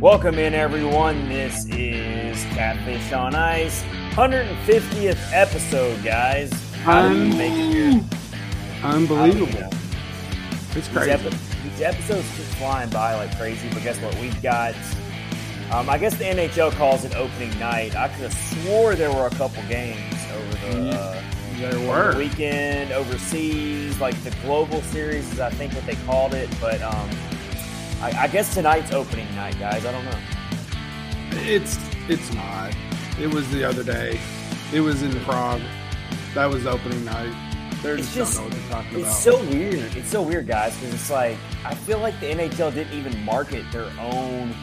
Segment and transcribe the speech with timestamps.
[0.00, 1.28] Welcome in, everyone.
[1.28, 3.82] This is Catfish on Ice,
[4.12, 6.52] 150th episode, guys.
[6.82, 8.04] How you make it here?
[8.84, 9.70] Unbelievable.
[10.52, 11.10] It's These, crazy.
[11.10, 14.14] epi- these episodes just flying by like crazy, but guess what?
[14.20, 14.74] We've got,
[15.72, 17.96] um, I guess the NHL calls it opening night.
[17.96, 21.22] I could have swore there were a couple games over the, uh,
[21.56, 22.12] there were.
[22.12, 26.48] the weekend, overseas, like the global series is, I think, what they called it.
[26.60, 27.10] But um,
[28.00, 29.84] I, I guess tonight's opening night, guys.
[29.84, 30.18] I don't know.
[31.32, 32.74] It's it's not.
[33.20, 34.18] It was the other day.
[34.72, 35.60] It was in Prague.
[36.34, 37.34] That was opening night.
[37.82, 39.40] They It's just, just- don't know what they're talking It's about.
[39.40, 39.96] so weird.
[39.96, 43.64] It's so weird, guys, because it's like I feel like the NHL didn't even market
[43.72, 44.54] their own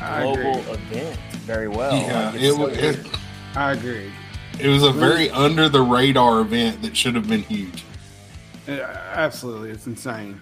[0.00, 0.72] I global agree.
[1.00, 1.96] event very well.
[1.96, 3.18] yeah, Like, it's it, so it,
[3.56, 4.10] I agree.
[4.58, 7.84] it was a very under the radar event that should have been huge.
[8.68, 10.40] Absolutely, it's insane.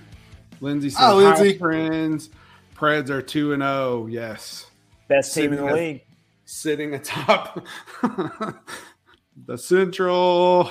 [0.61, 1.53] Lindsay says, oh, Hi, Lindsay.
[1.53, 2.31] "Hi, friends.
[2.77, 4.07] Preds are two and zero.
[4.09, 4.67] Yes,
[5.09, 6.03] best team in the Sitting at- league.
[6.45, 7.67] sitting atop
[9.47, 10.71] the Central.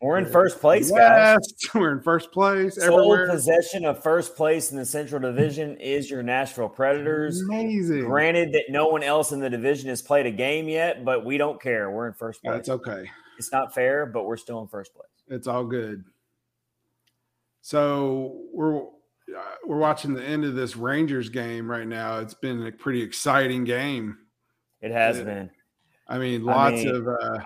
[0.00, 1.38] We're in first place, guys.
[1.74, 3.28] We're in first place Sole everywhere.
[3.30, 7.40] possession of first place in the Central Division is your Nashville Predators.
[7.42, 8.04] Amazing.
[8.04, 11.38] Granted that no one else in the division has played a game yet, but we
[11.38, 11.90] don't care.
[11.90, 12.54] We're in first place.
[12.56, 13.10] That's okay.
[13.38, 15.08] It's not fair, but we're still in first place.
[15.28, 16.04] It's all good.
[17.62, 22.18] So we're uh, we're watching the end of this Rangers game right now.
[22.18, 24.18] It's been a pretty exciting game.
[24.80, 25.24] It has Yeah.
[25.24, 25.50] been.
[26.08, 27.06] I mean, I lots mean- of.
[27.08, 27.38] Uh,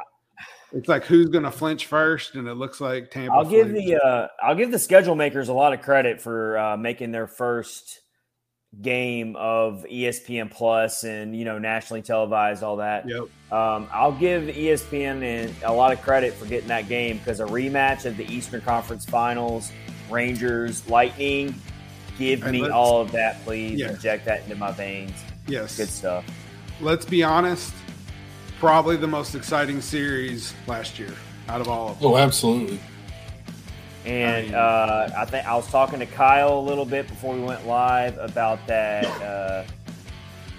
[0.73, 3.33] it's like who's going to flinch first, and it looks like Tampa.
[3.35, 3.87] I'll give flinched.
[3.89, 7.27] the uh, I'll give the schedule makers a lot of credit for uh, making their
[7.29, 8.01] first
[8.81, 13.09] game of ESPN Plus and you know nationally televised all that.
[13.09, 13.23] Yep.
[13.53, 17.45] Um, I'll give ESPN and a lot of credit for getting that game because a
[17.47, 19.71] rematch of the Eastern Conference Finals,
[20.11, 21.55] Rangers, Lightning.
[22.19, 23.81] Give And me all of that, please.
[23.81, 23.91] Yeah.
[23.91, 25.13] Inject that into my veins.
[25.49, 25.77] Yes.
[25.77, 26.25] Good stuff.
[26.81, 27.73] Let's be honest.
[28.61, 31.13] Probably the most exciting series last year
[31.49, 32.13] out of all of them.
[32.13, 32.79] Oh, absolutely.
[34.07, 37.35] And I mean- uh, I think I was talking to Kyle a little bit before
[37.35, 39.65] we went live about that uh,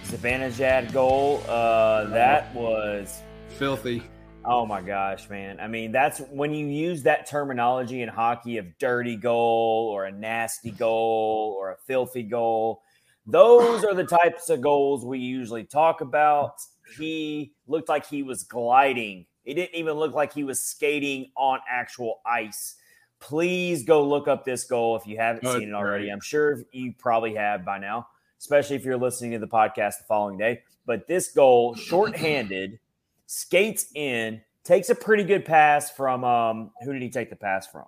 [0.06, 1.42] Zibanejad goal.
[1.48, 3.22] Uh, that was
[3.58, 4.04] Filthy.
[4.46, 5.60] Oh my gosh, man!
[5.60, 10.12] I mean, that's when you use that terminology in hockey of dirty goal or a
[10.12, 12.82] nasty goal or a filthy goal.
[13.28, 16.54] Those are the types of goals we usually talk about.
[16.98, 19.26] He looked like he was gliding.
[19.44, 22.76] It didn't even look like he was skating on actual ice
[23.20, 26.06] please go look up this goal if you haven't Oh, seen it already.
[26.06, 26.12] great.
[26.14, 28.08] I'm sure you probably have by now,
[28.40, 30.62] especially if you're listening to the podcast the following day.
[30.86, 32.78] But this goal, shorthanded,
[33.26, 37.68] skates in, takes a pretty good pass from um, who did he take the pass
[37.68, 37.86] from?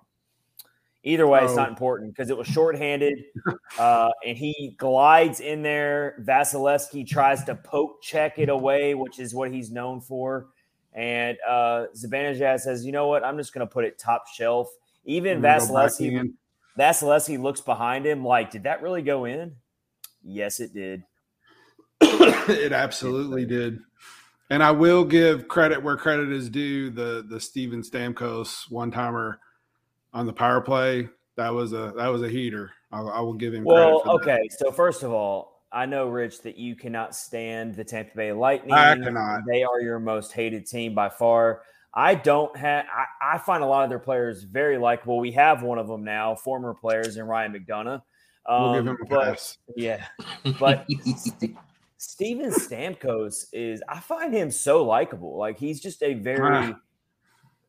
[1.04, 1.56] Either way, it's Oh.
[1.56, 3.24] not important because it was shorthanded,
[3.78, 6.16] uh, and he glides in there.
[6.24, 10.48] Vasilevsky tries to poke check it away, which is what he's known for.
[10.92, 13.24] And uh, Zibanejad says, "You know what?
[13.24, 14.68] I'm just going to put it top shelf."
[15.04, 16.32] Even I'm gonna go back Vasilevsky.
[16.78, 19.54] Vasilevsky looks behind him like, "Did that really go in?"
[20.24, 21.04] Yes, it did.
[22.00, 23.78] it absolutely did.
[24.50, 26.90] And I will give credit where credit is due.
[26.90, 29.40] The the Steven Stamkos one timer
[30.14, 32.70] on the power play that was a that was a heater.
[32.90, 33.64] I, I will give him.
[33.64, 34.32] Well, credit for that.
[34.38, 34.48] okay.
[34.50, 38.72] So first of all, I know Rich that you cannot stand the Tampa Bay Lightning.
[38.72, 39.42] I cannot.
[39.46, 41.60] They are your most hated team by far.
[41.92, 42.86] I don't have.
[42.90, 45.18] I, I find a lot of their players very likable.
[45.20, 48.00] We have one of them now, former players in Ryan McDonagh.
[48.48, 49.58] We'll give Um, him a but- pass.
[49.76, 50.06] Yeah,
[50.58, 50.86] but
[51.16, 51.54] St-
[51.98, 53.82] Steven Stamkos is.
[53.88, 55.36] I find him so likable.
[55.36, 56.74] Like he's just a very.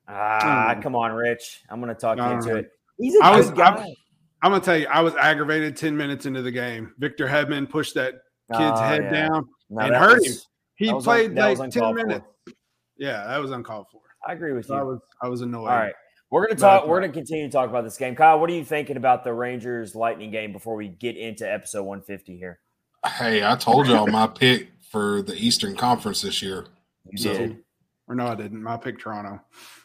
[0.07, 0.81] Ah, know.
[0.81, 1.62] come on, Rich.
[1.69, 2.72] I'm going to talk into it.
[2.97, 3.66] He's a I was- guy.
[3.75, 3.94] I'm-
[4.41, 6.94] I'm gonna tell you, I was aggravated ten minutes into the game.
[6.97, 8.13] Victor Hedman pushed that
[8.53, 9.28] kid's Oh, head yeah.
[9.28, 9.50] down.
[9.69, 12.07] No, and hurt was- He played un- like ten uncalled for.
[12.07, 12.25] minutes.
[12.97, 14.00] Yeah, that was uncalled for.
[14.25, 14.75] I agree with you.
[14.75, 15.67] I was I was annoyed.
[15.69, 15.94] All right.
[16.31, 16.88] We're gonna talk.
[16.88, 18.16] We're gonna continue to talk about this game.
[18.16, 21.84] Kyle, what are you thinking about the Rangers Lightning game before we get into episode
[21.84, 22.61] 150 here?
[23.05, 26.66] Hey, I told y'all my pick for the Eastern Conference this year.
[27.09, 27.57] You So- did.
[28.07, 28.66] Or no, I didn't.
[28.66, 29.40] I picked Toronto.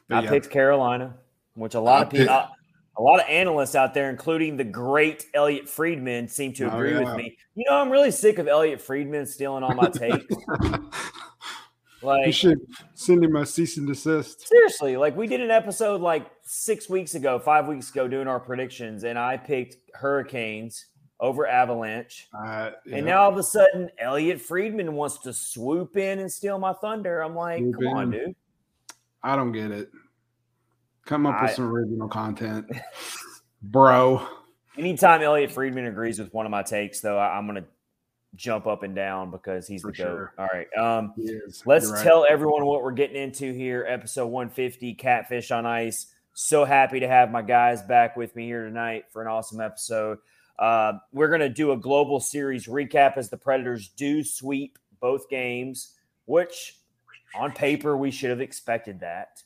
[0.08, 0.30] But I yeah.
[0.30, 1.14] picked Carolina,
[1.54, 2.48] which a lot I of people, picked-
[2.96, 6.92] a lot of analysts out there, including the great Elliotte Friedman, seem to Oh, agree
[6.92, 7.00] yeah.
[7.04, 7.36] with me.
[7.54, 10.24] You know, I'm really sick of Elliotte Friedman stealing all my takes.
[10.62, 10.88] you
[12.02, 12.60] like should
[12.94, 14.46] send him a cease and desist.
[14.48, 18.40] seriously, like we did an episode like six weeks ago, five weeks ago, doing our
[18.40, 20.86] predictions, and I picked Hurricanes
[21.24, 22.28] over Avalanche.
[22.34, 22.96] Uh, yeah.
[22.96, 26.74] And now all of a sudden, Elliotte Friedman wants to swoop in and steal my
[26.74, 27.22] thunder.
[27.22, 28.36] I'm like, Swoop come on, dude.
[29.22, 29.90] I don't get it.
[31.06, 32.66] Come up with some original content,
[33.62, 34.26] bro.
[34.76, 37.64] Anytime Elliotte Friedman agrees with one of my takes, though, I, I'm gonna
[38.34, 40.28] jump up and down because he's For the goat.
[40.38, 40.66] All right.
[40.76, 41.14] Um,
[41.64, 42.02] Let's right.
[42.02, 43.86] tell everyone what we're getting into here.
[43.88, 46.06] Episode 150, Catfish on Ice.
[46.34, 50.18] So happy to have my guys back with me here tonight for an awesome episode.
[50.58, 55.28] Uh, we're going to do a global series recap as the Predators do sweep both
[55.28, 55.94] games,
[56.26, 56.78] which
[57.34, 59.42] on paper we should have expected that.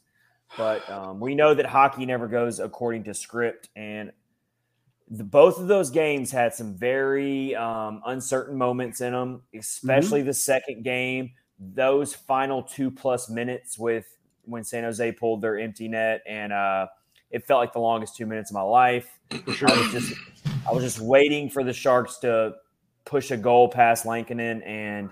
[0.57, 3.69] But um, we know that hockey never goes according to script.
[3.77, 4.13] And
[5.11, 10.35] the, both of those games had some very um, uncertain moments in them, especially the
[10.35, 11.33] second game.
[11.59, 14.07] Those final two plus minutes with
[14.45, 16.87] when San Jose pulled their empty net, and uh,
[17.31, 19.19] it felt like the longest two minutes of my life.
[19.31, 20.15] I was just,
[20.69, 22.57] I was just waiting for the Sharks to
[23.07, 25.11] push a goal past Lankinen, and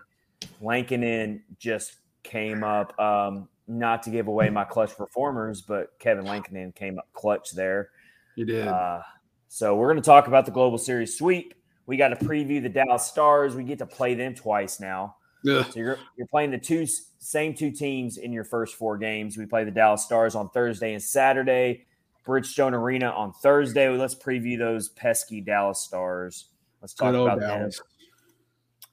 [0.61, 2.99] Lankinen just came up.
[3.01, 7.91] Um, not to give away my clutch performers, but Kevin Lankinen came up clutch there.
[8.37, 8.69] You did.
[8.69, 9.01] Uh,
[9.49, 11.55] so we're going to talk about the Global Series sweep.
[11.87, 13.57] We got to preview the Dallas Stars.
[13.57, 15.17] We get to play them twice now.
[15.49, 15.65] Ugh.
[15.71, 16.87] So you're you're playing the two
[17.19, 19.39] same two teams in your first four games.
[19.39, 21.87] We play the Dallas Stars on Thursday and Saturday.
[22.27, 23.89] Bridgestone Arena on Thursday.
[23.89, 26.47] Let's preview those pesky Dallas Stars.
[26.81, 27.59] Let's talk old about them.
[27.61, 27.81] Dallas.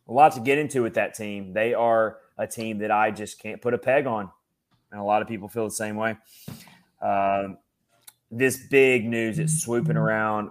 [0.07, 1.53] A lot to get into with that team.
[1.53, 4.29] They are a team that I just can't put a peg on,
[4.91, 6.17] and a lot of people feel the same way.
[7.01, 7.57] Um,
[8.31, 10.49] this big news is swooping around.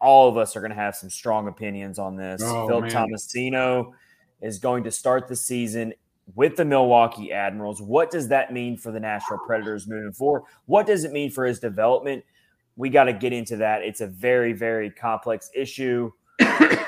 [0.00, 2.40] All of us are going to have some strong opinions on this.
[2.44, 2.90] Oh, Phil man.
[2.90, 3.92] Tomasino
[4.40, 5.92] is going to start the season
[6.34, 7.80] with the Milwaukee Admirals.
[7.80, 10.42] What does that mean for the Nashville Predators moving forward?
[10.66, 12.24] What does it mean for his development?
[12.76, 13.82] We got to get into that.
[13.82, 16.12] It's a very, very complex issue.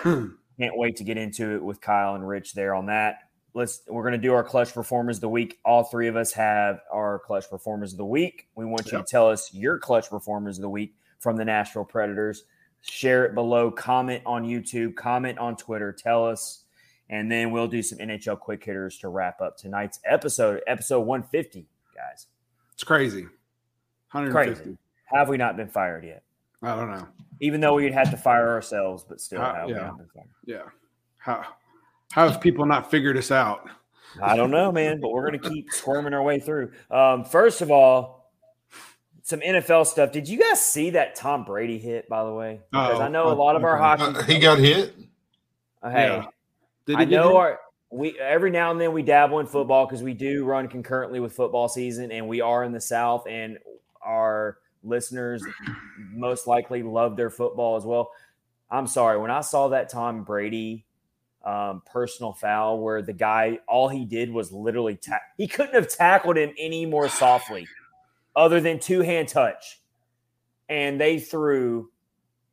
[0.02, 3.16] Can't wait to get into it with Kyle and Rich there on that.
[3.52, 5.58] Let's we're gonna do our clutch performers of the week.
[5.64, 8.46] All three of us have our clutch performers of the week.
[8.54, 9.06] We want you Yep.
[9.06, 12.44] to tell us your clutch performers of the week from the Nashville Predators.
[12.82, 16.64] Share it below, comment on YouTube, comment on Twitter, tell us,
[17.10, 21.66] and then we'll do some NHL quick hitters to wrap up tonight's episode, episode 150,
[21.94, 22.28] guys.
[22.72, 23.24] It's crazy.
[24.12, 24.62] 150.
[24.62, 24.78] Crazy.
[25.12, 26.22] Have we not been fired yet?
[26.62, 27.06] I don't know.
[27.40, 29.80] Even though we'd have to fire ourselves, but still, Uh, have we yeah.
[29.80, 30.28] not been fired?
[30.46, 30.62] Yeah.
[31.18, 31.44] How
[32.12, 33.68] how have people not figured us out?
[34.22, 36.72] I don't know, man, but we're going to keep squirming our way through.
[36.90, 38.32] Um, first of all,
[39.22, 40.10] some NFL stuff.
[40.10, 42.60] Did you guys see that Tom Brady hit, by the way?
[42.72, 43.02] Because Uh-oh.
[43.04, 44.02] I know a lot of our Okay.
[44.04, 44.18] hockey.
[44.18, 44.94] Uh, he got hit.
[45.82, 46.26] Uh, hey, Yeah.
[46.90, 47.60] Did I know our
[47.90, 51.32] we every now and then we dabble in football because we do run concurrently with
[51.32, 53.58] football season, and we are in the South, and
[54.02, 55.44] our listeners
[56.12, 58.10] most likely love their football as well.
[58.70, 60.84] I'm sorry when I saw that Tom Brady
[61.44, 65.88] um, personal foul where the guy all he did was literally ta- he couldn't have
[65.88, 67.66] tackled him any more softly,
[68.36, 69.80] other than two hand touch,
[70.68, 71.90] and they threw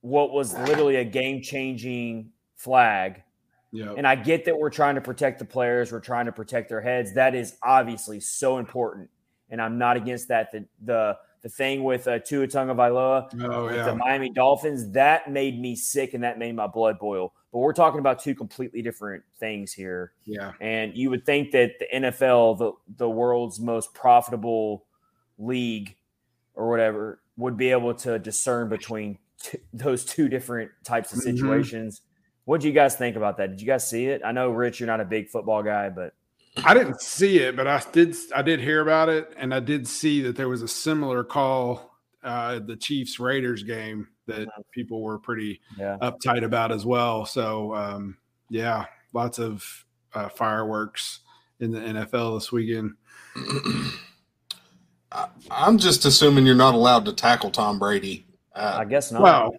[0.02, 3.24] what was literally a game changing flag.
[3.72, 3.94] Yeah.
[3.98, 6.82] And I get that we're trying to protect the players, we're trying to protect their
[6.82, 7.14] heads.
[7.14, 9.10] That is obviously so important,
[9.50, 10.52] and I'm not against that.
[10.52, 13.86] The the the thing with uh, Tua Tagovailoa Oh with yeah.
[13.86, 17.34] the Miami Dolphins that made me sick and that made my blood boil.
[17.54, 20.14] But we're talking about two completely different things here.
[20.26, 20.54] Yeah.
[20.60, 24.86] And you would think that the NFL, the the world's most profitable
[25.38, 25.96] league
[26.56, 31.24] or whatever, would be able to discern between t- those two different types of Mhm.
[31.38, 32.02] situations.
[32.48, 33.50] What do you guys think about that?
[33.50, 34.22] Did you guys see it?
[34.24, 36.14] I know Rich, you're not a big football guy, but
[36.64, 38.16] I didn't see it, but I did.
[38.34, 41.92] I did hear about it, and I did see that there was a similar call
[42.24, 47.26] uh, at the Chiefs Raiders game that people were pretty yeah, uptight about as well.
[47.26, 48.18] So um,
[48.50, 51.20] yeah, lots of uh, fireworks
[51.60, 52.94] in the NFL this weekend.
[55.12, 58.26] I- I'm just assuming you're not allowed to tackle Tom Brady.
[58.56, 59.22] I Uh, guess not.
[59.22, 59.52] Wow.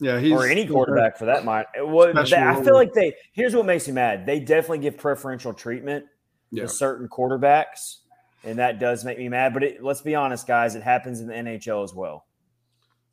[0.00, 1.68] Yeah, he's or any quarterback for that matter.
[1.76, 3.14] It was- I feel like they.
[3.32, 4.24] Here's what makes me mad.
[4.26, 6.06] They definitely give preferential treatment
[6.50, 6.62] Yeah.
[6.62, 7.96] to certain quarterbacks,
[8.42, 9.52] and that does make me mad.
[9.54, 10.74] But it, let's be honest, guys.
[10.74, 12.26] It happens in the NHL as well.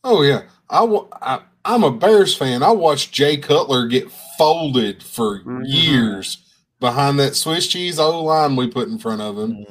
[0.03, 0.85] oh yeah, I,
[1.21, 2.63] I I'm a Bears fan.
[2.63, 5.63] I watched Jay Cutler get folded for Mhm.
[5.65, 6.37] years
[6.79, 9.65] behind that Swiss cheese O line we put in front of him.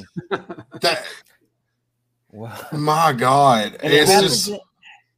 [0.82, 1.04] That
[2.30, 4.58] Well, my God, and it's happens just in-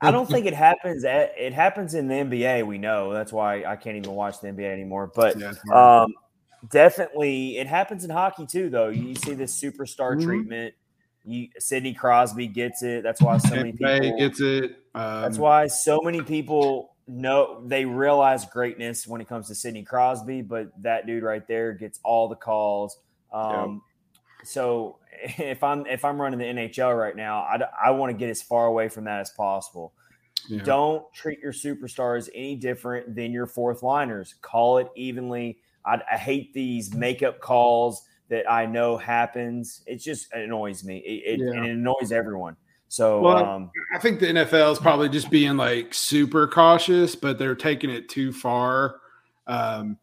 [0.01, 1.05] I don't think it happens.
[1.05, 2.65] At, it happens in the NBA.
[2.67, 5.11] We know that's why I can't even watch the NBA anymore.
[5.15, 6.15] But Yeah, um,
[6.71, 8.71] definitely, it happens in hockey too.
[8.71, 10.25] Though you see this superstar Mhm.
[10.25, 10.75] treatment.
[11.25, 13.03] You Sidney Crosby gets it.
[13.03, 14.85] That's why so many people gets it.
[14.95, 19.83] Um, That's why so many people know they realize greatness when it comes to Sidney
[19.83, 22.99] Crosby, but that dude right there gets all the calls.
[23.33, 23.83] Um,
[24.45, 24.98] So
[25.39, 28.43] if I'm if I'm running the NHL right now, I, I want to get as
[28.43, 29.93] far away from that as possible.
[30.49, 30.63] yeah.
[30.63, 34.35] Don't treat your superstars any different than your fourth liners.
[34.43, 35.59] Call it evenly.
[35.85, 39.83] I, I hate these makeup calls that I know happens.
[39.87, 40.99] It just annoys me.
[40.99, 41.53] It, it Yeah.
[41.59, 42.57] and it annoys everyone.
[42.89, 47.39] So Well, um, I think the NFL is probably just being like super cautious, but
[47.39, 49.01] they're taking it too far.
[49.47, 49.99] Um,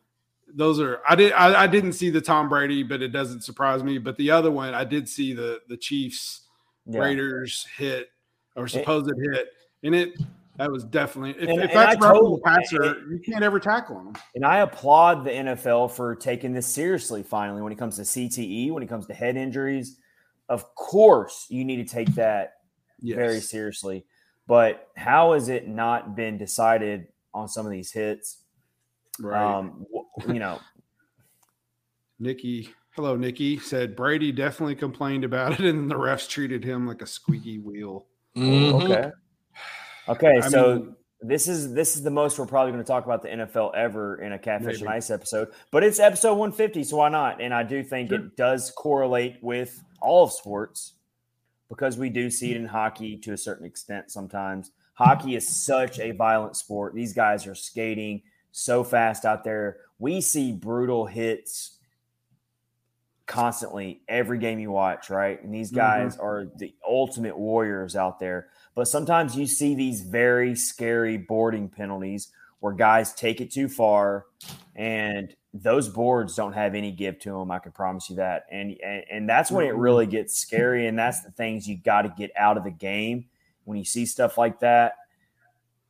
[0.56, 3.84] those are I did I, I didn't see the Tom Brady, but it doesn't surprise
[3.84, 3.98] me.
[3.98, 6.42] But the other one, I did see the the Chiefs
[6.86, 7.00] yeah.
[7.00, 8.10] Raiders hit
[8.56, 9.50] or supposed hit,
[9.84, 10.14] and it
[10.58, 13.98] that was definitely if, And- if and that's roughing the passer, you can't ever tackle
[13.98, 14.14] them.
[14.36, 18.72] And I applaud the NFL for taking this seriously finally when it comes to CTE,
[18.72, 19.98] when it comes to head injuries.
[20.48, 22.54] Of course, you need to take that
[23.02, 23.18] Yes.
[23.18, 24.06] very seriously.
[24.48, 28.38] But how has it not been decided on some of these hits?
[29.20, 29.58] right.
[29.58, 29.86] Um,
[30.27, 30.60] you know,
[32.19, 37.01] Nikki, hello, Nikki said Brady definitely complained about it, and the refs treated him like
[37.01, 38.05] a squeaky wheel.
[38.36, 38.84] Mhm.
[38.84, 39.12] okay.
[40.07, 43.05] Okay, I so mean- this is this is the most we're probably going to talk
[43.05, 46.98] about the NFL ever in a Catfish and Ice episode, but it's episode 150, so
[46.98, 47.41] why not?
[47.41, 50.93] And I do think it does correlate with all of sports
[51.69, 54.72] because we do see it in hockey to a certain extent sometimes.
[54.93, 56.93] Hockey is such a violent sport.
[56.93, 59.77] These guys are skating so fast out there.
[60.00, 61.78] We see brutal hits
[63.28, 65.42] constantly every game you watch, right?
[65.44, 65.78] And these mm-hmm.
[65.78, 68.50] guys are the ultimate warriors out there.
[68.75, 74.25] But sometimes you see these very scary boarding penalties where guys take it too far
[74.75, 77.50] and those boards don't have any give to them.
[77.50, 78.46] I can promise you that.
[78.52, 79.80] And and, and that's when it mm-hmm.
[79.80, 80.88] really gets scary.
[80.88, 83.25] And that's the things you got to get out of the game.
[83.64, 84.96] When you see stuff like that,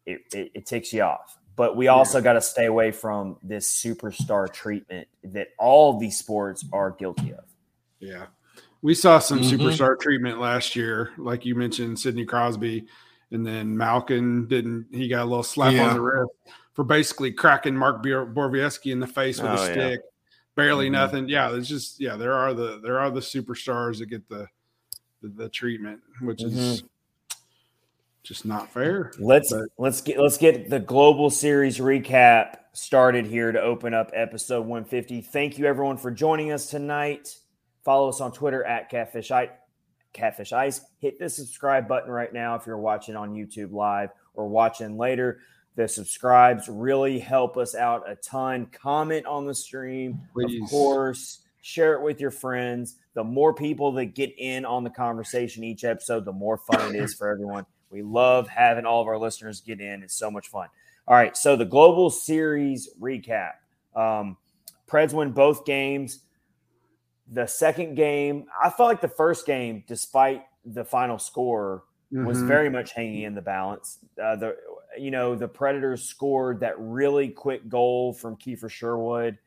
[0.05, 1.37] it, it, it ticks you off.
[1.55, 6.17] But we also got to stay away from this superstar treatment that all of these
[6.17, 7.45] sports are guilty of.
[7.99, 8.25] Yeah.
[8.81, 9.51] We saw some Mhm.
[9.57, 12.85] superstar treatment last year, like you mentioned, Sidney Crosby,
[13.31, 14.87] and then Malkin didn't.
[14.91, 15.87] He got a little slap Yeah.
[15.89, 16.31] on the wrist
[16.73, 19.71] for basically cracking Mark Bor- Borowiecki in the face with Oh, a yeah.
[19.71, 20.01] stick.
[20.55, 20.91] Barely Mhm.
[20.91, 21.29] nothing.
[21.29, 22.15] Yeah, it's just yeah.
[22.15, 24.47] There are the there are the superstars that get the
[25.21, 26.83] the, the treatment, which is
[28.25, 29.11] just not fair.
[29.19, 34.11] Let's But- let's get let's get the global series recap started here to open up
[34.13, 35.21] episode 150.
[35.21, 37.37] Thank you everyone for joining us tonight.
[37.83, 39.49] Follow us on Twitter at Catfish Ice.
[40.13, 40.81] Catfish Ice.
[40.99, 45.39] Hit the subscribe button right now if you're watching on YouTube live or watching later.
[45.75, 48.67] The subscribes really help us out a ton.
[48.67, 50.61] Comment on the stream, Please.
[50.63, 51.41] of course.
[51.61, 52.95] Share it with your friends.
[53.13, 56.99] The more people that get in on the conversation each episode, the more fun it
[57.01, 57.65] is for everyone.
[57.95, 60.03] We love having all of our listeners get in.
[60.03, 60.67] It's so much fun.
[61.07, 61.37] All right.
[61.37, 63.53] So the global series recap.
[63.95, 64.35] Um,
[64.85, 66.19] Preds win both games.
[67.31, 72.47] The second game, I felt like the first game, despite the final score, was Mhm.
[72.47, 73.99] very much hanging in the balance.
[74.21, 74.57] Uh, the
[74.97, 79.37] you know the Predators scored that really quick goal from Kiefer Sherwood,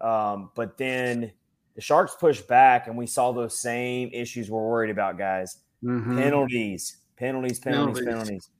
[0.00, 1.32] um, but then
[1.74, 5.58] the Sharks pushed back, and we saw those same issues we're worried about, guys.
[5.82, 6.18] Mhm.
[6.18, 8.50] Penalties, penalties, penalties, Penalties.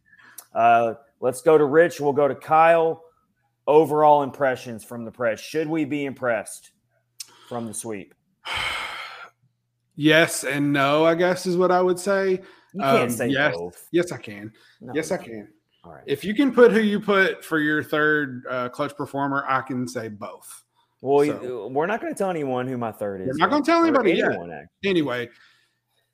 [0.54, 2.00] Uh, let's go to Rich.
[2.00, 3.02] We'll go to Kyle.
[3.66, 5.40] Overall impressions from the press.
[5.40, 6.72] Should we be impressed
[7.48, 8.14] from the sweep?
[9.94, 12.40] Yes and no, I guess is what I would say.
[12.72, 13.54] You can't Um, say yes.
[13.54, 13.88] both.
[13.92, 14.50] Yes, I can.
[14.80, 14.92] No.
[14.94, 15.48] Yes, I can.
[15.84, 16.02] All right.
[16.06, 19.86] If you can put who you put for your third uh, clutch performer, I can
[19.86, 20.64] say both.
[21.02, 23.26] Well, So- we're not going to tell anyone who my third is.
[23.38, 24.30] We're not gonna tell or anybody yet.
[24.32, 24.54] actually.
[24.86, 25.28] Anyway,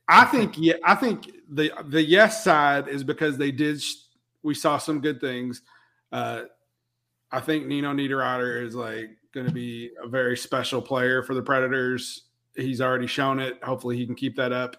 [0.08, 3.82] I think yeah, I think the the yes side is because they did.
[3.82, 3.94] sh-
[4.42, 5.62] We saw some good things.
[6.12, 6.42] Uh,
[7.30, 11.42] I think Nino Niederreiter is like going to be a very special player for the
[11.42, 12.24] Predators.
[12.56, 13.62] He's already shown it.
[13.62, 14.76] Hopefully, he can keep that up.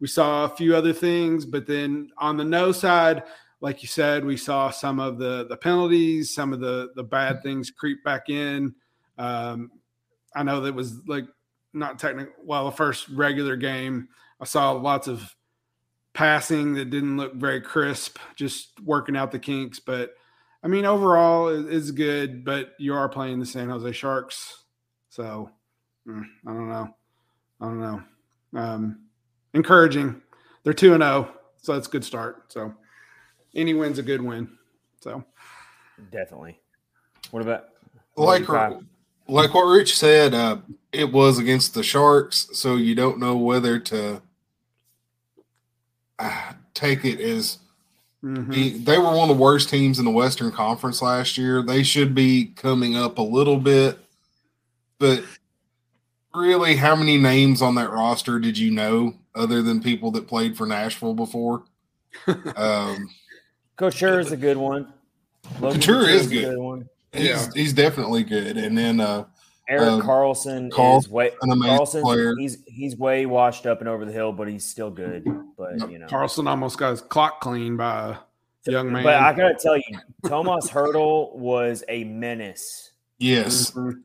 [0.00, 3.24] We saw a few other things, but then on the no side,
[3.60, 7.42] like you said, we saw some of the the penalties, some of the the bad
[7.42, 8.74] things creep back in.
[9.18, 9.70] Um,
[10.34, 11.26] I know that was like
[11.74, 12.32] not technical.
[12.42, 14.08] Well, the first regular game,
[14.40, 15.34] I saw lots of
[16.12, 19.78] passing that didn't look very crisp, just working out the kinks.
[19.78, 20.14] But
[20.62, 22.44] I mean, overall, it's good.
[22.44, 24.64] But you are playing the San Jose Sharks,
[25.08, 25.50] so
[26.06, 26.94] mm, I don't know.
[27.60, 28.02] I don't know.
[28.54, 29.00] Um,
[29.54, 30.20] encouraging.
[30.62, 32.52] They're two and zero, so that's a good start.
[32.52, 32.74] So
[33.54, 34.48] any win's a good win.
[35.00, 35.24] So
[36.10, 36.58] Definitely.
[37.30, 37.66] What about
[38.16, 38.48] Like
[39.28, 40.58] like what Rich said, uh,
[40.92, 44.22] it was against the Sharks, so you don't know whether to
[46.74, 47.58] take it as
[48.22, 48.52] mhm.
[48.54, 51.62] He- they were one of the worst teams in the Western Conference last year.
[51.62, 53.98] They should be coming up a little bit,
[54.98, 55.24] but
[56.34, 60.56] really, how many names on that roster did you know other than people that played
[60.56, 61.64] for Nashville before?
[62.56, 63.08] um,
[63.76, 64.92] Couture is a good one.
[65.60, 66.58] Logan Couture is a good.
[66.58, 66.88] one.
[67.12, 67.46] he's Yeah.
[67.54, 68.56] he's definitely good.
[68.56, 69.24] And then uh,
[69.70, 72.34] Erik Um, Karlsson Carl- is way an amazing Karlsson's player.
[72.36, 75.24] he's he's way washed up and over the hill, but he's still good.
[75.56, 78.16] But you know, Karlsson almost got his clock cleaned by
[78.66, 79.04] a young man.
[79.04, 82.90] but I gotta tell you, Tomas Hertl was a menace.
[83.18, 83.70] Yes.
[83.70, 84.02] Mhm.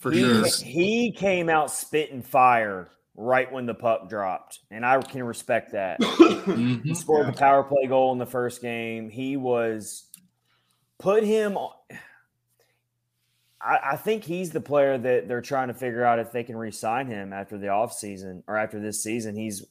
[0.00, 0.44] For he, sure.
[0.64, 6.02] He came out spitting fire right when the puck dropped, and I can respect that.
[6.02, 6.96] He Mhm.
[6.96, 9.08] scored the power play goal in the first game.
[9.10, 10.08] He was
[10.98, 11.56] put him.
[11.56, 11.72] on-
[13.60, 16.56] I, I think he's the player that they're trying to figure out if they can
[16.56, 19.36] re-sign him after the offseason or after this season.
[19.36, 19.64] He's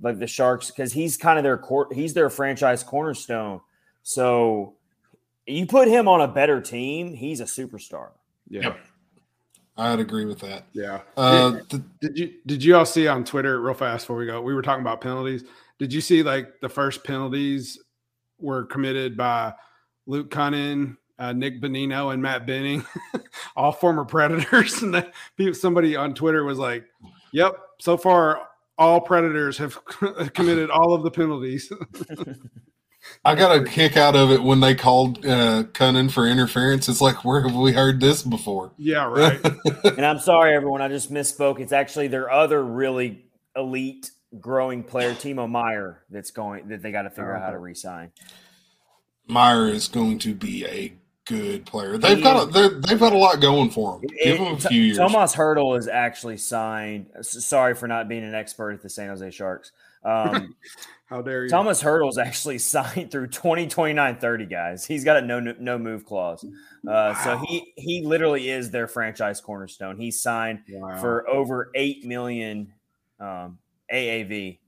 [0.00, 1.92] like the Sharks because he's kind of their court.
[1.92, 3.60] He's their franchise cornerstone.
[4.02, 4.74] So
[5.46, 8.08] you put him on a better team, he's a superstar.
[8.48, 8.62] Yeah.
[8.62, 8.80] Yep.
[9.76, 10.64] I'd agree with that.
[10.72, 11.00] Yeah.
[11.16, 14.42] Uh, th- Did you did you all see on Twitter real fast before we go?
[14.42, 15.44] We were talking about penalties.
[15.78, 17.78] Did you see like the first penalties
[18.38, 19.54] were committed by
[20.06, 22.84] Luke Kunin, uh, Nick Bonino and Matt Benning,
[23.56, 24.82] all former Predators?
[24.82, 26.84] And then people, somebody on Twitter was like,
[27.32, 28.48] "Yep, so far
[28.78, 29.78] all Predators have
[30.34, 31.72] committed all of the penalties."
[33.24, 36.88] I got a kick out of it when they called uh, Kunin for interference.
[36.88, 38.72] It's like, where have we heard this before?
[38.76, 39.40] yeah, right.
[39.84, 40.82] And I'm sorry, everyone.
[40.82, 41.60] I just misspoke.
[41.60, 43.24] It's actually their other really
[43.56, 47.58] elite growing player, Timo Meier, that's going that they got to figure out how to
[47.58, 48.12] re-sign.
[49.26, 50.92] Meier is going to be a
[51.30, 51.96] good player.
[51.98, 54.10] They've got a, they're- they've got a lot going for them.
[54.22, 54.98] Give them a It- few years.
[54.98, 57.06] Tomas Hertl is actually signed.
[57.22, 59.72] Sorry for not being an expert at the San Jose Sharks.
[60.04, 60.54] Um,
[61.06, 61.48] How dare you?
[61.50, 64.84] Thomas Hertl's actually signed through 2029 30 guys.
[64.86, 66.44] He's got a no no move clause.
[66.88, 69.96] Uh, so he he literally is their franchise cornerstone.
[69.98, 71.00] He's signed Wow.
[71.00, 72.72] for over 8 million
[73.18, 73.58] um,
[73.92, 74.58] AAV.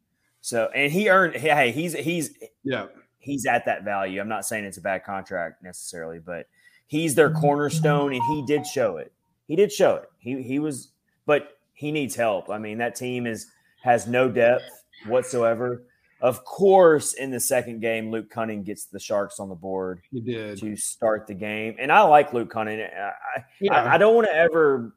[0.40, 2.87] So and he earned hey, he's he's yeah,
[3.21, 4.21] he's at that value.
[4.21, 6.47] I'm not saying it's a bad contract necessarily, but
[6.92, 7.40] he's their mm-hmm.
[7.40, 9.12] cornerstone and he did show it.
[9.48, 10.11] He did show it.
[10.18, 10.92] He he was
[11.24, 12.50] but he needs help.
[12.50, 13.50] I mean, that team is
[13.83, 14.64] has no depth
[15.07, 15.85] whatsoever.
[16.20, 20.20] Of course, in the second game, Luke Kunin gets the Sharks on the board you
[20.20, 20.59] did.
[20.59, 21.74] to start the game.
[21.81, 22.78] And I like Luke Kunin.
[22.78, 23.74] I, I- Yeah.
[23.74, 24.94] I, I don't want to ever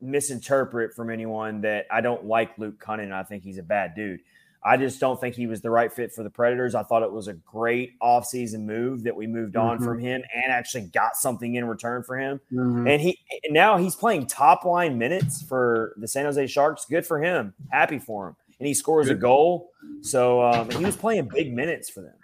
[0.00, 3.12] misinterpret from anyone that I don't like Luke Kunin.
[3.12, 4.20] I think he's a bad dude.
[4.64, 6.74] I just don't think he was the right fit for the Predators.
[6.76, 9.84] I thought it was a great offseason move that we moved on Mhm.
[9.84, 12.40] from him and actually got something in return for him.
[12.52, 12.88] Mhm.
[12.88, 13.18] And he
[13.50, 16.84] now he's playing top line minutes for the San Jose Sharks.
[16.84, 17.54] Good for him.
[17.72, 18.36] Happy for him.
[18.60, 19.72] And he scores a goal.
[20.02, 22.14] So um, he was playing big minutes for them.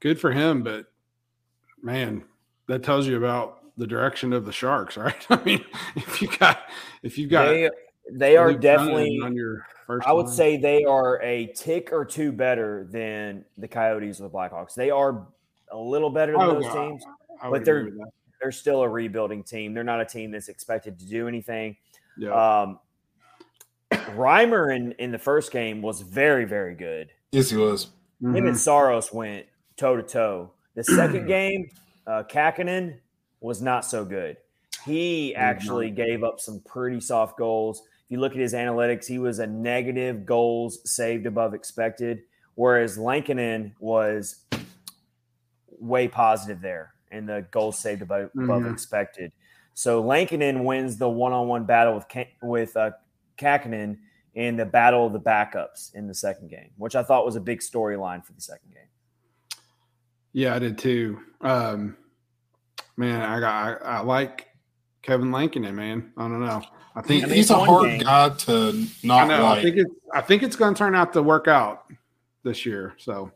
[0.00, 0.86] Good for him, but
[1.82, 2.24] man,
[2.66, 5.26] that tells you about the direction of the Sharks, right?
[5.28, 5.64] I mean,
[5.96, 6.60] if you got
[7.02, 7.68] if you got They
[8.12, 10.06] they are definitely on your first.
[10.06, 10.34] I would line.
[10.34, 14.74] say they are a tick or two better than the Coyotes or the Blackhawks.
[14.74, 15.26] They are
[15.72, 16.88] a little better than Oh, those God.
[16.88, 17.04] teams.
[17.50, 18.10] But they're- agree with that.
[18.40, 19.72] They're still a rebuilding team.
[19.72, 21.76] They're not a team that's expected to do anything.
[22.18, 22.30] yeah.
[22.62, 22.78] Um,
[23.90, 27.10] Reimer in, in the first game was very, very good.
[27.32, 27.88] yes, he was.
[28.20, 28.56] Him and Mhm.
[28.56, 30.50] Saros went toe to toe.
[30.74, 31.68] The second game,
[32.06, 32.98] uh, Kahkonen
[33.40, 34.36] was not so good.
[34.84, 37.82] He actually gave up some pretty soft goals.
[38.06, 42.22] If you look at his analytics, he was a negative goals saved above expected,
[42.54, 44.44] whereas Lankinen was
[45.78, 48.72] way positive there and the goals saved above, above Mhm.
[48.72, 49.32] expected.
[49.74, 52.92] So Lankinen wins the one-on-one battle with Ka- with uh,
[53.38, 53.98] Kahkonen
[54.34, 57.40] in the battle of the backups in the second game, which I thought was a
[57.40, 59.60] big storyline for the second game.
[60.32, 61.20] Yeah, I did too.
[61.40, 61.96] Um,
[62.96, 64.48] man, I got I, I like
[65.04, 66.12] Kevin Lankinen, man.
[66.16, 66.62] I don't know.
[66.96, 69.42] I think I mean, he's a hard game- guy to I not know.
[69.42, 69.58] like.
[69.58, 71.84] I think it's I think it's going to turn out to work out
[72.42, 72.94] this year.
[72.98, 73.30] So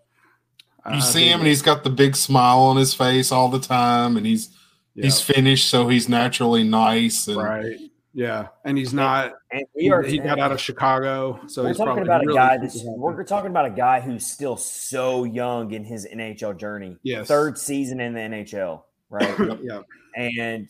[0.87, 3.59] you I see him and he's got the big smile on his face all the
[3.61, 4.50] time, and he's
[4.94, 7.28] yeah, he's finished, so he's naturally nice.
[7.28, 7.76] And right.
[8.14, 9.35] Yeah, and he's not.
[9.52, 12.22] And He, we are he got out of Chicago, so we're he's talking probably about
[12.22, 16.07] a really guy that's we're talking about a guy who's still so young in his
[16.07, 16.96] NHL journey.
[17.02, 17.28] Yes.
[17.28, 19.59] Third season in the NHL, right?
[19.62, 19.83] yeah,
[20.16, 20.68] and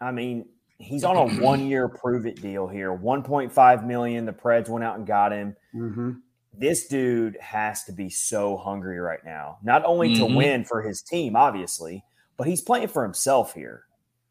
[0.00, 2.92] I mean, he's on a one-year prove-it deal here.
[2.92, 4.26] 1.5 million.
[4.26, 5.56] The Preds went out and got him.
[5.72, 6.10] hmm
[6.52, 9.58] This dude has to be so hungry right now.
[9.62, 10.34] Not only to Mhm.
[10.34, 12.04] win for his team, obviously,
[12.36, 13.84] but he's playing for himself here.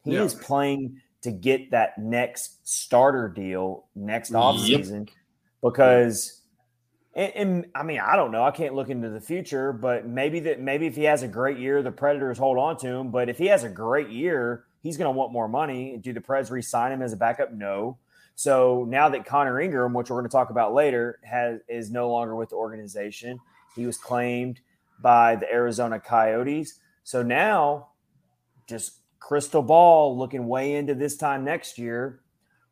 [0.03, 0.23] He Yeah.
[0.23, 4.81] is playing to get that next starter deal next Yep.
[4.81, 5.09] offseason
[5.61, 6.41] because
[7.15, 8.43] and, and I mean, I don't know.
[8.43, 11.57] I can't look into the future, but maybe that maybe if he has a great
[11.59, 13.11] year, the Predators hold on to him.
[13.11, 15.97] But if he has a great year, he's going to want more money.
[15.97, 17.53] Do the Preds re-sign him as a backup?
[17.53, 17.97] No.
[18.35, 22.09] So now that Connor Ingram, which we're going to talk about later, has is no
[22.09, 23.39] longer with the organization,
[23.75, 24.59] he was claimed
[24.99, 26.79] by the Arizona Coyotes.
[27.03, 27.89] So now,
[28.67, 32.21] just crystal ball looking way into this time next year.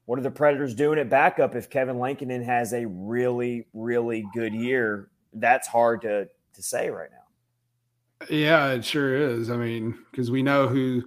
[0.06, 4.54] What are the Predators doing at backup if Kevin Lankinen has a really, really good
[4.54, 5.10] year?
[5.34, 8.28] That's hard to to say right now.
[8.30, 9.50] Yeah, it sure is.
[9.50, 11.04] I mean, because we know who,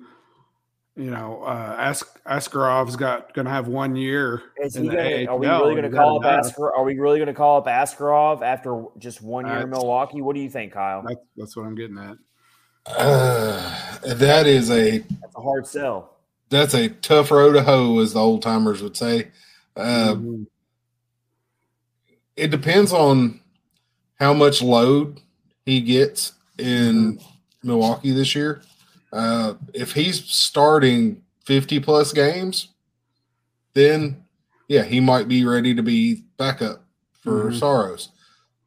[0.99, 4.43] you know, uh, Ask Askarov's got going to have one year.
[4.61, 6.77] Is he gonna, are we really going to call up Askarov?
[6.77, 10.21] Are we really going to call up Askarov after just one year in Milwaukee?
[10.23, 11.05] What do you think, Kyle?
[11.07, 12.19] That's, that's what I'm getting at.
[12.85, 16.17] Uh, that is a that's a hard sell.
[16.49, 19.29] That's a tough road to hoe, as the old timers would say.
[19.77, 20.43] Uh, mm-hmm.
[22.37, 23.41] It depends on
[24.19, 25.21] how much load
[25.65, 27.21] he gets in
[27.63, 28.63] Milwaukee this year.
[29.13, 32.69] Uh, if he's starting 50 plus games,
[33.75, 34.25] then
[34.69, 36.85] yeah, he might be ready to be backup
[37.23, 37.59] for mm-hmm.
[37.59, 38.11] Saros.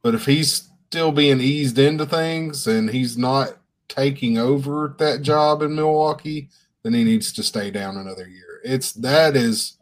[0.01, 5.61] But if he's still being eased into things and he's not taking over that job
[5.61, 6.49] in Milwaukee,
[6.83, 8.61] then he needs to stay down another year.
[8.63, 9.77] It's that is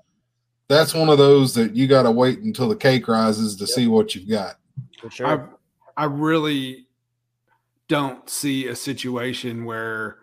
[0.67, 3.69] that's one of those that you got to wait until the cake rises to yep.
[3.69, 4.57] see what you've got.
[5.01, 5.59] For sure.
[5.97, 6.85] I, I really
[7.87, 10.17] don't see a situation where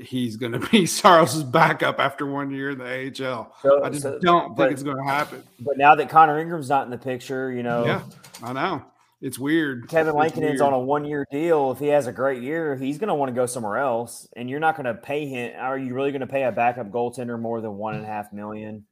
[0.00, 3.54] he's going to be Saros's backup after one year in the AHL.
[3.62, 5.42] So, I just so, don't but, think it's going to happen.
[5.60, 8.02] But now that Connor Ingram's not in the picture, you know, yeah,
[8.42, 8.84] I know
[9.20, 9.88] it's weird.
[9.88, 11.72] Kevin Lankinen's on a one year deal.
[11.72, 14.48] If he has a great year, he's going to want to go somewhere else, and
[14.48, 15.54] you're not going to pay him.
[15.58, 18.32] Are you really going to pay a backup goaltender more than one and a half
[18.32, 18.84] million?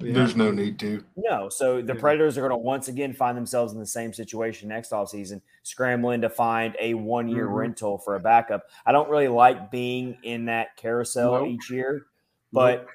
[0.00, 0.14] Yeah.
[0.14, 1.04] There's no need to.
[1.16, 1.48] No.
[1.48, 2.00] So the yeah.
[2.00, 6.22] Predators are going to once again find themselves in the same situation next offseason, scrambling
[6.22, 7.54] to find a one year mm-hmm.
[7.54, 8.64] rental for a backup.
[8.86, 11.48] I don't really like being in that carousel nope.
[11.48, 12.06] each year,
[12.52, 12.88] but nope.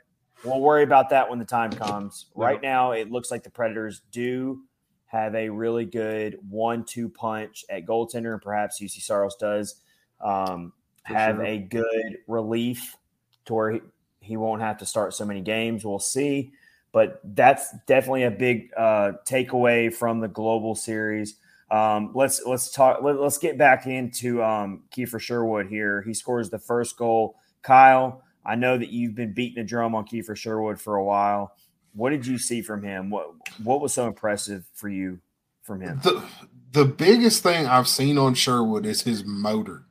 [0.45, 2.25] we'll worry about that when the time comes.
[2.35, 2.43] Nope.
[2.43, 4.61] Right now, it looks like the Predators do
[5.05, 9.75] have a really good one two punch at goaltender, and perhaps Juuse Saros does
[10.21, 11.45] um, have sure.
[11.45, 12.97] a good relief
[13.45, 13.81] to where he,
[14.21, 15.85] he won't have to start so many games.
[15.85, 16.51] We'll see.
[16.95, 21.35] But that's definitely a big uh, takeaway from the global series.
[21.69, 23.03] Um, let's let's talk.
[23.03, 26.03] Let, us get back into um, Kiefer Sherwood here.
[26.03, 27.35] He scores the first goal.
[27.63, 31.51] Kyle, I know that you've been beating a drum on Kiefer Sherwood for a while.
[31.91, 33.09] What did you see from him?
[33.09, 33.27] What
[33.61, 35.19] what was so impressive for you
[35.63, 35.99] from him?
[36.01, 36.23] The
[36.71, 39.83] the biggest thing I've seen on Sherwood is his motor.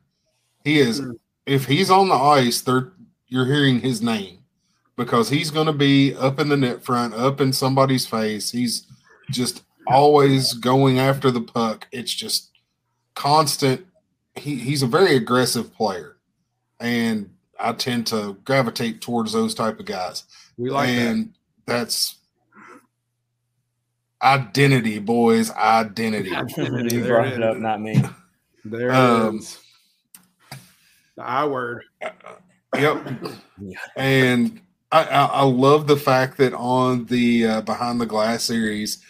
[0.65, 1.19] He is mm.
[1.45, 2.95] if he's on the ice, they're
[3.29, 4.44] you're hearing his name
[4.97, 8.51] because he's going to be up in the net front, up in somebody's face.
[8.51, 8.87] He's
[9.31, 11.87] just always going after the puck.
[11.93, 12.51] It's just
[13.15, 13.87] constant.
[14.35, 16.17] He, he's a very aggressive player,
[16.81, 20.25] and I tend to gravitate towards those type of guys.
[20.57, 21.33] We like and
[21.67, 21.77] that.
[21.77, 22.17] that's
[24.23, 25.51] identity, boys.
[25.51, 26.35] Identity.
[26.35, 26.97] identity.
[26.97, 28.03] you brought it, it up, not me.
[28.65, 29.59] There um, is.
[31.17, 31.83] The I word.
[32.03, 32.11] Uh,
[32.77, 33.07] yep.
[33.97, 34.61] And
[34.95, 39.03] I, I, love the fact that on the uh, Behind the Glass series,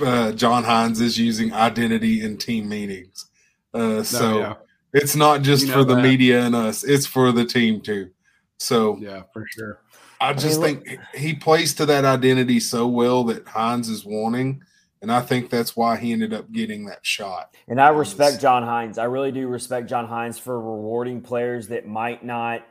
[0.00, 3.26] uh, John Hynes is using identity in team meetings.
[3.72, 4.54] Uh, so yeah.
[4.92, 6.02] it's not just you know for the that.
[6.02, 8.10] media and us; it's for the team too.
[8.58, 9.80] So yeah, for sure.
[10.20, 14.04] I just I mean, think he plays to that identity so well that Hynes is
[14.04, 14.62] wanting.
[15.02, 17.54] And I think that's why he ended up getting that shot.
[17.68, 18.96] And I respect John Hynes.
[18.96, 22.64] I really do respect John Hynes for rewarding players that might not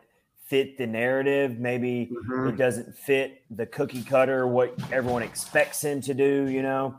[0.44, 1.60] fit the narrative.
[1.60, 2.50] Maybe mm-hmm.
[2.50, 6.96] it doesn't fit the cookie cutter, what everyone expects him to do, you know?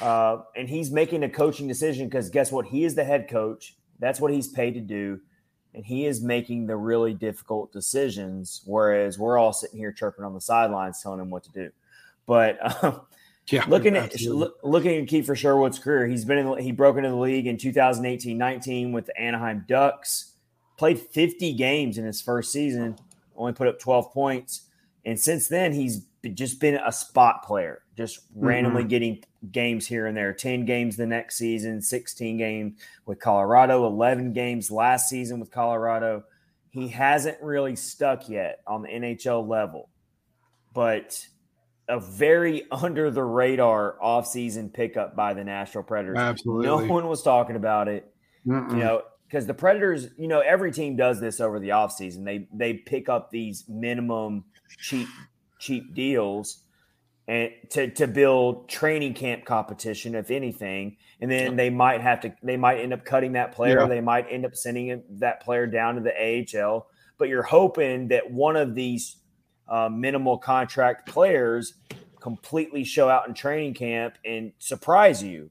[0.00, 2.66] Uh, and he's making a coaching decision because guess what?
[2.66, 3.76] He is the head coach.
[3.98, 5.20] That's what he's paid to do.
[5.74, 10.34] And he is making the really difficult decisions, whereas we're all sitting here chirping on
[10.34, 11.70] the sidelines telling him what to do.
[12.26, 12.98] But uh,
[13.48, 14.14] yeah, looking at
[14.62, 18.92] looking at Kiefer Sherwood's career, he's been in, he broke into the league in 2018-19
[18.92, 20.31] with the Anaheim Ducks
[20.82, 22.96] played 50 games in his first season,
[23.36, 24.62] only put up 12 points.
[25.04, 28.88] And since then, he's just been a spot player, just randomly mm-hmm.
[28.88, 34.32] getting games here and there 10 games the next season, 16 games with Colorado, 11
[34.32, 36.24] games last season with Colorado.
[36.70, 39.88] He hasn't really stuck yet on the NHL level,
[40.74, 41.24] but
[41.88, 46.18] a very under the radar offseason pickup by the Nashville Predators.
[46.18, 46.66] Absolutely.
[46.66, 48.12] No one was talking about it.
[48.44, 48.72] Mm-mm.
[48.72, 52.22] You know, because the Predators, you know, every team does this over the offseason.
[52.22, 54.44] They they pick up these minimum
[54.78, 55.08] cheap
[55.58, 56.64] cheap deals
[57.26, 60.98] and to to build training camp competition, if anything.
[61.22, 63.80] And then they might have to they might end up cutting that player.
[63.80, 63.86] Yeah.
[63.86, 66.12] They might end up sending that player down to the
[66.60, 66.88] AHL.
[67.16, 69.16] But you're hoping that one of these
[69.66, 71.74] uh, minimal contract players
[72.20, 75.50] completely show out in training camp and surprise you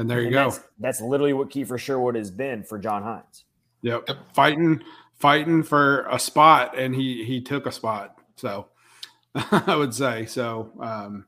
[0.00, 0.50] and there you and go.
[0.50, 3.44] That's, that's, literally what Kiefer Sherwood has been for John Hynes.
[3.82, 4.04] Yep.
[4.08, 4.16] yep.
[4.34, 4.82] Fighting
[5.16, 8.18] fighting for a spot, and he he took a spot.
[8.36, 8.68] So
[9.34, 10.72] I would say so.
[10.80, 11.26] Um,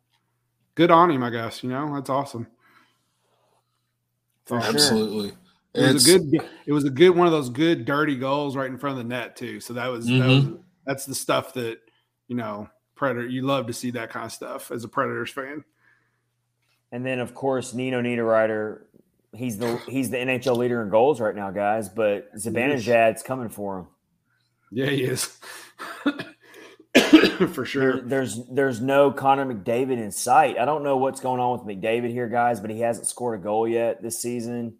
[0.74, 1.62] good on him, I guess.
[1.62, 2.46] You know, that's awesome.
[4.46, 4.74] For sure.
[4.74, 5.32] Absolutely.
[5.74, 6.48] It was It's- a good.
[6.66, 9.08] It was a good one of those good dirty goals right in front of the
[9.08, 9.60] net too.
[9.60, 10.46] So that was, that was
[10.86, 11.78] that's the stuff that
[12.28, 13.26] you know Predator.
[13.26, 15.64] You love to see that kind of stuff as a Predators fan.
[16.92, 18.82] And then of course Nino Niederreiter,
[19.34, 21.88] he's the he's the NHL leader in goals right now, guys.
[21.88, 23.86] But Zibanejad's coming for him.
[24.70, 25.24] Yeah, he is
[26.04, 26.12] for
[26.94, 28.00] There- sure.
[28.02, 30.58] there's there's no Connor McDavid in sight.
[30.58, 33.42] I don't know what's going on with McDavid here, guys, but he hasn't scored a
[33.42, 34.74] goal yet this season.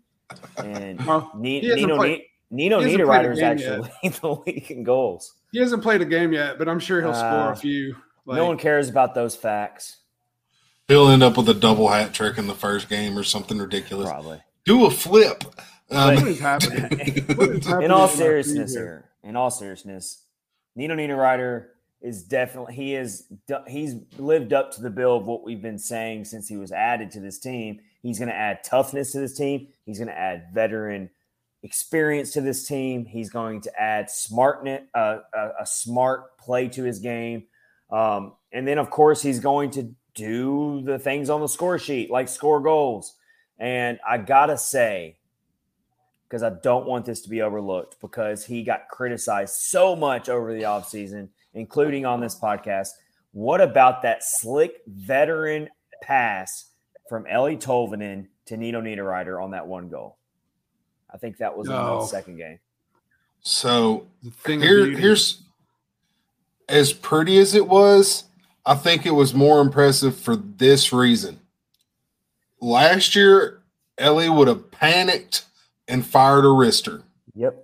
[0.58, 4.70] And Well, Nino played- Nino he hasn't played a Niederreiter is actually leading the league
[4.70, 5.34] in goals.
[5.52, 7.96] he hasn't played a game yet, but I'm sure he'll score Uh, a few.
[8.26, 9.96] Like, no one cares about those facts,
[10.88, 14.08] He'll end up with a double hat trick in the first game or something ridiculous.
[14.08, 14.40] probably.
[14.64, 15.44] Do a flip.
[15.90, 17.24] Um, what is happening?
[17.36, 20.24] What is happening in all seriousness team here, in all seriousness,
[20.74, 21.66] Nino Niederreiter
[22.00, 23.26] is definitely he is
[23.68, 27.10] he's lived up to the bill of what we've been saying since he was added
[27.12, 27.80] to this team.
[28.02, 29.68] He's going to add toughness to this team.
[29.86, 31.10] He's going to add veteran
[31.62, 33.04] experience to this team.
[33.04, 37.44] He's going to add smartness, uh, a, a smart play to his game,
[37.90, 42.10] um, and then of course he's going to do the things on the score sheet
[42.10, 43.14] like score goals.
[43.58, 45.16] And I gotta say,
[46.28, 50.52] because I don't want this to be overlooked because he got criticized so much over
[50.54, 52.88] the offseason, including on this podcast.
[53.32, 55.68] What about that slick veteran
[56.02, 56.70] pass
[57.08, 60.16] from Eeli Tolvanen to Nino Niederreiter on that one goal?
[61.12, 61.84] I think that was in No.
[61.98, 62.06] the oh.
[62.06, 62.58] second game.
[63.42, 65.42] so The thing here, here's
[66.68, 68.24] as pretty as it was.
[68.64, 71.40] I think it was more impressive for this reason.
[72.60, 73.62] Last year,
[73.98, 75.44] Eeli would have panicked
[75.88, 77.02] and fired a wrister,
[77.34, 77.56] Yep.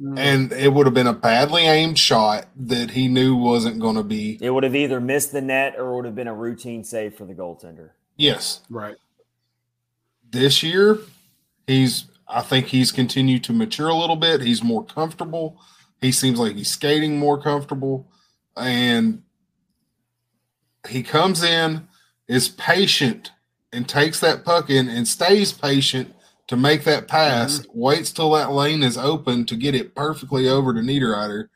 [0.00, 0.18] Mm.
[0.18, 4.02] and it would have been a badly aimed shot that he knew wasn't going to
[4.02, 4.38] be.
[4.40, 7.24] It would have either missed the net or would have been a routine save for
[7.24, 7.90] the goaltender.
[8.16, 8.96] Yes, right.
[10.30, 10.98] this year,
[11.66, 12.04] he's.
[12.26, 14.40] I think he's continued to mature a little bit.
[14.40, 15.60] He's more comfortable.
[16.00, 18.08] He seems like he's skating more comfortable,
[18.56, 19.22] and
[20.88, 21.88] he comes in,
[22.28, 23.32] is patient,
[23.72, 26.14] and takes that puck in and stays patient
[26.46, 27.60] to make that pass.
[27.60, 27.78] Mm-hmm.
[27.78, 31.48] Waits till that lane is open to get it perfectly over to Niederreiter,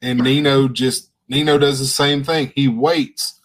[0.00, 2.52] and Nino just Nino does the same thing.
[2.54, 3.40] He waits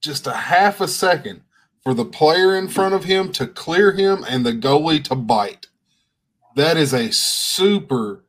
[0.00, 1.42] just a half a second
[1.82, 5.66] for the player in front of him to clear him and the goalie to bite.
[6.54, 8.24] That is a super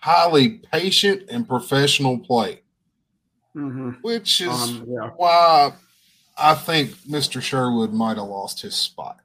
[0.00, 2.60] highly patient and professional play,
[3.54, 5.10] hmm which is Um, yeah.
[5.16, 5.72] why
[6.36, 7.40] I think Mr.
[7.40, 9.20] Sherwood might have lost his spot.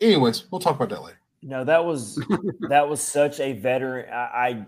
[0.00, 1.18] Anyways, we'll talk about that later.
[1.42, 2.20] No, that was
[2.68, 4.12] that was such a veteran.
[4.12, 4.66] I,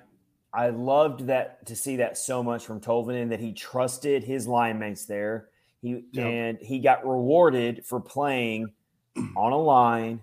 [0.55, 4.47] I I loved that to see that so much from Tolvanen that he trusted his
[4.47, 5.49] line mates there.
[5.83, 6.27] He Yep.
[6.27, 8.73] and he got rewarded for playing
[9.37, 10.23] on a line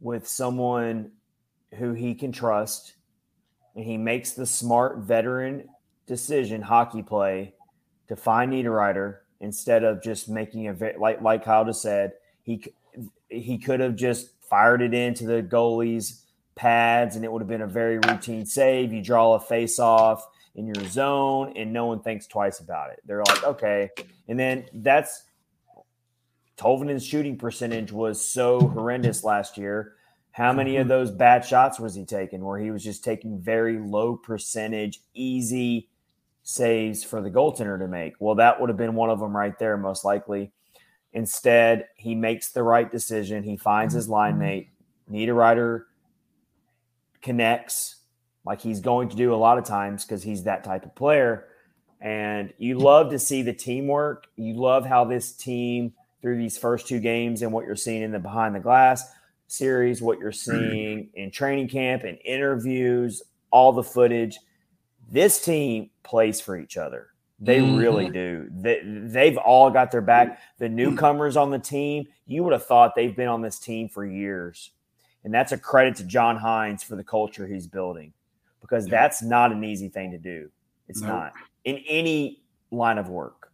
[0.00, 1.12] with someone
[1.78, 2.94] who he can trust,
[3.76, 5.68] and he makes the smart veteran
[6.12, 7.54] decision hockey play
[8.08, 12.62] to find Niederreiter instead of just making a like like Kyle just said he
[13.30, 17.62] he could have just fired it into the goalie's pads and it would have been
[17.62, 18.92] a very routine save.
[18.92, 23.00] You draw a face off in your zone and no one thinks twice about it.
[23.06, 23.88] They're like, okay.
[24.28, 25.22] And then that's
[26.58, 29.94] Tolvanen's shooting percentage was so horrendous last year.
[30.32, 30.90] How many of mm-hmm.
[30.90, 35.88] those bad shots was he taking where he was just taking very low percentage, easy
[36.42, 38.14] saves for the goaltender to make?
[38.18, 40.52] Well, that would have been one of them right there, most likely.
[41.12, 43.42] Instead, he makes the right decision.
[43.42, 44.12] He finds his mm-hmm.
[44.12, 44.68] line mate.
[45.10, 45.84] Niederreiter
[47.20, 47.96] connects
[48.44, 51.46] like he's going to do a lot of times because he's that type of player.
[52.00, 54.26] And you love to see the teamwork.
[54.36, 58.10] You love how this team, through these first two games and what you're seeing in
[58.10, 59.12] the behind the glass
[59.46, 60.70] series, what you're mm-hmm.
[60.70, 64.38] seeing in training camp and interviews, all the footage,
[65.12, 67.08] this team plays for each other.
[67.38, 67.78] They Mhm.
[67.78, 68.48] really do.
[68.50, 70.40] They, they've all got their back.
[70.58, 74.04] The newcomers on the team, you would have thought they've been on this team for
[74.04, 74.70] years.
[75.24, 78.12] And that's a credit to John Hynes for the culture he's building
[78.60, 78.90] because Yeah.
[78.92, 80.50] that's not an easy thing to do.
[80.88, 81.08] It's Nope.
[81.10, 81.32] not
[81.64, 83.52] in any line of work.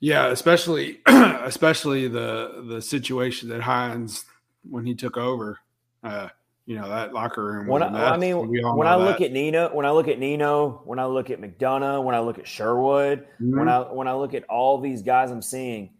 [0.00, 4.24] Yeah, especially especially the the situation that Hynes
[4.68, 5.60] when he took over.
[6.02, 6.28] Uh,
[6.66, 7.68] you know that locker room.
[7.68, 9.26] When I, I mean, and we all when I look that.
[9.26, 12.38] at Nino, when I look at Nino, when I look at McDonagh, when I look
[12.38, 13.68] at Sherwood, when Mhm.
[13.68, 15.90] I when I look at all these guys I'm seeing,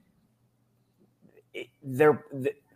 [1.82, 2.24] they're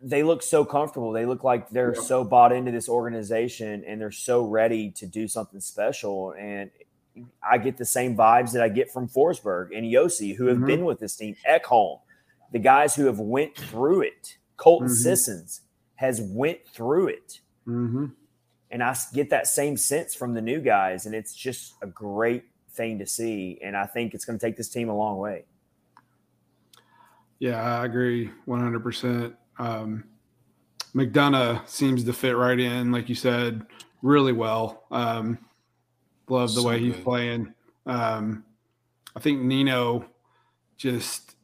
[0.03, 1.13] they look so comfortable.
[1.13, 2.01] They look like they're yeah.
[2.01, 6.33] so bought into this organization and they're so ready to do something special.
[6.39, 6.71] And
[7.43, 10.67] I get the same vibes that I get from Forsberg and Josi, who have mm-hmm.
[10.67, 11.37] been with this team.
[11.47, 12.01] Ekholm,
[12.53, 14.37] the guys who have went through it.
[14.57, 14.95] Colton mm-hmm.
[14.95, 15.63] Sissons
[15.97, 17.41] has went through it.
[17.67, 18.07] Mm-hmm.
[18.71, 21.07] And I get that same sense from the new guys.
[21.07, 23.59] And it's just a great thing to see.
[23.63, 25.45] And I think it's going to take this team a long way.
[27.39, 29.35] Yeah, I agree 100%.
[29.59, 30.05] Um,
[30.95, 33.67] McDonagh seems to fit right in, like you said,
[34.03, 34.85] really well.
[34.91, 35.39] Um,
[36.29, 37.53] love the so way he's playing.
[37.87, 38.45] Um,
[39.17, 40.05] I think Nino
[40.77, 41.35] just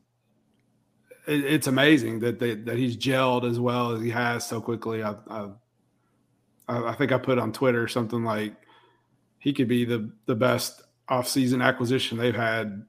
[1.26, 5.02] it, it's amazing that they, that he's gelled as well as he has so quickly.
[5.02, 5.48] I, I,
[6.68, 8.54] I think I put on Twitter something like
[9.38, 12.84] he could be the the best offseason acquisition they've had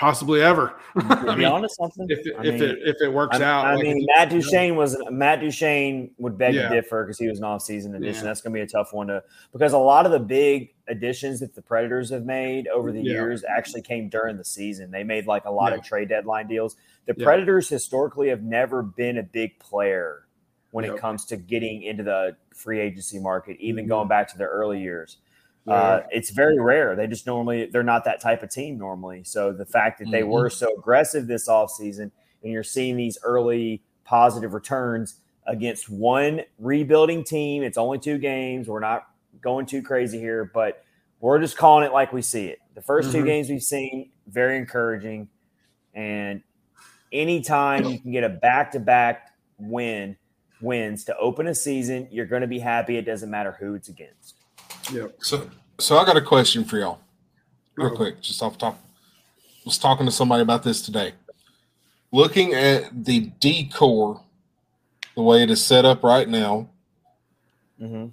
[0.00, 0.74] possibly ever.
[0.98, 3.66] to be honest, something if it, if mean, it if it works I, out.
[3.66, 6.70] I like mean, Matt Duchene was Matt Duchene would beg yeah.
[6.70, 8.24] to differ because he was an off-season addition.
[8.24, 8.30] Yeah.
[8.30, 11.40] That's going to be a tough one to because a lot of the big additions
[11.40, 13.12] that the Predators have made over the yeah.
[13.12, 14.90] years actually came during the season.
[14.90, 16.76] They made like a lot of trade deadline deals.
[17.06, 20.26] The Predators historically have never been a big player
[20.70, 20.94] when yep.
[20.94, 23.90] it comes to getting into the free agency market, even mm-hmm.
[23.90, 25.18] going back to their early years.
[25.66, 26.96] Uh, it's very rare.
[26.96, 29.22] They just normally they're not that type of team normally.
[29.24, 30.30] So the fact that they mm-hmm.
[30.30, 32.10] were so aggressive this offseason
[32.42, 38.68] and you're seeing these early positive returns against one rebuilding team, it's only two games.
[38.68, 39.06] We're not
[39.40, 40.82] going too crazy here, but
[41.20, 42.58] we're just calling it like we see it.
[42.74, 43.12] The 1st mm-hmm.
[43.12, 45.28] two games we've seen, very encouraging.
[45.94, 46.42] And
[47.12, 49.28] anytime you can get a back to back
[49.58, 50.16] win
[50.60, 52.96] wins to open a season, you're going to be happy.
[52.96, 54.36] It doesn't matter who it's against.
[54.92, 55.16] Yep.
[55.20, 57.00] So, so I got a question for y'all,
[57.76, 58.78] real quick, just off top.
[59.36, 61.12] I was talking to somebody about this today.
[62.12, 64.22] Looking at the D corps,
[65.14, 66.68] the way it is set up right now,
[67.80, 68.06] mm-hmm.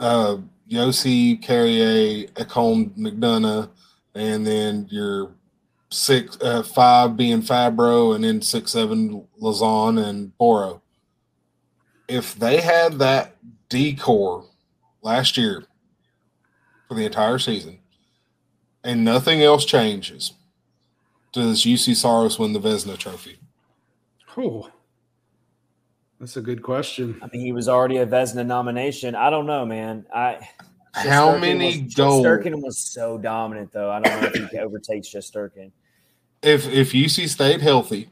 [0.00, 0.36] uh,
[0.70, 3.68] Josi, Carrier, Ekholm, McDonagh,
[4.14, 5.32] and then your
[5.90, 10.81] six, uh, five being Fabbro, and then six, seven, Lauzon and Boro.
[12.12, 13.36] If they had that
[13.68, 14.44] D corps
[15.02, 15.64] last year,
[16.86, 17.78] for the entire season
[18.84, 20.34] and nothing else changes,
[21.32, 23.38] does Juuse Saros win the Vezina Trophy?
[24.36, 24.70] Oh,
[26.20, 27.18] that's a good question.
[27.22, 29.14] I mean, he was already a Vezina nomination.
[29.14, 30.04] I don't know, man.
[30.14, 30.46] I
[30.92, 32.26] how many was, goals?
[32.26, 33.90] Shesterkin was so dominant, though.
[33.90, 35.70] I don't know if he overtakes Shesterkin.
[36.42, 38.10] If if Juuse stayed healthy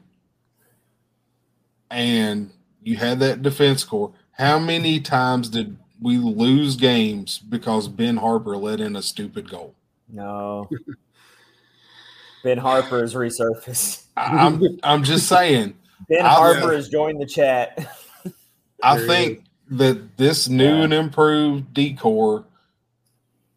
[1.91, 2.49] and
[2.83, 8.59] you had that defense core, how many times did we lose games because Ben Harpur
[8.59, 9.75] let in a stupid goal.
[10.09, 10.67] No.
[12.43, 14.05] ben Harpur has resurfaced.
[14.17, 15.75] I'm I'm just saying.
[16.09, 17.87] Ben I, Harpur has joined the chat.
[18.83, 20.83] I think that this new yeah.
[20.83, 22.43] and improved D corps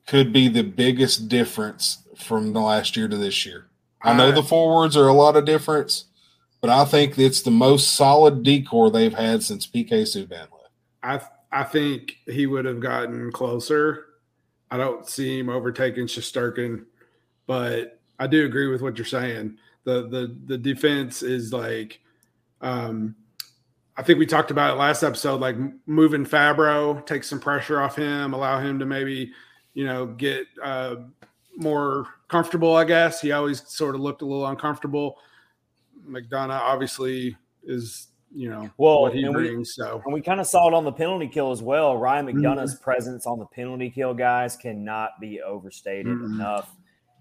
[0.07, 3.67] could be the biggest difference from the last year to this year.
[4.03, 6.05] I know uh, the forwards are a lot of difference,
[6.65, 10.71] but I think it's the most solid D corps they've had since PK Subban left.
[11.03, 11.21] I
[11.53, 14.07] I think he would have gotten closer.
[14.71, 16.87] I don't see him overtaking Shesterkin,
[17.47, 19.59] but I do agree with what you're saying.
[19.85, 22.01] The the the defense is like
[22.63, 23.15] um
[23.99, 27.95] I think we talked about it last episode, like moving Fabbro, take some pressure off
[27.95, 29.33] him, allow him to maybe,
[29.75, 30.97] you know, get uh,
[31.59, 32.75] more comfortable.
[32.75, 35.19] I guess he always sort of looked a little uncomfortable.
[36.09, 39.77] McDonagh obviously is you know well, what he brings.
[39.79, 41.97] We, so and we kind of saw it on the penalty kill as well.
[41.97, 42.85] Ryan McDonagh's mm-hmm.
[42.85, 46.35] presence on the penalty kill, guys, cannot be overstated mm-hmm.
[46.35, 46.75] enough.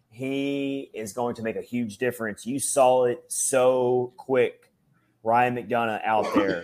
[0.10, 2.46] He is going to make a huge difference.
[2.46, 4.72] You saw it so quick.
[5.24, 6.64] Ryan McDonagh out there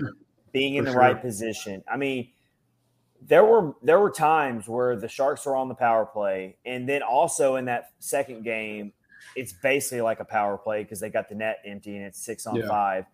[0.52, 1.00] being in the sure.
[1.00, 1.84] right position.
[1.92, 2.30] I mean,
[3.22, 7.02] there were there were times where the Sharks were on the power play, and then
[7.02, 8.94] also in that second game,
[9.40, 12.46] it's basically like a power play because they got the net empty and it's six
[12.46, 12.68] on yeah.
[12.68, 13.06] five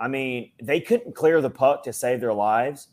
[0.00, 2.88] I mean, they couldn't clear the puck to save their lives,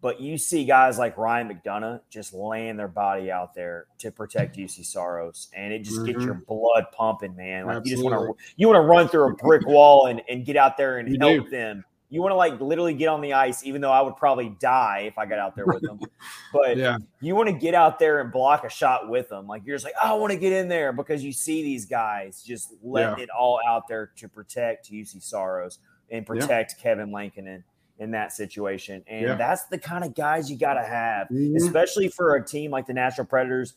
[0.00, 4.56] but you see guys like Ryan McDonagh just laying their body out there to protect
[4.56, 6.06] Juuse Saros, and it just mm-hmm.
[6.06, 7.66] gets your blood pumping, man.
[7.66, 7.90] Like Absolutely.
[7.90, 10.56] you just want to you want to run through a brick wall and, and get
[10.56, 11.50] out there and you help do.
[11.50, 11.84] them.
[12.10, 15.04] You want to like literally get on the ice, even though I would probably die
[15.06, 16.00] if I got out there with them.
[16.52, 16.96] But yeah.
[17.20, 19.46] you want to get out there and block a shot with them.
[19.46, 21.84] Like you're just like, oh, I want to get in there because you see these
[21.84, 23.24] guys just letting yeah.
[23.24, 25.78] it all out there to protect Juuse Saros
[26.10, 26.82] and protect yeah.
[26.82, 27.64] Kevin Lankinen
[27.98, 29.04] in that situation.
[29.06, 31.56] And that's the kind of guys you got to have, mm-hmm.
[31.56, 33.74] especially for a team like the Nashville Predators.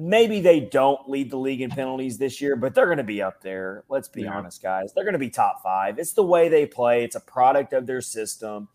[0.00, 3.20] Maybe they don't lead the league in penalties this year, but they're going to be
[3.20, 3.82] up there.
[3.88, 4.36] Let's be Yeah.
[4.36, 4.92] honest, guys.
[4.94, 5.98] They're going to be top five.
[5.98, 8.68] It's the way they play, it's a product of their system.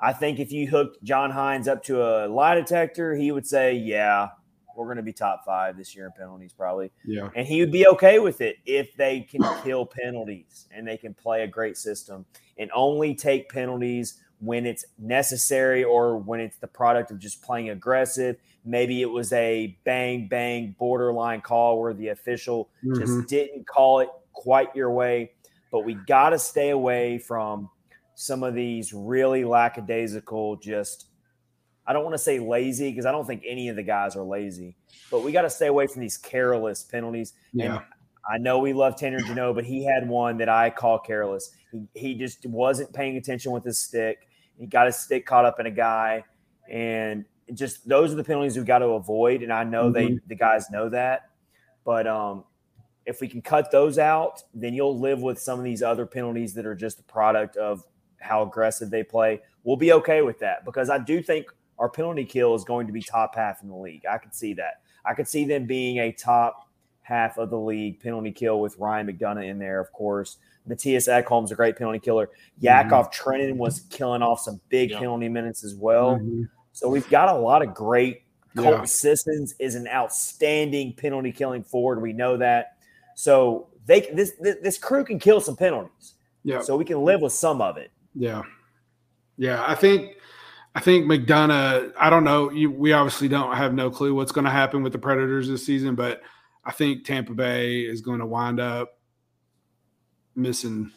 [0.00, 3.74] I think if you hooked John Hynes up to a lie detector, he would say,
[3.74, 4.30] Yeah,
[4.74, 6.90] we're going to be top five this year in penalties, probably.
[7.04, 7.28] Yeah.
[7.36, 11.12] And he would be okay with it if they can kill penalties and they can
[11.12, 12.24] play a great system
[12.56, 17.70] and only take penalties when it's necessary or when it's the product of just playing
[17.70, 18.36] aggressive.
[18.64, 23.28] Maybe it was a bang, bang, borderline call where the official just Mhm.
[23.28, 25.30] didn't call it quite your way.
[25.70, 27.70] But we got to stay away from
[28.16, 31.06] some of these really lackadaisical, just
[31.86, 34.22] I don't want to say lazy because I don't think any of the guys are
[34.22, 34.76] lazy,
[35.10, 37.32] but we got to stay away from these careless penalties.
[37.52, 37.76] Yeah.
[37.76, 37.84] And
[38.28, 41.50] I know we love Tanner Jeannot, but he had one that I call careless.
[41.72, 44.28] He, he just wasn't paying attention with his stick.
[44.58, 46.24] He got his stick caught up in a guy,
[46.68, 47.24] and
[47.54, 49.42] just those are the penalties we've got to avoid.
[49.42, 51.30] And I know they the guys know that,
[51.84, 52.44] but um,
[53.06, 56.54] if we can cut those out, then you'll live with some of these other penalties
[56.54, 57.84] that are just a product of
[58.20, 59.40] how aggressive they play.
[59.64, 61.46] We'll be okay with that because I do think
[61.78, 64.04] our penalty kill is going to be top half in the league.
[64.08, 64.82] I could see that.
[65.04, 66.68] I could see them being a top
[67.02, 70.38] half of the league penalty kill with Ryan McDonagh in there, of course.
[70.68, 72.30] Mattias Ekholm's a great penalty killer.
[72.60, 75.00] Yakov Trenin was killing off some big Yeah.
[75.00, 76.18] penalty minutes as well.
[76.18, 76.48] Mhm.
[76.72, 78.22] So we've got a lot of great.
[78.56, 78.84] Colton Yeah.
[78.84, 82.02] Sissons is an outstanding penalty killing forward.
[82.02, 82.76] We know that.
[83.14, 86.14] So they this this, this crew can kill some penalties.
[86.44, 86.60] Yeah.
[86.60, 87.90] So we can live with some of it.
[88.14, 88.42] Yeah.
[89.38, 89.64] Yeah.
[89.66, 90.16] I think
[90.74, 92.50] I think McDonagh, I don't know.
[92.50, 95.66] You, we obviously don't have no clue what's going to happen with the Predators this
[95.66, 96.22] season, but
[96.64, 98.98] I think Tampa Bay is going to wind up
[100.34, 100.90] missing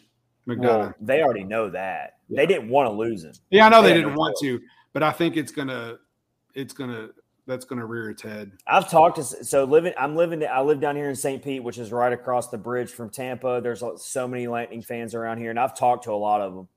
[0.48, 0.62] McDonagh.
[0.64, 2.18] Well, they already know that.
[2.28, 2.38] Yeah.
[2.38, 3.34] They didn't want to lose him.
[3.50, 4.60] yeah, I know they they didn't want to,
[4.94, 5.98] but I think it's gonna
[6.54, 7.10] it's gonna
[7.48, 8.52] that's gonna rear its head.
[8.68, 9.94] I've talked to so living.
[9.98, 10.44] I'm living.
[10.46, 11.44] I live down here in St.
[11.44, 13.60] Pete, which is right across the bridge from Tampa.
[13.62, 16.68] There's so many Lightning fans around here, and I've talked to a lot of them,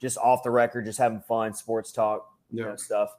[0.00, 3.10] just off the record, just having fun, sports talk, you know, stuff.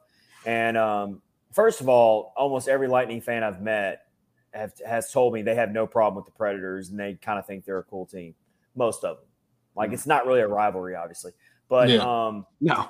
[0.46, 1.22] And um,
[1.52, 4.02] first of all, almost every Lightning fan I've met
[4.52, 7.46] have, has told me they have no problem with the Predators, and they kind of
[7.46, 8.34] think they're a cool team.
[8.74, 9.26] Most of them,
[9.76, 11.32] like it's not really a rivalry, obviously,
[11.68, 12.26] but Yeah.
[12.26, 12.88] um, No.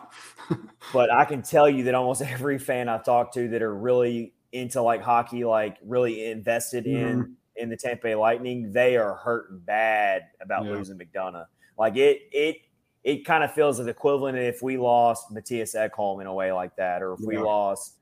[0.92, 4.34] but I can tell you that almost every fan I've talked to that are really
[4.52, 9.58] into like hockey, like really invested in in the Tampa Bay Lightning, they are hurting
[9.58, 10.72] bad about Yeah.
[10.72, 11.46] losing McDonagh.
[11.76, 12.56] Like it, it,
[13.04, 16.74] it kind of feels the equivalent if we lost Mattias Ekholm in a way like
[16.76, 17.96] that, or if we lost.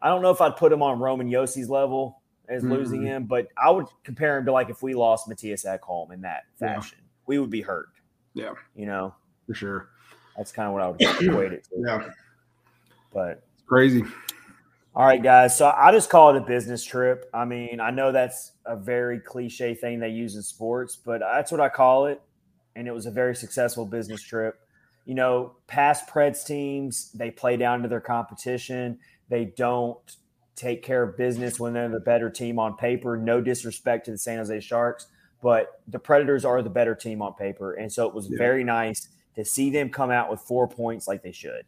[0.00, 3.06] I don't know if I'd put him on Roman Josi's level as losing Mhm.
[3.06, 6.44] him, but I would compare him to like if we lost Mattias Ekholm in that
[6.60, 6.74] Yeah.
[6.74, 7.88] fashion, we would be hurt.
[8.34, 8.52] Yeah.
[8.74, 9.14] you know,
[9.46, 9.88] For sure.
[10.36, 11.70] that's kind of what I would equate it to.
[11.86, 12.08] Yeah.
[13.12, 14.04] But It's crazy.
[14.94, 15.56] All right, guys.
[15.56, 17.28] So I just call it a business trip.
[17.34, 21.50] I mean, I know that's a very cliche thing they use in sports, but that's
[21.50, 22.20] what I call it.
[22.74, 24.58] And it was a very successful business trip.
[25.06, 28.98] You know, past Preds teams, they play down to their competition.
[29.28, 29.98] They don't
[30.56, 33.16] take care of business when they're the better team on paper.
[33.16, 35.06] No disrespect to the San Jose Sharks,
[35.42, 37.74] but the Predators are the better team on paper.
[37.74, 38.38] And so it was Yeah.
[38.38, 41.64] very nice to see them come out with four points like they should.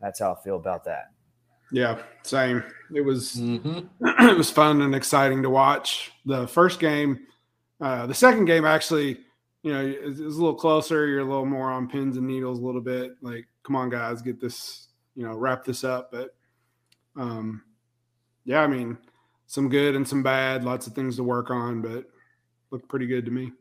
[0.00, 1.12] That's how I feel about that.
[1.72, 2.02] Yeah.
[2.24, 2.64] Same.
[2.92, 3.88] It was Mhm.
[4.00, 6.10] it was fun and exciting to watch.
[6.26, 7.20] The first game,
[7.80, 9.20] uh, the second game actually,
[9.62, 11.06] you know, it was a little closer.
[11.06, 13.12] You're a little more on pins and needles a little bit.
[13.22, 16.10] Like, come on, guys, get this, you know, wrap this up.
[16.10, 16.34] But,
[17.20, 17.62] um,
[18.44, 18.96] yeah, I mean,
[19.46, 20.64] some good and some bad.
[20.64, 22.06] Lots of things to work on, but
[22.70, 23.52] looked pretty good to me.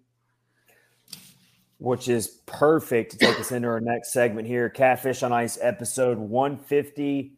[1.79, 6.17] which is perfect to take us into our next segment here Catfish on Ice, episode
[6.17, 7.33] 150,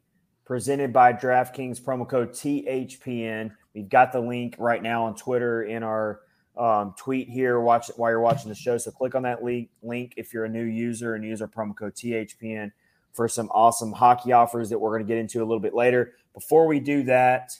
[0.45, 3.51] presented by DraftKings, promo code THPN.
[3.75, 6.21] We've got the link right now on Twitter in our
[6.57, 8.77] um, tweet here watch, while you're watching the show.
[8.77, 11.75] So click on that link, link if you're a new user and use our promo
[11.75, 12.71] code THPN
[13.13, 16.13] for some awesome hockey offers that we're going to get into a little bit later.
[16.33, 17.51] Before we do that,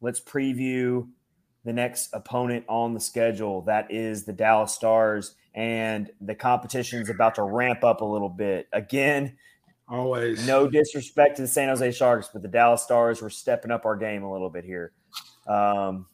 [0.00, 1.08] let's preview
[1.64, 3.62] the next opponent on the schedule.
[3.62, 8.28] That is the Dallas Stars and the competition is about to ramp up a little
[8.28, 8.68] bit.
[8.72, 9.36] Again,
[9.88, 10.46] Always.
[10.46, 13.96] no disrespect to the San Jose Sharks, but the Dallas Stars were stepping up our
[13.96, 14.92] game a little bit here.
[15.48, 16.06] Um,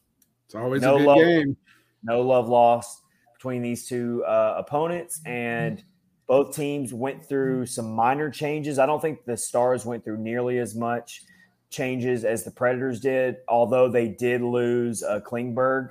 [0.47, 1.19] It's always no a good love.
[1.19, 1.57] game.
[2.03, 3.03] no love lost
[3.35, 5.85] between these two uh, opponents, and
[6.27, 8.79] both teams went through some minor changes.
[8.79, 11.23] I don't think the Stars went through nearly as much
[11.71, 15.91] changes as the Predators did, although they did lose uh, Klingberg.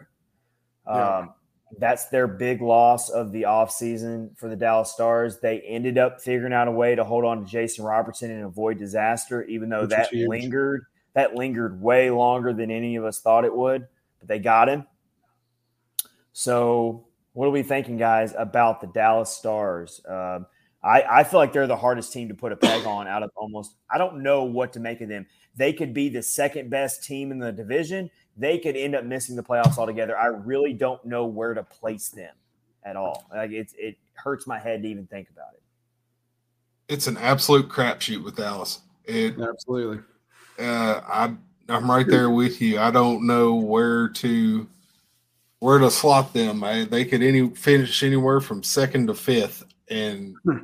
[0.86, 1.26] Um, Yeah.
[1.78, 5.40] That's their big loss of the offseason for the Dallas Stars.
[5.40, 8.78] They ended up figuring out a way to hold on to Jason Robertson and avoid
[8.78, 13.46] disaster, even though Which that lingered that lingered way longer than any of us thought
[13.46, 13.88] it would,
[14.20, 14.86] but they got him.
[16.34, 17.05] So,
[17.36, 20.00] what are we thinking, guys, about the Dallas Stars?
[20.08, 20.46] Um,
[20.82, 23.32] I, I feel like they're the hardest team to put a peg on out of
[23.36, 23.76] almost.
[23.90, 25.26] I don't know what to make of them.
[25.58, 28.10] They could be the second best team in the division.
[28.38, 30.18] They could end up missing the playoffs altogether.
[30.18, 32.34] I really don't know where to place them
[32.84, 33.26] at all.
[33.34, 35.62] Like it's it hurts my head to even think about it.
[36.88, 38.80] It's an absolute crapshoot with Dallas.
[39.04, 40.04] It Absolutely.
[40.58, 41.36] uh, I
[41.68, 42.80] I'm right there with you.
[42.80, 44.68] I don't know where to
[45.60, 46.64] where to slot them.
[46.64, 50.58] I, they could any finish anywhere from second to fifth, and Hmm.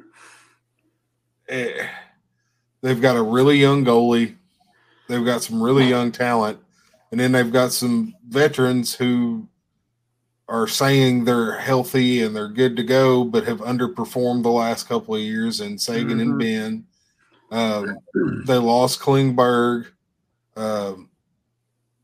[1.50, 1.88] eh,
[2.82, 4.36] they've got a really young goalie.
[5.08, 6.60] They've got some really young talent,
[7.12, 9.48] and then they've got some veterans who
[10.48, 15.16] are saying they're healthy and they're good to go, but have underperformed the last couple
[15.16, 15.62] of years.
[15.62, 16.22] And Seguin Mhm.
[16.22, 16.86] and Benn,
[17.52, 17.98] um,
[18.46, 19.88] they lost Klingberg.
[20.58, 21.10] Um,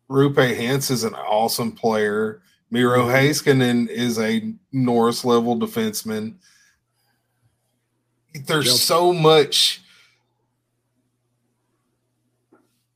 [0.10, 2.42] Roope Hintz is an awesome player.
[2.70, 3.11] Miro Mhm.
[3.13, 6.36] Heiskanen is a Norris level defenseman.
[8.45, 8.76] There's Yep.
[8.76, 9.82] so much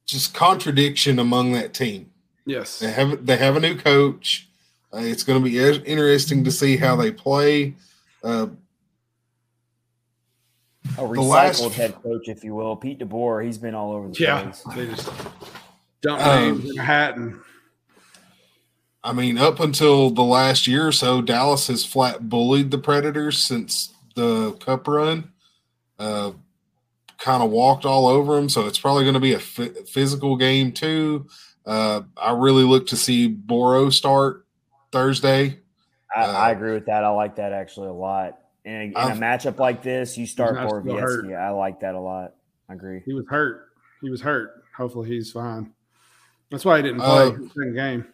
[0.05, 2.11] just contradiction among that team.
[2.45, 2.79] Yes.
[2.79, 4.47] They have they have a new coach.
[4.93, 7.75] Uh, it's going to be interesting to see how they play.
[8.23, 8.47] Uh,
[10.97, 13.45] A recycled The last- head coach, if you will, Pete DeBoer.
[13.45, 14.41] He's been all over the Yeah.
[14.41, 14.63] place.
[14.75, 15.09] They just
[16.01, 17.39] dump Um, names in a hat and
[19.03, 23.39] I mean, up until the last year or so, Dallas has flat bullied the Predators
[23.39, 25.31] since the Cup run.
[25.97, 26.31] Uh,
[27.17, 30.35] kind of walked all over them, so it's probably going to be a f- physical
[30.35, 31.27] game too.
[31.65, 34.45] Uh, I really look to see Boro start
[34.91, 35.59] Thursday.
[36.15, 37.03] I, I Uh, agree with that.
[37.03, 38.39] I like that actually a lot.
[38.65, 41.25] And in a, in a I've- matchup like this, you start not still hurt.
[41.25, 41.39] Borowiecki.
[41.39, 42.33] I like that a lot.
[42.69, 43.01] I agree.
[43.05, 43.67] he was hurt.
[44.01, 44.63] He was hurt.
[44.75, 45.73] Hopefully he's fine.
[46.49, 48.05] That's why he didn't play Uh, in the second game.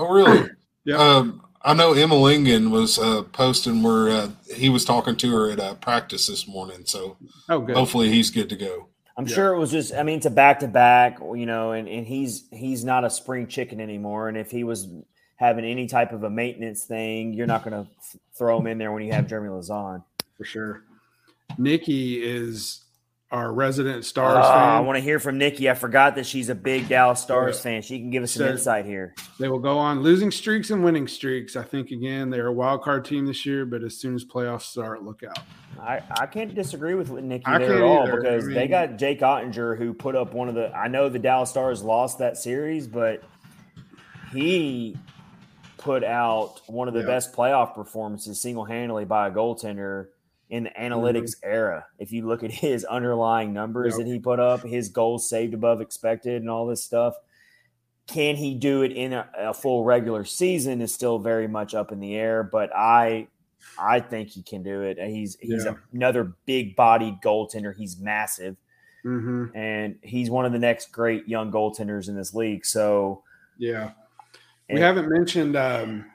[0.00, 0.48] Oh, really?
[0.86, 0.96] Yeah.
[0.96, 5.50] Um, I know Emma Lingan was uh, posting where uh, he was talking to her
[5.50, 7.18] at uh, practice this morning, so
[7.50, 7.76] Oh, good.
[7.76, 8.88] hopefully he's good to go.
[9.18, 9.34] I'm Yeah.
[9.34, 9.92] sure it was just.
[9.92, 13.10] I mean, it's a back to back, you know, and, and he's he's not a
[13.10, 14.28] spring chicken anymore.
[14.30, 14.88] And if he was
[15.36, 17.90] having any type of a maintenance thing, you're not going to
[18.38, 20.02] throw him in there when you have Jeremy Lauzon.
[20.38, 20.84] for sure.
[21.58, 22.84] Nikki is
[23.30, 25.70] our resident Stars Ah, I want to hear from Nikki.
[25.70, 27.62] I forgot that she's a big Dallas Stars Yeah.
[27.62, 27.82] fan.
[27.82, 29.14] She can give us some insight here.
[29.38, 31.54] They will go on losing streaks and winning streaks.
[31.54, 34.62] I think again they're a wild card team this year, but as soon as playoffs
[34.62, 35.38] start, look out.
[35.80, 38.16] I, I can't disagree with Nikki I there at all either.
[38.20, 40.74] because I they got Jake Oettinger who put up one of the.
[40.76, 43.22] I know the Dallas Stars lost that series, but
[44.32, 44.96] he
[45.78, 47.06] put out one of the Yeah.
[47.06, 50.08] best playoff performances single handedly by a goaltender
[50.50, 51.86] in the analytics era.
[51.98, 54.06] If you look at his underlying numbers Yep.
[54.06, 57.14] that he put up, his goals saved above expected, and all this stuff.
[58.06, 61.92] Can he do it in a, a full regular season is still very much up
[61.92, 63.28] in the air, but I
[63.78, 64.98] I think he can do it.
[64.98, 65.74] He's he's Yeah.
[65.92, 67.74] another big bodied goaltender.
[67.76, 68.56] He's massive
[69.02, 72.66] hmm and he's one of the next great young goaltenders in this league.
[72.66, 73.22] So
[73.56, 73.92] Yeah.
[74.68, 76.09] and- We haven't mentioned um,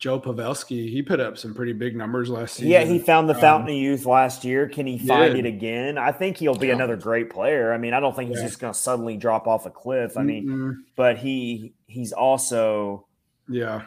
[0.00, 0.90] Joe Pavelski.
[0.90, 2.70] He put up some pretty big numbers last season.
[2.70, 4.66] yeah, he found the Um, fountain of youth last year.
[4.66, 5.44] Can he find did.
[5.44, 5.98] it again?
[5.98, 6.74] I think he'll be Yeah.
[6.74, 7.72] another great player.
[7.72, 8.46] I mean, I don't think he's Yeah.
[8.46, 10.16] just going to suddenly drop off a cliff.
[10.16, 10.74] I mean, Mm-mm.
[10.96, 13.06] but he he's also
[13.46, 13.82] yeah,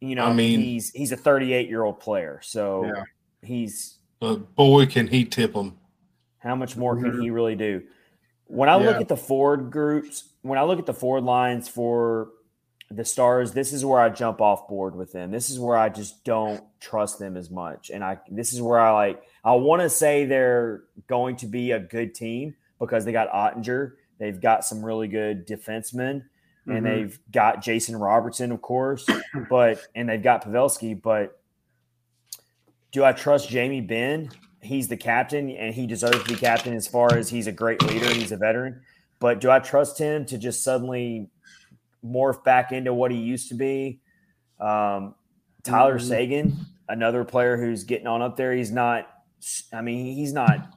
[0.00, 2.38] you know, I mean- he's he's a 38 year old player.
[2.42, 3.02] So Yeah.
[3.42, 5.76] he's But boy, can he tip them.
[6.38, 7.82] How much more can he really do?
[8.46, 12.28] When I look at the forward groups, when I look at the forward lines for
[12.94, 15.30] the Stars, this is where I jump off board with them.
[15.30, 17.90] This is where I just don't trust them as much.
[17.90, 21.72] And I this is where I like I want to say they're going to be
[21.72, 26.24] a good team because they got Oettinger, they've got some really good defensemen,
[26.66, 26.82] and Mhm.
[26.84, 29.08] they've got Jason Robertson, of course,
[29.48, 31.40] but and they've got Pavelski, but
[32.90, 34.30] do I trust Jamie Benn?
[34.60, 37.82] He's the captain and he deserves to be captain as far as he's a great
[37.82, 38.80] leader and he's a veteran.
[39.18, 41.28] But do I trust him to just suddenly
[42.04, 44.00] morph back into what he used to be?
[44.60, 45.14] Um,
[45.64, 46.02] Tyler Mhm.
[46.08, 46.56] Seguin,
[46.88, 48.52] another player who's getting on up there.
[48.52, 49.08] He's not,
[49.72, 50.68] I mean, he's not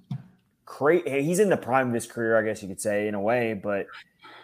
[0.65, 1.23] crazy.
[1.23, 3.53] He's in the prime of his career, I guess you could say, in a way,
[3.53, 3.88] but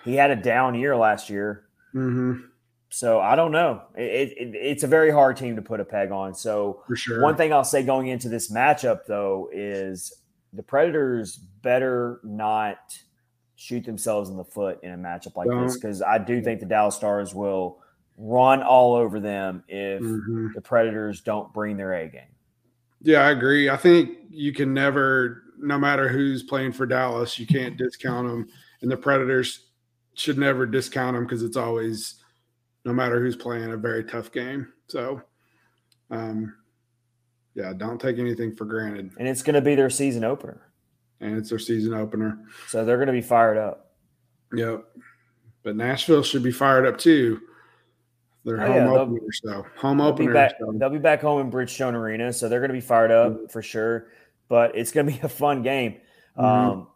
[0.03, 1.65] he had a down year last year.
[1.93, 2.43] Mhm.
[2.89, 3.83] So I don't know.
[3.95, 6.33] It, it, it's a very hard team to put a peg on.
[6.35, 7.21] So for sure.
[7.21, 10.13] one thing I'll say going into this matchup, though, is
[10.53, 12.77] the Predators better not
[13.61, 15.73] shoot themselves in the foot in a matchup like this Don't.
[15.75, 17.79] because I do think the Dallas Stars will
[18.17, 20.53] run all over them if Mhm.
[20.55, 22.23] the Predators don't bring their A game.
[23.01, 23.69] Yeah, I agree.
[23.69, 28.47] I think you can never, no matter who's playing for Dallas, you can't discount them.
[28.81, 29.67] and the Predators
[30.15, 32.15] should never discount them because it's always,
[32.83, 34.73] no matter who's playing, a very tough game.
[34.87, 35.21] So,
[36.09, 36.55] um,
[37.53, 39.11] yeah, don't take anything for granted.
[39.19, 40.70] And it's going to be their season opener.
[41.21, 42.39] And it's their season opener.
[42.67, 43.91] So they're going to be fired up.
[44.53, 44.83] Yep.
[45.63, 47.39] But Nashville should be fired up too.
[48.43, 50.33] Their Oh, home yeah, opener, so home They'll be opener.
[50.33, 50.53] back.
[50.59, 53.51] so- They'll be back home in Bridgestone Arena, so they're going to be fired up
[53.51, 54.07] for sure.
[54.49, 55.97] But it's going to be a fun game.
[56.37, 56.43] Mhm.
[56.43, 56.87] Um,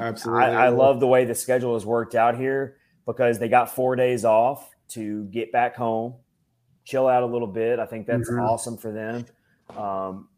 [0.00, 0.44] Absolutely.
[0.44, 3.96] I, I love the way the schedule has worked out here because they got four
[3.96, 6.14] days off to get back home,
[6.84, 7.78] chill out a little bit.
[7.80, 8.48] I think that's Mhm.
[8.48, 9.26] awesome for them.
[9.76, 10.28] Um,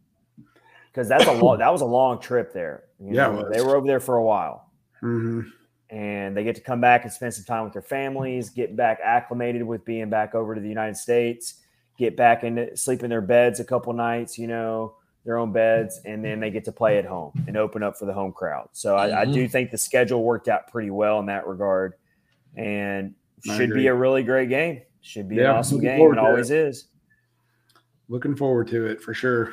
[0.90, 2.84] because that's a long that was a long trip there.
[3.00, 3.52] You Yeah, it know, was.
[3.56, 4.70] they were over there for a while.
[5.02, 5.46] Mhm.
[5.90, 8.98] and they get to come back and spend some time with their families, get back
[9.02, 11.62] acclimated with being back over to the United States,
[11.96, 16.00] get back and sleep in their beds a couple nights, you know, their own beds,
[16.04, 18.68] and then they get to play at home and open up for the home crowd.
[18.72, 19.32] So I, I Mm-hmm.
[19.32, 21.94] do think the schedule worked out pretty well in that regard,
[22.56, 23.14] and
[23.48, 23.82] I should agree.
[23.82, 24.82] be a really great game.
[25.00, 26.00] Should be an awesome game.
[26.02, 26.18] It it.
[26.18, 26.88] always is.
[28.10, 29.52] Looking forward to it for sure.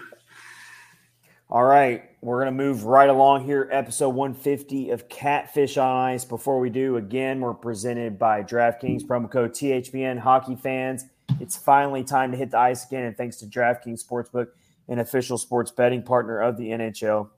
[1.48, 3.70] All right, we're going to move right along here.
[3.72, 6.26] Episode 150 of Catfish on Ice.
[6.26, 10.18] Before we do, again, we're presented by DraftKings, promo code THPN.
[10.18, 11.06] Hockey fans,
[11.40, 13.04] it's finally time to hit the ice again.
[13.04, 14.48] And thanks to DraftKings Sportsbook,
[14.88, 17.30] an official sports betting partner of the NHL,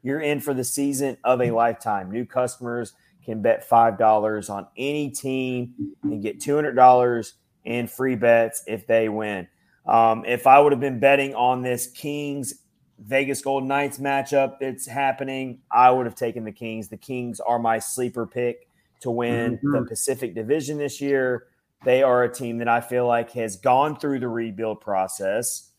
[0.00, 2.12] you're in for the season of a lifetime.
[2.12, 2.92] New customers
[3.24, 7.32] can bet $5 on any team and get $200
[7.64, 9.48] in free bets if they win.
[9.86, 12.54] Um, if I would have been betting on this Kings
[12.98, 16.88] Vegas Golden Knights matchup that's happening, I would have taken the Kings.
[16.88, 18.68] The Kings are my sleeper pick
[19.00, 19.88] to win the Mhm.
[19.88, 21.46] Pacific Division this year.
[21.84, 25.70] They are a team that I feel like has gone through the rebuild process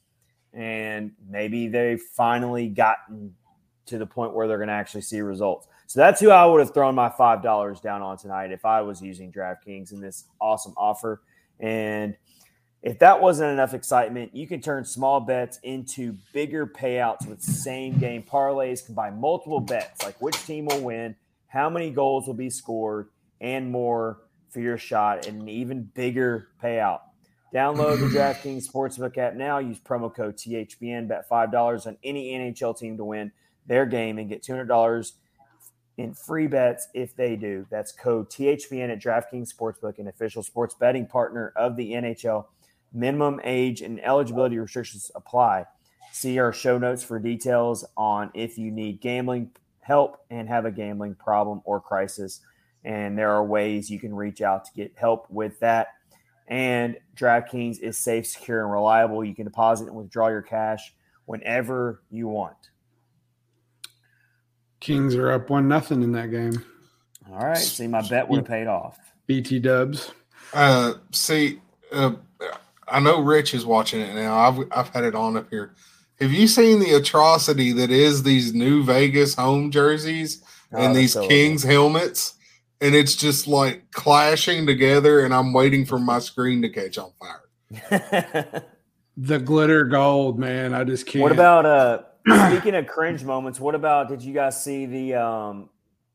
[0.54, 3.36] and maybe they've finally gotten
[3.86, 5.68] to the point where they're going to actually see results.
[5.88, 9.02] So that's who I would have thrown my $5 down on tonight if I was
[9.02, 11.22] using DraftKings in this awesome offer.
[11.60, 12.16] And
[12.82, 17.98] if that wasn't enough excitement, you can turn small bets into bigger payouts with same
[17.98, 18.86] game parlays.
[18.86, 21.16] Combine multiple bets like which team will win,
[21.48, 23.10] how many goals will be scored,
[23.42, 27.02] and more for your shot at an even bigger payout.
[27.54, 29.58] Download the DraftKings Sportsbook app now.
[29.58, 31.08] Use promo code THPN.
[31.08, 33.32] Bet $5 on any NHL team to win
[33.66, 35.12] their game and get $200
[35.98, 37.66] in free bets if they do.
[37.70, 42.46] That's code THPN at DraftKings Sportsbook, an official sports betting partner of the NHL.
[42.94, 45.66] Minimum age and eligibility restrictions apply.
[46.12, 50.72] See our show notes for details on if you need gambling help and have a
[50.72, 52.42] gambling problem or crisis.
[52.84, 55.90] And there are ways you can reach out to get help with that.
[56.48, 59.24] And DraftKings is safe, secure, and reliable.
[59.24, 60.94] You can deposit and withdraw your cash
[61.26, 62.56] whenever you want.
[64.80, 66.64] Kings are up one nothing in that game.
[67.32, 67.58] All right.
[67.58, 68.98] See, my bet would have paid off.
[69.28, 70.12] BT Dubs.
[70.54, 71.62] Uh, see,
[71.92, 72.14] uh,
[72.92, 74.38] I know Rich is watching it now.
[74.38, 75.74] I've I've had it on up here.
[76.20, 80.96] Have you seen the atrocity that is these new Vegas home jerseys Oh, and that's
[80.98, 82.34] these so Kings helmets?
[82.82, 87.12] And it's just like clashing together, and I'm waiting for my screen to catch on
[87.20, 88.64] fire.
[89.22, 90.74] The glitter gold, man.
[90.74, 91.22] I just can't.
[91.22, 92.04] what about uh
[92.52, 95.70] speaking of cringe moments, what about did you guys see the um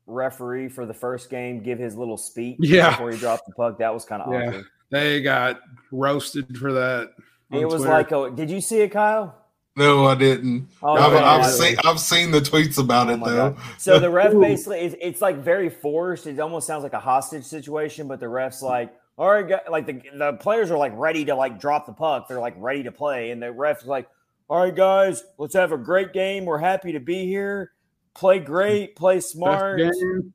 [0.07, 2.91] referee for the first game give his little speech Yeah.
[2.91, 3.77] before he dropped the puck?
[3.77, 4.47] That was kind of Yeah.
[4.47, 4.65] awkward.
[4.89, 5.59] They got
[5.91, 7.13] roasted for that?
[7.51, 7.91] It was Twitter.
[7.91, 9.35] like a, did you see it, Kyle?
[9.77, 10.69] No, I didn't.
[10.81, 11.23] Oh, I've, man.
[11.23, 13.49] I've seen I've seen the tweets about Oh it though.
[13.51, 13.61] God.
[13.77, 16.27] So the ref basically, it's, it's like very forced.
[16.27, 19.85] It almost sounds like a hostage situation, but the ref's like, all right, guys, like
[19.85, 22.27] the, the players are like ready to like drop the puck.
[22.27, 23.31] They're like ready to play.
[23.31, 24.07] And the ref's like,
[24.47, 26.45] all right, guys, let's have a great game.
[26.45, 27.71] We're happy to be here.
[28.13, 29.79] Play great, play smart.
[29.79, 30.33] game.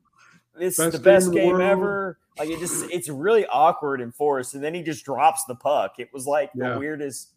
[0.55, 2.19] This is the best in the game ever.
[2.39, 4.53] Like it just, it's really awkward and forced.
[4.55, 5.95] And then he just drops the puck.
[5.99, 6.73] It was like Yeah.
[6.73, 7.29] the weirdest.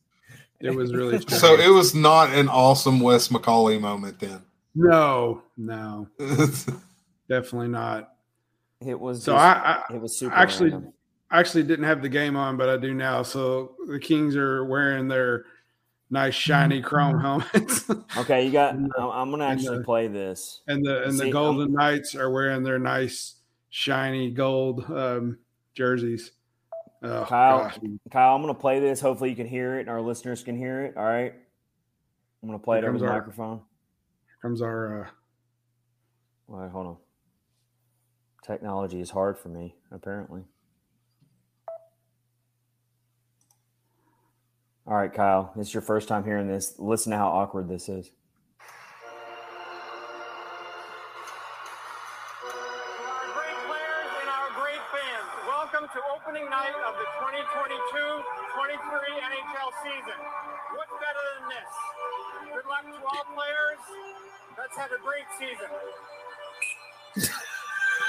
[0.61, 1.41] It was really strange.
[1.41, 4.43] So it was not an awesome Wes McCauley moment then.
[4.75, 6.09] no, no,
[7.29, 8.11] definitely not.
[8.85, 9.23] It was.
[9.25, 10.35] So just- I, I it was super.
[10.35, 10.93] actually random.
[11.31, 13.23] I actually didn't have the game on, but I do now.
[13.23, 15.45] So the Kings are wearing their
[16.11, 18.75] nice shiny chrome helmets, Okay, you got.
[18.75, 20.61] I'm, I'm gonna actually the- play this.
[20.69, 23.35] and the and See, the I'm- Golden Knights are wearing their nice
[23.75, 25.37] shiny gold um,
[25.75, 26.31] jerseys.
[27.03, 27.79] Oh, Kyle, gosh.
[28.13, 29.01] Kyle, I'm gonna play this.
[29.01, 30.97] Hopefully, you can hear it, and our listeners can hear it.
[30.97, 31.35] All right,
[32.43, 33.59] I'm gonna play it over the our- microphone.
[34.27, 35.03] Here comes our.
[35.03, 35.11] Uh,
[36.47, 36.97] right, hold on.
[38.47, 40.45] Technology is hard for me, apparently.
[44.87, 46.75] All right, Kyle, this is your first time hearing this.
[46.79, 48.11] Listen to how awkward this is.
[55.95, 58.19] To opening night of the 2022-23
[59.15, 60.19] NHL season.
[60.75, 61.71] What's better than this?
[62.53, 63.79] Good luck to all players.
[64.59, 65.71] Let's have a great season.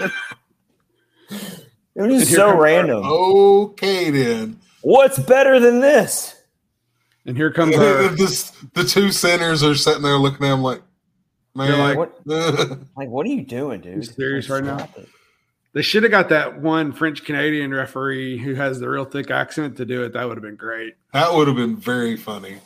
[1.98, 3.04] It was here so comes random.
[3.06, 4.60] Okay, then.
[4.82, 6.36] What's better than this?
[7.26, 10.82] And here comes our This, the two centers are sitting there looking at him like,
[11.56, 12.20] man, like, What?
[12.98, 14.14] Like, what are you doing, dude?
[14.14, 14.90] serious Like, right now?
[14.98, 15.08] it.
[15.76, 19.76] They should have got that one French Canadian referee who has the real thick accent
[19.76, 20.14] to do it.
[20.14, 20.96] That would have been great.
[21.12, 22.60] that would have been very funny.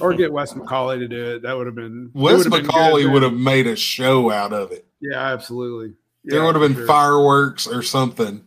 [0.00, 1.42] Or get Wes McCauley to do it.
[1.42, 2.12] That would have been.
[2.14, 4.86] it Wes would have McCauley good would have made a show out of it.
[5.00, 5.94] Yeah, absolutely.
[6.22, 6.86] there would have been sure.
[6.86, 8.46] fireworks or something.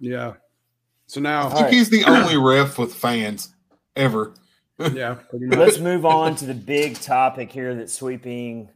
[0.00, 0.32] Yeah.
[1.06, 1.72] So now, I think right.
[1.74, 3.54] he's the only ref with fans
[3.94, 4.32] ever.
[4.94, 5.16] yeah.
[5.30, 8.70] Let's move on to the big topic here that's sweeping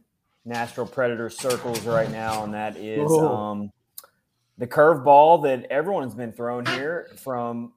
[0.45, 3.27] Nashville Predator circles right now, and that is Oh.
[3.27, 3.71] um,
[4.57, 7.73] the curveball that everyone's been thrown here from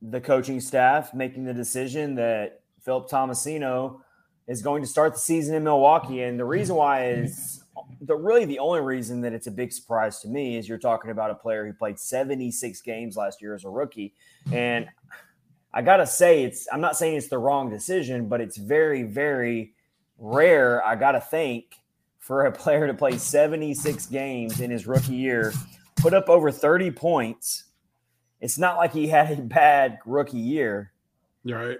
[0.00, 4.00] the coaching staff making the decision that Philip Tomasino
[4.48, 6.22] is going to start the season in Milwaukee.
[6.22, 7.62] And the reason why is
[8.00, 11.10] the really the only reason that it's a big surprise to me is you're talking
[11.10, 14.14] about a player who played 76 games last year as a rookie.
[14.50, 14.88] And
[15.72, 19.74] I gotta say, it's I'm not saying it's the wrong decision, but it's very, very
[20.18, 21.76] rare, I gotta think,
[22.18, 25.52] for a player to play 76 games in his rookie year,
[25.96, 27.64] put up over 30 points.
[28.40, 30.92] It's not like he had a bad rookie year.
[31.44, 31.78] You're right.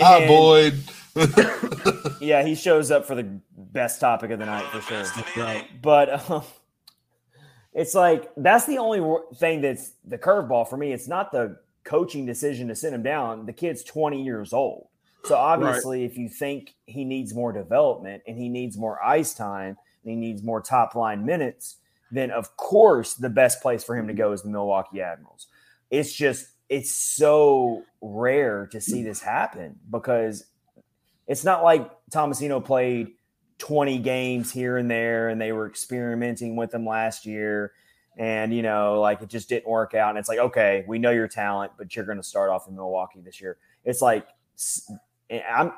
[0.00, 0.78] Hi, Boyd.
[2.22, 5.04] Yeah, he shows up for the best topic of the night for sure.
[5.36, 5.66] Right.
[5.82, 6.44] But um,
[7.72, 10.92] it's like that's the only thing that's the curveball for me.
[10.92, 13.46] It's not the coaching decision to send him down.
[13.46, 14.86] The kid's 20 years old.
[15.24, 19.76] So obviously, if you think he needs more development and he needs more ice time
[20.04, 21.78] and he needs more top line minutes,
[22.12, 25.48] then of course the best place for him to go is the Milwaukee Admirals.
[25.90, 30.44] It's just it's so rare to see this happen because
[31.26, 33.08] it's not like Tomasino played
[33.58, 37.72] 20 games here and there and they were experimenting with him last year.
[38.18, 40.10] And you know like it just didn't work out.
[40.10, 42.74] And it's like okay we know your talent but you're going to start off in
[42.74, 43.56] Milwaukee this year.
[43.84, 44.28] It's like
[45.50, 45.72] I'm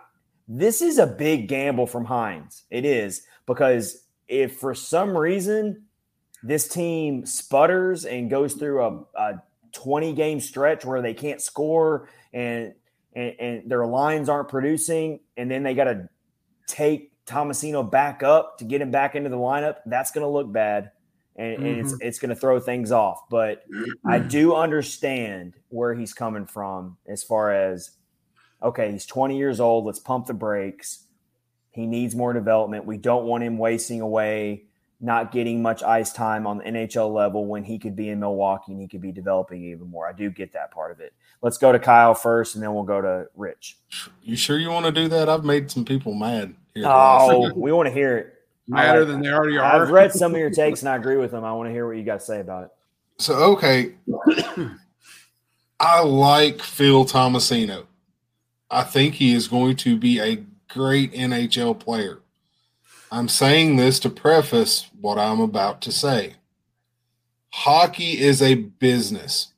[0.49, 2.62] this is a big gamble from Hynes.
[2.70, 5.85] It is because if for some reason
[6.45, 9.42] this team sputters and goes through a, a
[9.72, 12.74] 20 game stretch where they can't score and
[13.14, 16.09] and, and their lines aren't producing, and then they got to
[16.66, 20.51] take Tomasino back up to get him back into the lineup, that's going to look
[20.51, 20.90] bad,
[21.36, 22.07] and, and it's mm-hmm.
[22.07, 23.22] it's going to throw things off.
[23.30, 23.64] But
[24.05, 27.92] I do understand where he's coming from as far as
[28.62, 29.84] okay, he's 20 years old.
[29.84, 31.05] Let's pump the brakes.
[31.70, 32.86] He needs more development.
[32.86, 34.64] We don't want him wasting away,
[35.01, 38.72] not getting much ice time on the NHL level when he could be in Milwaukee
[38.72, 40.07] and he could be developing even more.
[40.07, 41.12] I do get that part of it.
[41.42, 43.76] Let's go to Kyle first, and then we'll go to Rich.
[44.22, 45.28] you sure you want to do that?
[45.28, 46.84] I've made some people mad here.
[46.86, 48.34] Oh, we want to hear it.
[48.66, 49.82] Madder like than they already are.
[49.82, 51.45] I've read some of your takes and I agree with them.
[51.45, 52.70] I want to hear what you got to say about it.
[53.18, 53.92] So okay,
[55.78, 57.84] I like Phil Tomasino.
[58.70, 62.20] I think he is going to be a great NHL player.
[63.14, 66.34] I'm saying this to preface what I'm about to say.
[67.50, 69.52] Hockey is a business.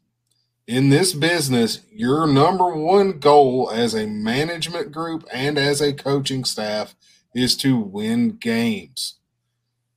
[0.66, 6.44] In this business, your number one goal as a management group and as a coaching
[6.44, 6.94] staff
[7.34, 9.14] is to win games.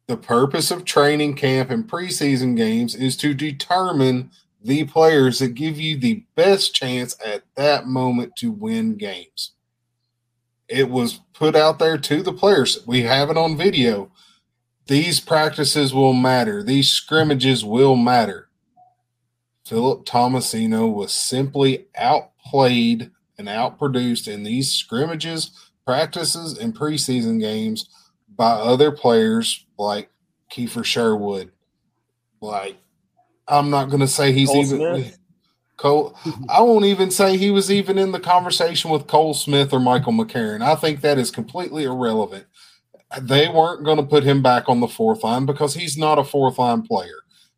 [0.08, 4.32] The purpose of training camp and preseason games is to determine
[4.64, 9.52] the players that give you the best chance at that moment to win games.
[10.70, 12.86] It was put out there to the players.
[12.86, 14.12] We have it on video.
[14.88, 18.50] These practices will matter, these scrimmages will matter.
[19.66, 25.52] Philip Tomasino was simply outplayed and outproduced in these scrimmages,
[25.86, 27.88] practices, and preseason games
[28.36, 30.10] by other players like
[30.52, 31.52] Kiefer Sherwood.
[32.42, 32.78] Like,
[33.48, 35.18] I'm not going to say he's Cole even Smith?
[35.80, 36.12] Cole.
[36.24, 36.44] Mm-hmm.
[36.50, 40.12] I won't even say he was even in the conversation with Cole Smith or Michael
[40.12, 40.62] McCarron.
[40.62, 42.46] I think that is completely irrelevant.
[43.22, 46.24] They weren't going to put him back on the fourth line because he's not a
[46.24, 47.16] fourth line player.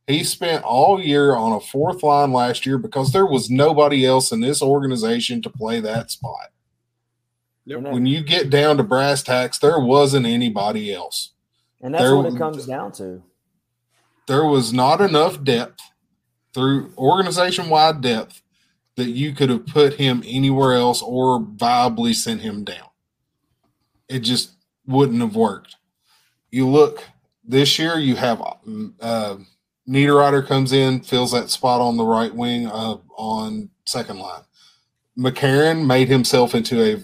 [0.07, 4.31] He spent all year on a fourth line last year because there was nobody else
[4.31, 6.51] in this organization to play that spot.
[7.67, 11.31] And, When you get down to brass tacks, there wasn't anybody else.
[11.81, 13.23] and that's there- what it comes down to.
[14.27, 15.81] There was not enough depth
[16.53, 18.41] through organization wide depth
[18.95, 22.87] that you could have put him anywhere else or viably sent him down.
[24.09, 24.51] It just
[24.85, 25.77] wouldn't have worked.
[26.49, 27.03] You look
[27.43, 28.41] this year, you have
[28.99, 29.37] uh,
[29.89, 34.41] Niederreiter comes in, fills that spot on the right wing uh, on second line.
[35.17, 36.97] McCarron made himself into a,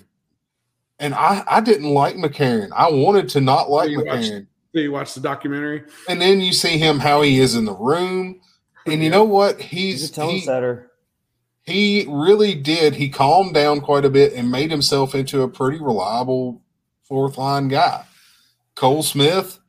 [0.99, 2.69] and I, I didn't like McCarron.
[2.75, 4.47] I wanted to not like watched- McCarron.
[4.73, 5.83] Do you watch the documentary?
[6.09, 8.41] And then you see him how he is in the room,
[8.87, 9.59] and you know what?
[9.61, 10.91] He's He's a tone he, setter.
[11.63, 12.95] he really did.
[12.95, 16.61] He calmed down quite a bit and made himself into a pretty reliable
[17.03, 18.05] fourth line guy.
[18.75, 19.59] Cole Smith,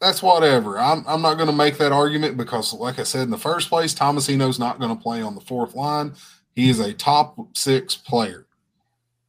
[0.00, 0.78] that's whatever.
[0.78, 3.68] I'm I'm not going to make that argument because, like I said in the first
[3.68, 6.14] place, Tomasino's not going to play on the fourth line.
[6.54, 8.46] He is a top six player.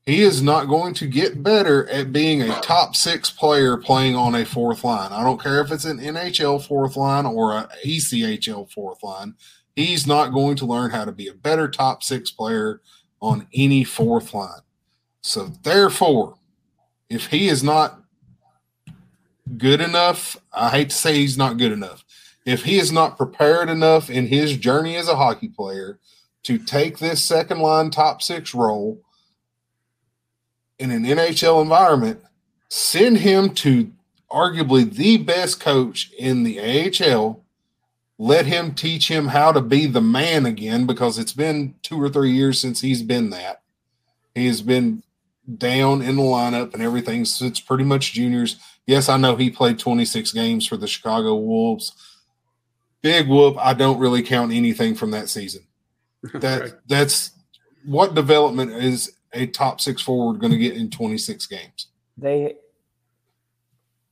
[0.06, 4.36] He is not going to get better at being a top six player playing on
[4.36, 5.14] a fourth line.
[5.14, 9.36] I don't care if it's an NHL fourth line or a ECHL fourth line.
[9.78, 12.82] He's not going to learn how to be a better top six player
[13.22, 14.60] on any fourth line.
[15.22, 16.36] So, therefore,
[17.10, 18.02] if he is not
[19.58, 22.04] good enough, I hate to say he's not good enough.
[22.46, 26.00] If he is not prepared enough in his journey as a hockey player
[26.44, 29.02] to take this second line top six role
[30.84, 32.20] in an NHL environment,
[32.70, 33.90] send him to
[34.30, 37.42] arguably the best coach in the AHL.
[38.18, 42.10] Let him teach him how to be the man again because it's been two or
[42.10, 43.62] three years since he's been that.
[44.36, 45.04] He has been
[45.58, 48.58] down in the lineup and everything since pretty much juniors.
[48.86, 51.94] Yes, I know he played 26 games for the Chicago Wolves.
[53.02, 53.56] Big whoop.
[53.58, 55.64] I don't really count anything from that season.
[56.36, 56.74] That Right.
[56.88, 57.32] that's
[57.86, 61.88] what development is a top six forward going to get in 26 games.
[62.18, 62.56] They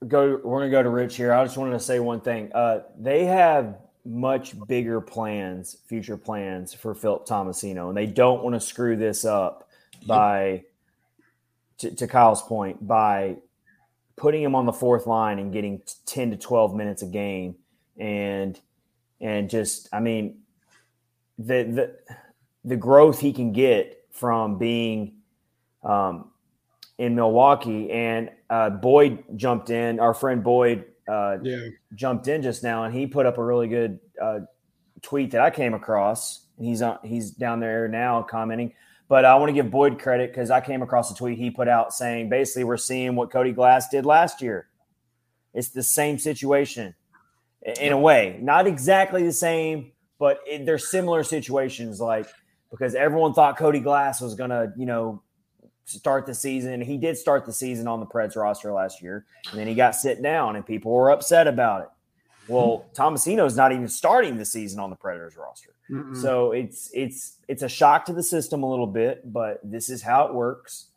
[0.07, 0.39] go.
[0.43, 1.34] We're gonna go to Rich here.
[1.34, 2.51] I just wanted to say one thing.
[2.53, 8.55] Uh, they have much bigger plans, future plans for Philip Tomasino, and they don't want
[8.55, 9.69] to screw this up
[10.07, 10.63] by,
[11.78, 13.38] to, to Kyle's point, by
[14.15, 17.55] putting him on the fourth line and getting 10 to 12 minutes a game
[17.97, 18.59] and
[19.19, 20.38] and just i mean
[21.39, 21.95] the the
[22.65, 25.16] the growth he can get from being
[25.84, 26.32] um,
[26.97, 31.68] in Milwaukee and uh, Boyd jumped in our friend Boyd uh, Yeah.
[31.95, 34.39] jumped in just now and he put up a really good uh,
[35.01, 38.74] tweet that I came across and he's on he's down there now commenting
[39.07, 41.68] but I want to give Boyd credit because I came across a tweet he put
[41.68, 44.68] out saying basically we're seeing what Cody Glass did last year.
[45.53, 46.95] It's the same situation
[47.82, 51.99] in a way, not exactly the same, but it, they're similar situations.
[51.99, 52.28] Like
[52.72, 55.22] because everyone thought Cody Glass was gonna, you know,
[55.86, 56.82] start the season.
[56.82, 59.95] He did start the season on the Preds roster last year, and then he got
[59.95, 61.88] sit down, and people were upset about it.
[62.47, 65.74] Well, Tomasino's not even starting the season on the Predators roster.
[65.89, 66.19] Mm-mm.
[66.19, 70.01] So it's it's it's a shock to the system a little bit, but this is
[70.01, 70.88] how it works,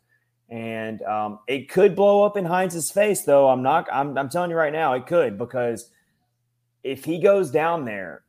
[0.49, 3.21] and um, it could blow up in Hynes's face.
[3.21, 5.89] Though I'm not, I'm, I'm telling you right now, it could because
[6.83, 8.23] if he goes down there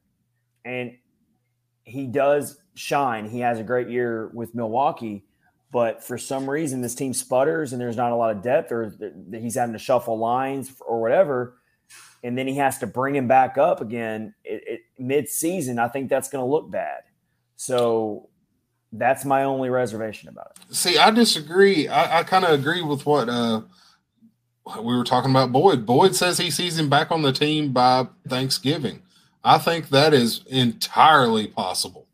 [0.64, 0.96] and
[1.84, 5.24] he does shine, he has a great year with Milwaukee.
[5.72, 8.94] But for some reason, this team sputters and there's not a lot of depth, or
[9.32, 11.56] he's having to shuffle lines or whatever
[12.26, 16.08] and then he has to bring him back up again it, it, mid-season, I think
[16.08, 17.02] that's going to look bad.
[17.54, 18.28] So
[18.92, 20.74] that's my only reservation about it.
[20.74, 21.86] See, I disagree.
[21.86, 23.62] I, I kind of agree with what uh,
[24.82, 25.86] we were talking about Boyd.
[25.86, 29.02] Boyd says he sees him back on the team by Thanksgiving.
[29.44, 32.05] I think that is entirely possible.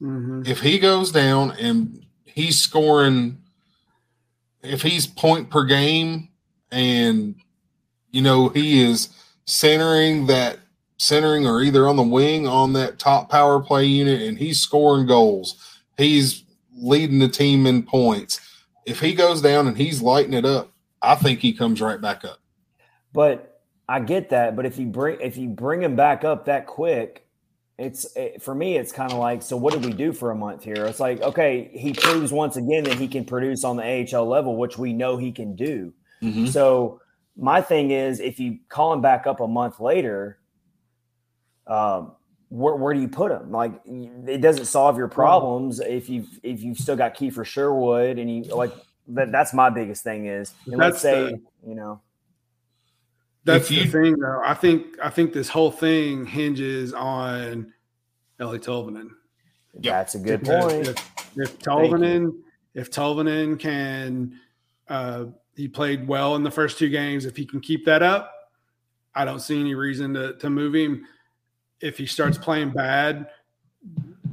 [0.00, 0.46] Mhm.
[0.46, 3.38] If he goes down and he's scoring,
[4.62, 6.28] if he's point per game
[6.70, 7.34] and,
[8.10, 9.08] you know, he is
[9.46, 10.58] centering that,
[10.98, 15.06] centering or either on the wing on that top power play unit and he's scoring
[15.06, 15.56] goals,
[15.96, 16.44] he's
[16.76, 18.40] leading the team in points.
[18.86, 20.72] If he goes down and he's lighting it up,
[21.02, 22.38] I think he comes right back up.
[23.12, 24.56] But I get that.
[24.56, 27.26] But if you bring if you bring him back up that quick,
[27.80, 28.76] it's it, for me.
[28.76, 29.56] It's kind of like so.
[29.56, 30.84] What did we do for a month here?
[30.86, 33.82] It's like okay, he proves once again that he can produce on the
[34.16, 35.92] AHL level, which we know he can do.
[36.48, 37.00] So
[37.36, 40.38] my thing is, if you call him back up a month later,
[41.66, 42.12] um,
[42.50, 43.50] where, where do you put him?
[43.50, 48.28] Like it doesn't solve your problems if you've if you've still got Kiefer Sherwood and
[48.30, 48.72] you like
[49.08, 49.32] that.
[49.32, 52.00] That's my biggest thing is, and let's say the- you know,
[53.44, 54.42] That's If the thing, though.
[54.44, 57.72] I think I think this whole thing hinges on
[58.38, 59.10] Eeli Tolvanen.
[59.80, 59.98] Yeah.
[59.98, 60.88] that's a good Because point.
[60.88, 62.32] If, if Tolvanen,
[62.74, 64.38] if Tolvanen can,
[64.88, 67.24] uh, he played well in the first two games.
[67.24, 68.32] If he can keep that up,
[69.14, 71.06] I don't see any reason to to move him.
[71.80, 73.28] If he starts playing bad,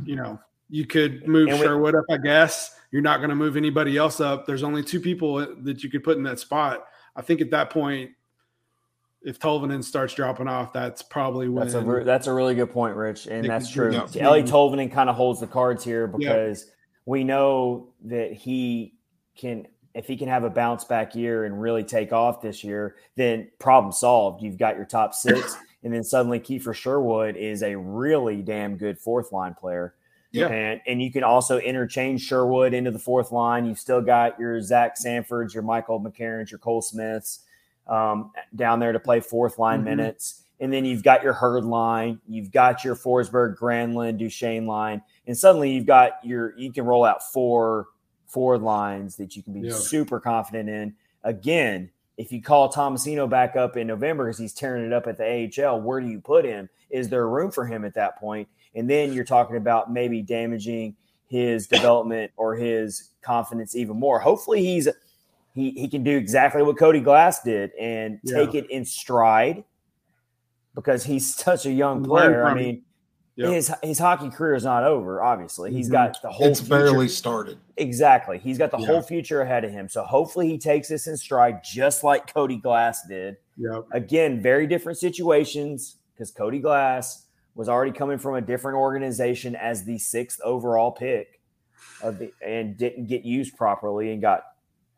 [0.03, 0.37] you know,
[0.69, 2.03] you could move And we- Sherwood up.
[2.11, 4.45] I guess you're not going to move anybody else up.
[4.45, 6.85] There's only two people that you could put in that spot.
[7.15, 8.11] I think at that point,
[9.27, 12.71] if Tolvanen starts dropping off, that's probably when That's a re- that's a really good
[12.71, 13.89] point, Rich, and that's true.
[13.89, 16.29] bring up Eeli Tolvanen kind of holds the cards here Yeah.
[16.29, 16.71] because
[17.05, 18.93] we know that he
[19.37, 22.95] can, if he can have a bounce back year and really take off this year,
[23.17, 24.41] then problem solved.
[24.41, 28.97] You've got your top six, and then suddenly Kiefer Sherwood is a really damn good
[28.97, 29.93] fourth line player.
[30.31, 30.47] Yeah.
[30.47, 33.65] And and you can also interchange Sherwood into the fourth line.
[33.65, 37.41] You've still got your Zach Sanfords, your Michael McCarrons, your Cole Smiths
[37.87, 39.85] um, down there to play fourth line Mhm.
[39.85, 40.43] minutes.
[40.59, 45.37] And then you've got your Herd line, you've got your Forsberg, Granlund, Duchesne line, and
[45.37, 47.87] suddenly you've got your you can roll out four
[48.25, 49.73] forward lines that you can be Yeah.
[49.73, 50.95] super confident in.
[51.23, 55.17] Again, if you call Tomasino back up in November because he's tearing it up at
[55.17, 56.67] the AHL, where do you put him?
[56.89, 58.47] Is there room for him at that point?
[58.73, 60.95] And then you're talking about maybe damaging
[61.27, 64.19] his development or his confidence even more.
[64.19, 64.87] Hopefully, he's
[65.57, 68.37] he he can do exactly what Cody Glass did and Yeah.
[68.37, 69.63] take it in stride
[70.75, 72.45] because he's such a young player.
[72.45, 72.83] I mean,
[73.35, 73.49] Yep.
[73.53, 75.21] his his hockey career is not over.
[75.21, 75.91] Obviously, he's Mhm.
[75.91, 77.57] got the whole It's future- barely started.
[77.77, 78.39] exactly.
[78.39, 78.87] He's got the Yeah.
[78.87, 79.87] whole future ahead of him.
[79.89, 83.37] So hopefully, he takes this in stride, just like Cody Glass did.
[83.57, 83.85] Yep.
[83.91, 89.83] Again, very different situations because Cody Glass was already coming from a different organization as
[89.83, 91.39] the sixth overall pick
[92.01, 94.43] of the and didn't get used properly and got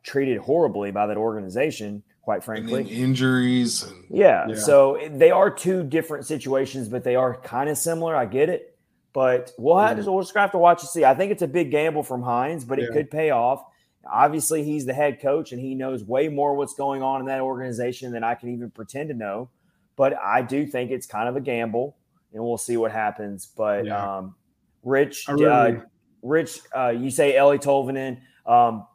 [0.04, 2.84] treated horribly by that organization, quite frankly.
[2.84, 4.48] then injuries and Yeah.
[4.50, 4.56] Yeah.
[4.56, 8.16] So they are two different situations, but they are kind of similar.
[8.16, 8.76] I get it.
[9.12, 11.04] But we'll have to, we'll just have to watch and see.
[11.04, 12.94] I think it's a big gamble from Hynes, but it Yeah.
[12.96, 13.64] could pay off.
[14.06, 17.42] Obviously, he's the head coach and he knows way more what's going on in that
[17.42, 19.50] organization than I can even pretend to know.
[19.96, 21.98] But I do think it's kind of a gamble,
[22.34, 23.48] and we'll see what happens.
[23.48, 24.18] But Yeah.
[24.18, 24.36] um,
[24.84, 25.72] Rich, really- uh,
[26.22, 28.86] Rich, uh, you say Eeli Tolvanen, um,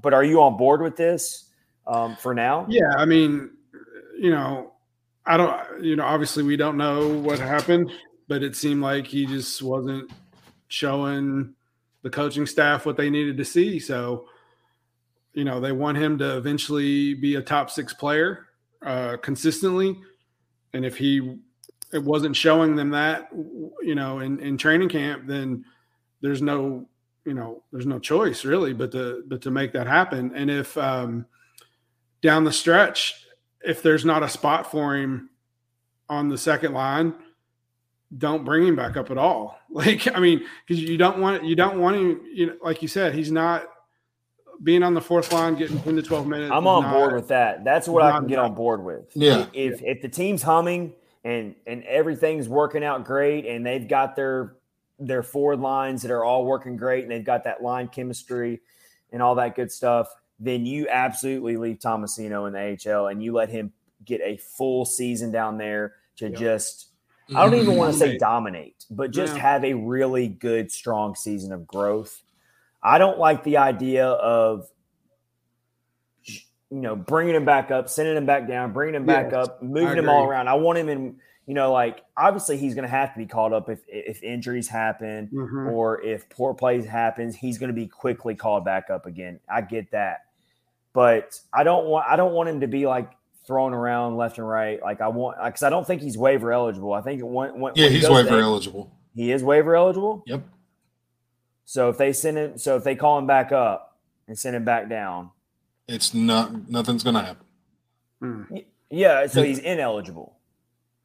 [0.00, 1.50] but are you on board with this
[1.86, 2.66] um, for now?
[2.68, 3.50] Yeah, I mean,
[4.18, 4.72] you know,
[5.26, 7.90] I don't, you know, obviously we don't know what happened,
[8.28, 10.10] but it seemed like he just wasn't
[10.68, 11.54] showing
[12.02, 13.78] the coaching staff what they needed to see.
[13.78, 14.28] So,
[15.32, 18.46] you know, they want him to eventually be a top six player
[18.84, 19.98] uh, consistently.
[20.72, 21.38] And if he
[21.92, 23.28] it wasn't showing them that,
[23.82, 25.64] you know, in, in training camp, then
[26.20, 26.88] there's no,
[27.24, 30.32] you know, there's no choice really, but to but to make that happen.
[30.34, 31.26] And if um,
[32.22, 33.26] down the stretch,
[33.64, 35.30] if there's not a spot for him
[36.08, 37.14] on the second line,
[38.16, 39.58] don't bring him back up at all.
[39.74, 42.20] Like, I mean, because you don't want you don't want him.
[42.32, 43.64] You know, like you said, he's not
[44.62, 46.52] being on the fourth line, getting ten to twelve minutes.
[46.54, 47.64] I'm on not- board with that.
[47.64, 49.06] That's what I can get on board with.
[49.14, 49.46] Yeah.
[49.52, 50.92] If if the team's humming
[51.24, 54.54] and and everything's working out great and they've got their
[54.98, 58.60] their forward lines that are all working great and they've got that line chemistry
[59.12, 63.32] and all that good stuff, then you absolutely leave Tomasino in the AHL and you
[63.32, 63.72] let him
[64.04, 66.36] get a full season down there to Yeah.
[66.36, 66.88] just
[67.34, 67.78] I don't even mm-hmm.
[67.78, 68.20] want to say Dominate.
[68.20, 69.40] dominate, but just Yeah.
[69.40, 72.22] have a really good, strong season of growth.
[72.82, 74.68] I don't like the idea of,
[76.26, 79.62] you know, bringing him back up, sending him back down, bringing him back Yes, up,
[79.62, 80.48] moving him all around.
[80.48, 81.16] I want him in,
[81.46, 84.68] you know, like obviously he's going to have to be called up if if injuries
[84.68, 85.72] happen Mhm.
[85.72, 89.40] or if poor plays happens, he's going to be quickly called back up again.
[89.48, 90.24] I get that,
[90.92, 93.10] but I don't want I don't want him to be like
[93.46, 94.80] thrown around left and right.
[94.82, 96.92] Like I want because I don't think he's waiver eligible.
[96.94, 98.90] I think when, when Yeah, when he he's waiver to- eligible.
[99.14, 100.22] He is waiver eligible.
[100.26, 100.42] Yep.
[101.66, 104.64] So if they send him, so if they call him back up and send him
[104.64, 105.30] back down,
[105.86, 107.46] It's not nothing's gonna happen.
[108.20, 108.42] Hmm.
[108.90, 110.36] yeah, so he's ineligible.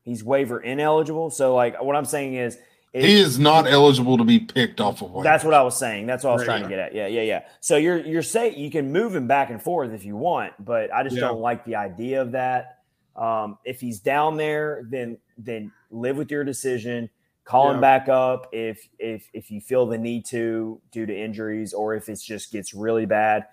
[0.09, 1.29] He's waiver ineligible.
[1.29, 2.57] So like what I'm saying is,
[2.91, 5.23] if- He is not eligible to be picked off of waivers.
[5.23, 6.07] That's what I was saying.
[6.07, 6.95] That's what I was Right, trying to get at.
[6.95, 7.41] Yeah, yeah, yeah.
[7.59, 10.91] So you're you're saying you can move him back and forth if you want, but
[10.91, 11.21] I just Yeah.
[11.27, 12.79] don't like the idea of that.
[13.15, 17.09] Um, if he's down there, then then live with your decision.
[17.45, 17.75] Call Yeah.
[17.75, 21.93] him back up if if if you feel the need to due to injuries or
[21.95, 23.45] if it just gets really bad.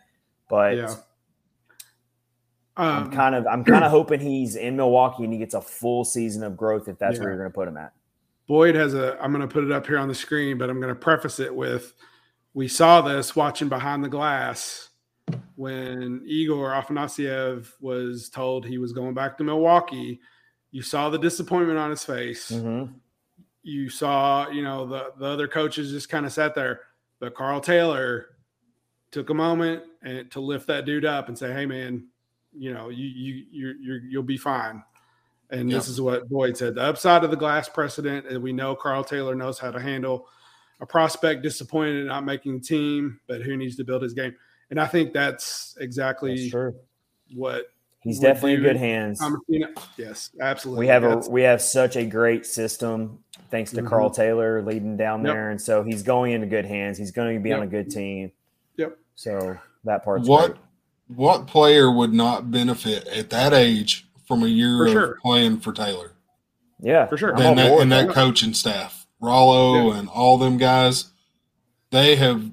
[0.49, 0.95] But Yeah.
[2.77, 5.61] I'm Um, kind of I'm kind of hoping he's in Milwaukee and he gets a
[5.61, 7.93] full season of growth if that's where you're going to put him at.
[8.47, 9.19] Boyd has a.
[9.21, 11.41] I'm going to put it up here on the screen, but I'm going to preface
[11.41, 11.95] it with,
[12.55, 14.91] we saw this watching behind the glass
[15.57, 20.21] when Egor Afanasyev was told he was going back to Milwaukee.
[20.71, 22.51] You saw the disappointment on his face.
[22.53, 22.93] Mhm.
[23.63, 26.83] You saw, you know, the the other coaches just kind of sat there,
[27.19, 28.27] but Karl Taylor
[29.11, 32.07] took a moment and to lift that dude up and say, "Hey, man,
[32.59, 34.83] you know, you you you're, you're you'll be fine."
[35.51, 38.75] And this is what Boyd said: the upside of the glass precedent, and we know
[38.75, 40.27] Karl Taylor knows how to handle
[40.81, 44.35] a prospect disappointed in not making the team, but who needs to build his game.
[44.71, 46.77] And I think that's exactly That's
[47.35, 47.67] what
[48.01, 49.21] He's definitely in good hands.
[49.21, 50.85] I'm, you know, yes, absolutely.
[50.85, 53.19] we have a we have such a great system
[53.51, 53.89] thanks to Mhm.
[53.89, 55.35] Karl Taylor leading down Yep.
[55.35, 56.99] there, and so he's going into good hands.
[56.99, 58.31] He's going to be on a good team.
[58.77, 58.97] Yep.
[59.17, 60.61] So that part's What great.
[61.09, 65.19] What player would not benefit at that age from a year For of sure.
[65.23, 66.13] playing for Taylor?
[66.81, 67.31] Yeah, For sure.
[67.31, 68.15] And that, board and that that.
[68.15, 69.99] coaching staff, Rollo Yeah.
[69.99, 71.07] and all them guys,
[71.91, 72.51] they have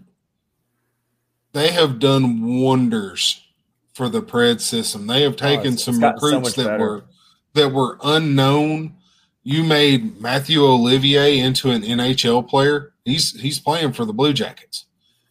[1.53, 3.41] they have done wonders
[3.93, 5.05] for the Pred system.
[5.07, 6.79] They have taken Oh, it's- some it's gotten so recruits that better.
[6.79, 7.03] were
[7.53, 8.95] that were unknown.
[9.43, 12.93] You made Matthew Olivier into an NHL player.
[13.05, 14.85] He's he's playing for the Blue Jackets.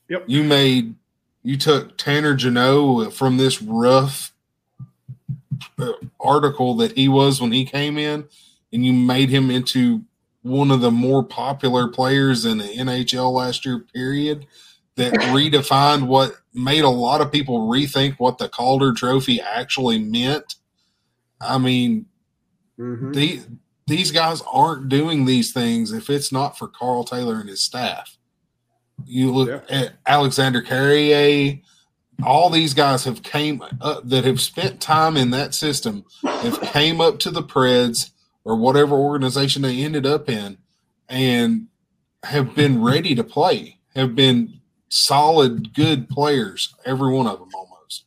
[0.09, 0.25] Yep.
[0.29, 0.95] You made
[1.43, 4.33] you took Tanner Jeannot from this rough
[5.79, 8.25] uh, article that he was when he came in,
[8.73, 10.03] and you made him into
[10.43, 13.81] one of the more popular players in the NHL last year.
[13.95, 14.47] Period.
[14.97, 20.57] That redefined what made a lot of people rethink what the Calder Trophy actually meant.
[21.41, 22.07] I mean,
[22.79, 23.15] Mhm.
[23.15, 23.41] the,
[23.87, 28.17] these guys aren't doing these things if it's not for Karl Taylor and his staff.
[29.05, 29.77] You look Yeah.
[29.77, 31.59] at Alexander Carrier,
[32.25, 37.01] all these guys have came up that have spent time in that system, have came
[37.01, 38.11] up to the Preds
[38.45, 40.59] or whatever organization they ended up in,
[41.09, 41.67] and
[42.25, 48.05] have been ready to play, have been solid, good players, every one of them almost.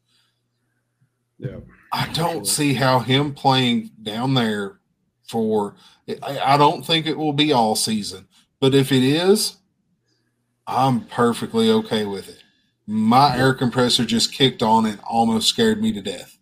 [1.38, 1.58] Yeah.
[1.92, 4.80] I don't see how him playing down there
[5.28, 5.76] for
[6.22, 8.28] I, I don't think it will be all season,
[8.60, 9.58] but if it is,
[10.68, 12.44] I'm perfectly okay with it.
[12.88, 16.38] My air compressor just kicked on and almost scared me to death.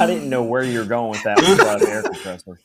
[0.00, 2.58] I didn't know where you were going with that with the air compressor.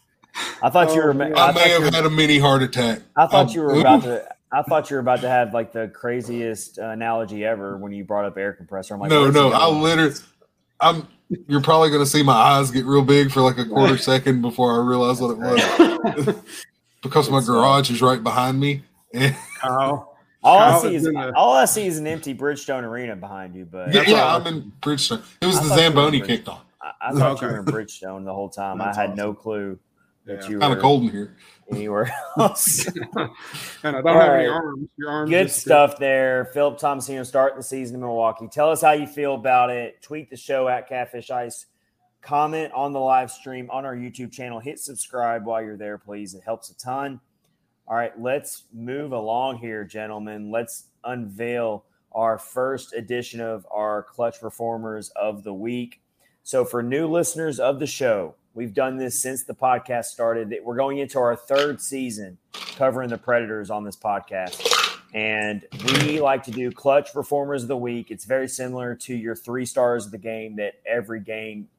[0.62, 1.24] I thought you Oh, were.
[1.38, 3.00] I, I may have were- had a mini heart attack.
[3.16, 4.28] I thought Um, you were about to.
[4.52, 8.06] I thought you were about to have like the craziest uh, analogy ever when you
[8.06, 8.94] brought up air compressor.
[8.94, 10.16] I'm like, no, no, I literally,
[10.80, 11.08] I'm.
[11.50, 14.42] You're probably going to see my eyes get real big for like a quarter second
[14.42, 16.36] before I realize what it was
[17.04, 18.84] because my garage is right behind me.
[19.14, 20.18] And Kyle.
[20.44, 23.56] all I see is is the- all I see is an empty Bridgestone Arena behind
[23.56, 23.66] you.
[23.66, 24.36] But yeah, yeah.
[24.36, 25.24] I'm in Bridgestone.
[25.42, 26.64] It was I the thought you were Zamboni kicked off.
[26.82, 28.78] I, I thought you were in Bridgestone the whole time.
[28.78, 29.78] That's I had no clue
[30.26, 30.50] that Yeah.
[30.50, 31.36] you Kind of cold in here.
[31.72, 32.86] anywhere else.
[32.88, 32.98] and
[33.84, 34.88] I don't All have any arms.
[34.98, 36.46] Your arms Good just- stuff there.
[36.54, 38.48] Philip Tomasino starting the season in Milwaukee.
[38.52, 40.02] Tell us how you feel about it.
[40.02, 41.66] Tweet the show at Catfish Ice.
[42.22, 44.60] Comment on the live stream on our YouTube channel.
[44.60, 46.34] Hit subscribe while you're there, please.
[46.34, 47.22] It helps a ton.
[47.90, 50.52] All right, let's move along here, gentlemen.
[50.52, 56.02] Let's unveil our first edition of our Clutch Performers of the Week.
[56.44, 60.54] So, for new listeners of the show, we've done this since the podcast started.
[60.66, 65.00] We're going into our third season covering the Predators on this podcast.
[65.14, 65.66] And
[66.04, 68.12] we like to do clutch performers of the week.
[68.12, 71.70] It's very similar to your three stars of the game that every game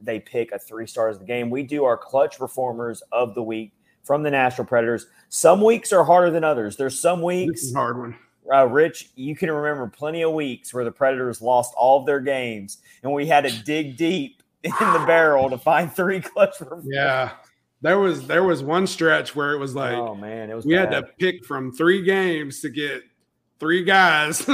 [0.00, 1.50] they pick a three stars of the game.
[1.50, 3.72] We do our clutch performers of the week
[4.04, 5.06] from the Nashville Predators.
[5.30, 6.76] Some weeks are harder than others.
[6.76, 8.16] There's some This weeks, is a hard one.
[8.52, 12.20] uh, Rich, you can remember plenty of weeks where the Predators lost all of their
[12.20, 16.54] games and we had to dig deep in the barrel to find three clutch.
[16.84, 17.32] Yeah.
[17.82, 20.48] There was there was one stretch where it was like oh, man.
[20.48, 23.02] It was we had to pick from three games to get
[23.60, 24.46] three guys,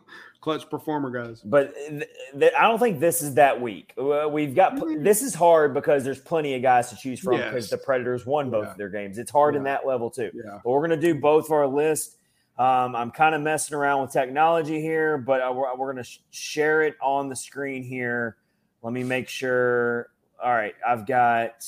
[0.40, 1.40] clutch performer guys.
[1.42, 2.04] But th-
[2.38, 3.92] th- I don't think this is that week.
[3.98, 7.36] Uh, We've got pl- this is hard because there's plenty of guys to choose from
[7.38, 7.70] because Yes.
[7.70, 8.70] the Predators won both Yeah.
[8.72, 9.18] of their games.
[9.18, 10.30] It's hard in that level too.
[10.34, 10.60] Yeah.
[10.64, 12.16] But we're going to do both of our list.
[12.58, 16.08] Um, I'm kind of messing around with technology here, but uh, we're, we're going to
[16.10, 18.36] sh- share it on the screen here.
[18.82, 20.10] Let me make sure.
[20.42, 21.64] All right, I've got.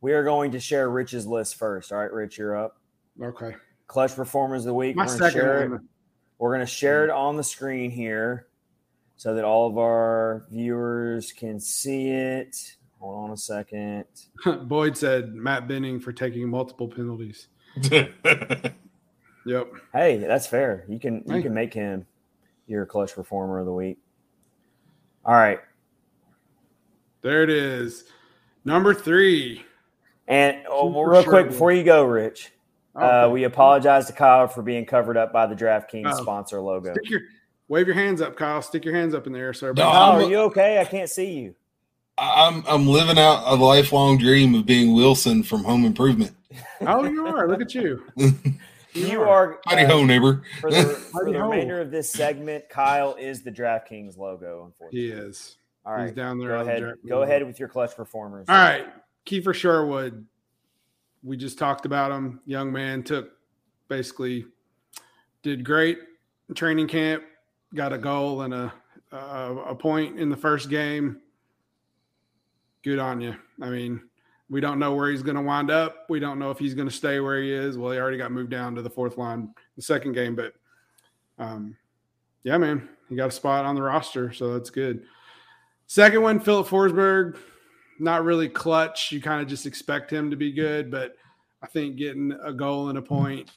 [0.00, 1.92] We are going to share Rich's list first.
[1.92, 2.76] All right, Rich, you're up.
[3.20, 3.54] Okay.
[3.88, 4.94] Clutch performers of the week.
[4.94, 5.70] My we're going share second it.
[5.70, 5.88] one.
[6.38, 8.46] We're going to share it on the screen here
[9.16, 12.56] so that all of our viewers can see it.
[13.00, 14.04] Hold on a second.
[14.62, 17.48] Boyd said Matt Benning for taking multiple penalties.
[19.46, 19.68] Yep.
[19.94, 20.84] Hey, that's fair.
[20.88, 21.42] You can you Hey.
[21.42, 22.04] can make him
[22.66, 23.96] your clutch performer of the week.
[25.24, 25.60] All right.
[27.22, 28.04] There it is.
[28.66, 29.64] Number three.
[30.26, 32.52] And oh, Super real quick before you go, Rich,
[33.00, 33.32] uh, Okay.
[33.32, 36.22] we apologize to Kyle for being covered up by the DraftKings Oh.
[36.22, 36.92] sponsor logo.
[36.92, 37.20] Stick your
[37.68, 38.60] wave your hands up, Kyle.
[38.62, 39.72] Stick your hands up in the air, sir.
[39.76, 40.80] No, Kyle, are you okay?
[40.80, 41.54] I can't see you.
[42.18, 46.32] I'm I'm living out a lifelong dream of being Wilson from Home Improvement.
[46.80, 47.46] oh, you are.
[47.48, 48.02] Look at you.
[48.94, 50.42] You are Howdy uh, ho, neighbor.
[50.60, 52.68] for the, for the remainder of this segment.
[52.68, 54.64] Kyle is the DraftKings logo.
[54.64, 55.56] Unfortunately, He is.
[55.84, 56.06] all right.
[56.06, 56.48] He's down there.
[56.48, 56.82] Go on the ahead.
[56.82, 58.46] Jack- Go ahead with your clutch performers.
[58.48, 58.86] All right.
[59.26, 60.26] Kiefer Sherwood.
[61.22, 62.40] We just talked about him.
[62.46, 63.32] Young man took
[63.88, 64.46] basically
[65.42, 65.98] did great
[66.54, 67.24] training camp,
[67.74, 68.72] got a goal and a
[69.10, 71.20] a point in the first game,
[72.82, 73.34] good on you.
[73.60, 74.02] I mean,
[74.50, 76.06] we don't know where he's going to wind up.
[76.08, 77.78] We don't know if he's going to stay where he is.
[77.78, 80.54] Well, he already got moved down to the fourth line the second game, but
[81.38, 81.76] um,
[82.42, 85.04] yeah, man, he got a spot on the roster, so that's good.
[85.86, 87.38] Second one, Philip Forsberg,
[87.98, 89.12] not really clutch.
[89.12, 91.14] You kind of just expect him to be good, but
[91.62, 93.50] I think getting a goal and a point.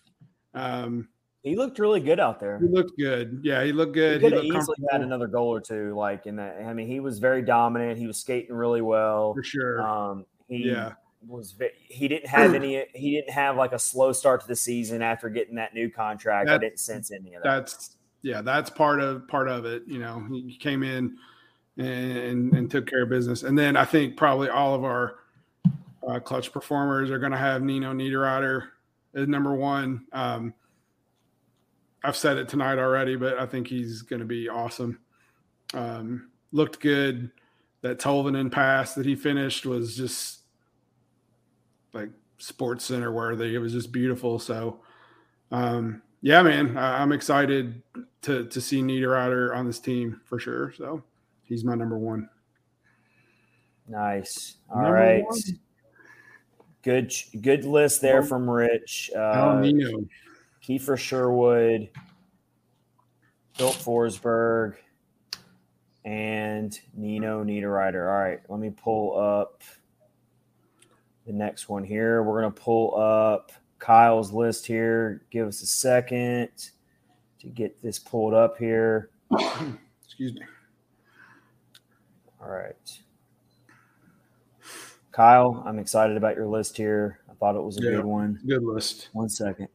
[0.53, 1.07] Um,
[1.43, 2.59] he looked really good out there.
[2.59, 3.41] He looked good.
[3.43, 4.21] Yeah, he looked good.
[4.21, 5.95] He He, could have easily had another goal or two.
[5.95, 7.97] Like in that, I mean, he was very dominant.
[7.97, 9.33] He was skating really well.
[9.33, 9.81] for sure.
[9.81, 10.93] Um, he Yeah.
[11.27, 11.55] was.
[11.87, 12.85] He didn't have any.
[12.93, 16.49] He didn't have like a slow start to the season after getting that new contract.
[16.49, 17.49] I didn't sense any of that.
[17.65, 19.81] that's yeah, that's part of part of it.
[19.87, 21.17] You know, he came in
[21.77, 25.15] and and took care of business, and then I think probably all of our
[26.07, 28.67] uh, clutch performers are going to have Nino Niederreiter
[29.13, 30.05] as number one.
[30.13, 30.53] Um,
[32.03, 34.99] I've said it tonight already, but I think he's going to be awesome.
[35.73, 37.31] Um, looked good.
[37.81, 40.41] That Tolvanen pass that he finished was just
[41.93, 43.55] like Sports Center worthy.
[43.55, 44.37] It was just beautiful.
[44.37, 44.81] So,
[45.51, 47.81] um, yeah, man, I, I'm excited
[48.23, 50.73] to to see Niederreiter on this team for sure.
[50.77, 51.03] So
[51.51, 52.29] he's my number one.
[53.87, 54.55] Nice.
[54.69, 55.23] All Number right.
[55.25, 55.39] one.
[56.81, 57.13] Good.
[57.41, 59.11] Good list there from Rich.
[59.15, 60.05] Uh, Nino.
[60.63, 61.89] Kiefer Sherwood,
[63.55, 64.75] Phil Forsberg,
[66.05, 68.07] and Nino Niederreiter.
[68.07, 69.63] All right, let me pull up
[71.25, 72.23] the next one here.
[72.23, 75.23] We're going to pull up Kyle's list here.
[75.31, 76.49] Give us a second
[77.39, 79.09] to get this pulled up here.
[80.05, 80.41] Excuse me.
[82.41, 82.99] All right.
[85.11, 87.19] Kyle, I'm excited about your list here.
[87.29, 87.91] I thought it was a Yeah.
[87.97, 88.39] good one.
[88.47, 89.09] Good list.
[89.13, 89.67] One second.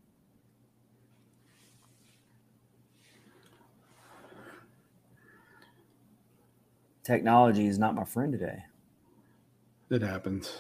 [7.05, 8.65] Technology is not my friend today.
[9.91, 10.59] It happens.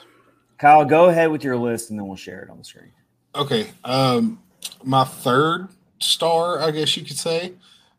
[0.59, 2.93] Kyle, go ahead with your list and then we'll share it on the screen.
[3.35, 3.69] Okay.
[3.85, 4.41] Um,
[4.85, 5.69] my third
[5.99, 7.55] star, I guess you could say,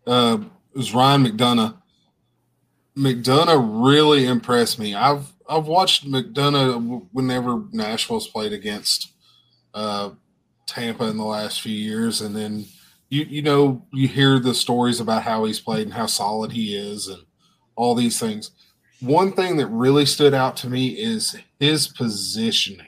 [0.05, 0.37] uh,
[0.73, 1.75] was Ryan McDonagh.
[2.97, 4.95] McDonagh really impressed me.
[4.95, 9.13] I've I've watched McDonagh whenever Nashville's played against
[9.73, 10.11] uh,
[10.65, 12.65] Tampa in the last few years, and then
[13.09, 16.75] you you know you hear the stories about how he's played and how solid he
[16.75, 17.21] is, and
[17.75, 18.51] all these things.
[18.99, 22.87] One thing that really stood out to me is his positioning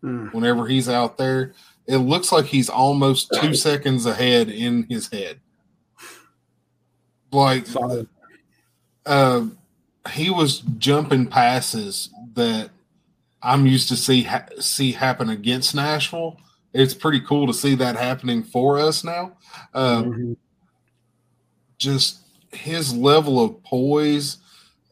[0.00, 0.26] Hmm.
[0.28, 1.54] whenever he's out there.
[1.86, 5.40] It looks like he's almost two seconds ahead in his head.
[7.32, 8.08] Like Solid.
[9.08, 9.46] Uh,
[10.10, 12.70] he was jumping passes that
[13.42, 16.36] I'm used to see ha- see happen against Nashville.
[16.72, 19.32] It's pretty cool to see that happening for us now.
[19.74, 20.36] Uh, Mhm.
[21.78, 22.18] just
[22.52, 24.38] his level of poise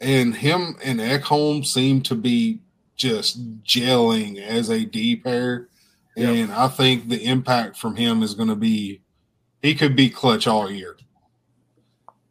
[0.01, 2.61] and him and Ekholm seem to be
[2.97, 5.69] just gelling as a D pair.
[6.17, 6.29] Yep.
[6.35, 9.01] And I think the impact from him is going to be
[9.63, 10.96] he could be clutch all year.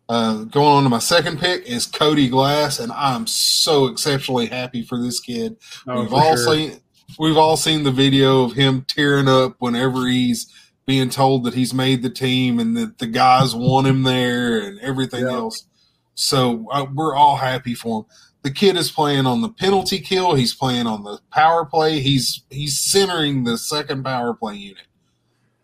[0.08, 4.84] Uh, going on to my second pick is Cody Glass, and I'm so exceptionally happy
[4.84, 5.58] for this kid.
[5.88, 6.54] Oh, we've all sure.
[6.54, 6.80] seen
[7.20, 10.52] we've all seen the video of him tearing up whenever he's
[10.86, 14.80] being told that he's made the team and that the guys want him there and
[14.82, 15.34] everything Yeah.
[15.34, 15.66] else.
[16.14, 18.06] So uh, we're all happy for him.
[18.44, 20.36] The kid is playing on the penalty kill.
[20.36, 22.00] He's playing on the power play.
[22.00, 24.86] He's he's centering the second power play unit.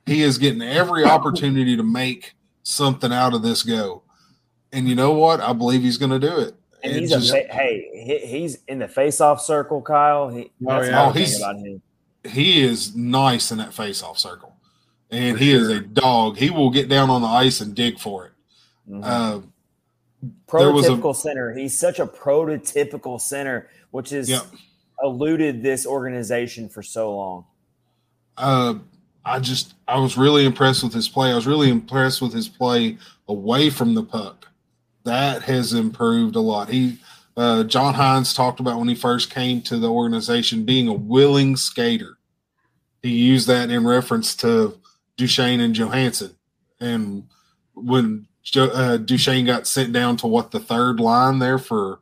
[0.08, 4.02] He is getting every opportunity to make something out of this go.
[4.74, 5.42] And you know what?
[5.42, 6.56] I believe he's going to do it.
[6.84, 10.30] And And he's just- a hey, he, he's in the face-off circle, Kyle.
[10.30, 11.06] He, Oh, that's yeah.
[11.08, 11.82] Oh, thing he's- about him.
[12.24, 14.56] he is nice in that face-off circle,
[15.12, 16.38] and For he is a dog.
[16.38, 18.32] He will get down on the ice and dig for it.
[18.90, 19.02] Mhm.
[19.04, 19.42] Uh,
[20.58, 21.54] there was a- prototypical center.
[21.54, 24.44] He's such a prototypical center, which has Yep.
[25.04, 27.46] eluded this organization for so long.
[28.38, 28.76] uh,
[29.24, 31.32] I just I was really impressed with his play.
[31.32, 34.48] I was really impressed with his play away from the puck.
[35.04, 36.70] That has improved a lot.
[36.70, 37.00] He
[37.38, 41.56] uh, John Hynes talked about when he first came to the organization being a willing
[41.56, 42.18] skater.
[43.02, 44.80] He used that in reference to
[45.18, 46.36] Duchesne and Johansen.
[46.80, 47.28] And
[47.74, 52.00] when uh, Duchesne got sent down to what the third line there for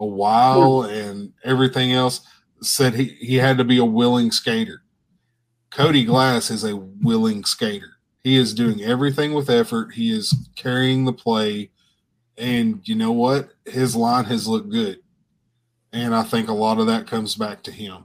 [0.00, 2.26] a while and everything else,
[2.60, 4.82] said he, he had to be a willing skater.
[5.70, 7.98] Cody Glass is a willing skater.
[8.22, 9.94] He is doing everything with effort.
[9.94, 11.70] He is carrying the play.
[12.36, 13.50] And you know what?
[13.64, 14.98] His line has looked good.
[15.92, 18.04] And I think a lot of that comes back to him.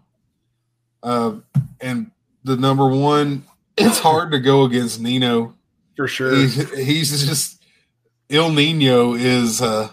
[1.02, 1.38] Uh,
[1.82, 2.12] and
[2.44, 3.44] the number one,
[3.78, 5.56] it's hard to go against Nino.
[5.96, 6.36] for sure.
[6.36, 7.64] He's, he's just
[8.30, 9.90] Il Nino is uh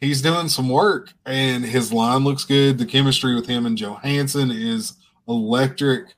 [0.00, 2.78] he's doing some work and his line looks good.
[2.78, 4.94] The chemistry with him and Johansen is
[5.28, 6.14] electric.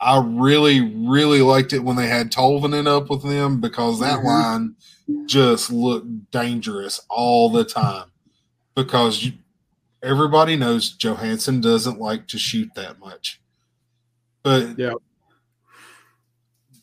[0.00, 4.24] I really, really liked it when they had Tolvanen up with them because that Mhm.
[4.24, 4.76] line
[5.26, 8.10] just look dangerous all the time.
[8.74, 9.32] Because you,
[10.02, 13.40] everybody knows Johansen doesn't like to shoot that much.
[14.42, 14.94] But Yeah.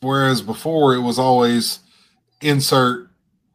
[0.02, 1.80] whereas before it was always
[2.42, 3.10] insert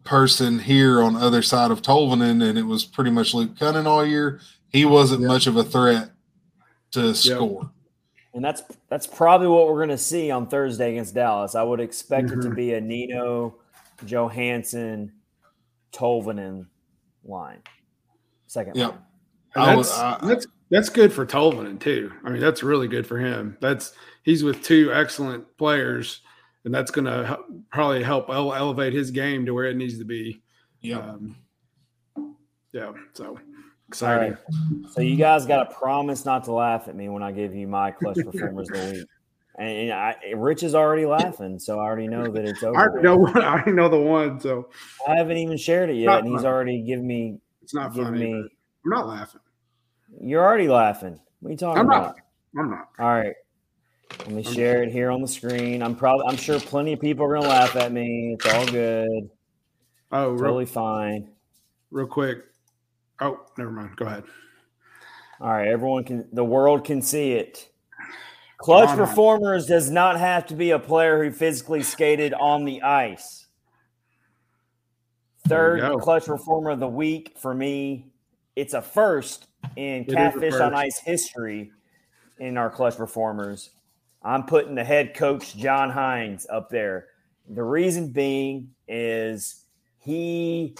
[0.04, 4.06] person here on other side of Tolvanen, and it was pretty much Luke Kunin all
[4.06, 4.40] year.
[4.70, 5.28] He wasn't Yeah.
[5.28, 6.10] much of a threat
[6.92, 7.70] to score.
[8.32, 11.54] And that's that's probably what we're going to see on Thursday against Dallas.
[11.54, 12.56] I would expect it to Mhm.
[12.56, 13.56] be a Nino,
[14.04, 15.10] Johansen,
[15.92, 16.66] Tolvanen
[17.24, 17.62] line.
[18.46, 18.90] Second Yep.
[18.90, 18.98] line.
[19.56, 22.12] And that's would- I- that's that's good for Tolvanen too.
[22.24, 23.56] I mean, that's really good for him.
[23.60, 26.20] That's he's with two excellent players,
[26.64, 27.38] and that's going to
[27.72, 30.42] probably help ele- elevate his game to where it needs to be.
[30.82, 30.98] Yeah.
[30.98, 31.36] Um,
[32.72, 32.92] yeah.
[33.14, 33.38] So
[33.88, 34.32] exciting.
[34.34, 34.90] right.
[34.92, 37.66] So you guys got to promise not to laugh at me when I give you
[37.66, 39.06] my clutch performers of the week.
[39.58, 42.76] And I, Rich is already laughing, so I already know that it's over.
[42.78, 43.36] I know one.
[43.42, 44.68] I already know the one, so
[45.08, 46.46] I haven't even shared it yet, Not and he's funny.
[46.48, 47.38] already given me.
[47.62, 48.18] it's not funny.
[48.20, 48.34] me.
[48.34, 49.40] I'm not laughing.
[50.20, 51.18] You're already laughing.
[51.40, 52.16] What are you talking I'm about?
[52.54, 52.62] not.
[52.64, 52.88] I'm not.
[53.00, 53.34] All right.
[54.20, 55.82] Let me share it here on the screen.
[55.82, 58.36] I'm probably I'm sure plenty of people are gonna laugh at me.
[58.40, 59.28] It's all good.
[60.12, 61.30] Oh, real, Totally fine.
[61.90, 62.38] real quick.
[63.20, 63.96] Oh, never mind.
[63.96, 64.24] Go ahead.
[65.40, 67.68] All right, everyone can the world can see it.
[68.58, 68.96] Clutch on.
[68.96, 73.46] performers does not have to be a player who physically skated on the ice.
[75.46, 78.10] Third clutch performer of the week for me.
[78.56, 81.70] It's a first in a catfish on ice history
[82.38, 83.70] in our clutch performers.
[84.22, 87.06] I'm putting the head coach John Hynes up there.
[87.48, 89.64] The reason being is
[90.00, 90.74] he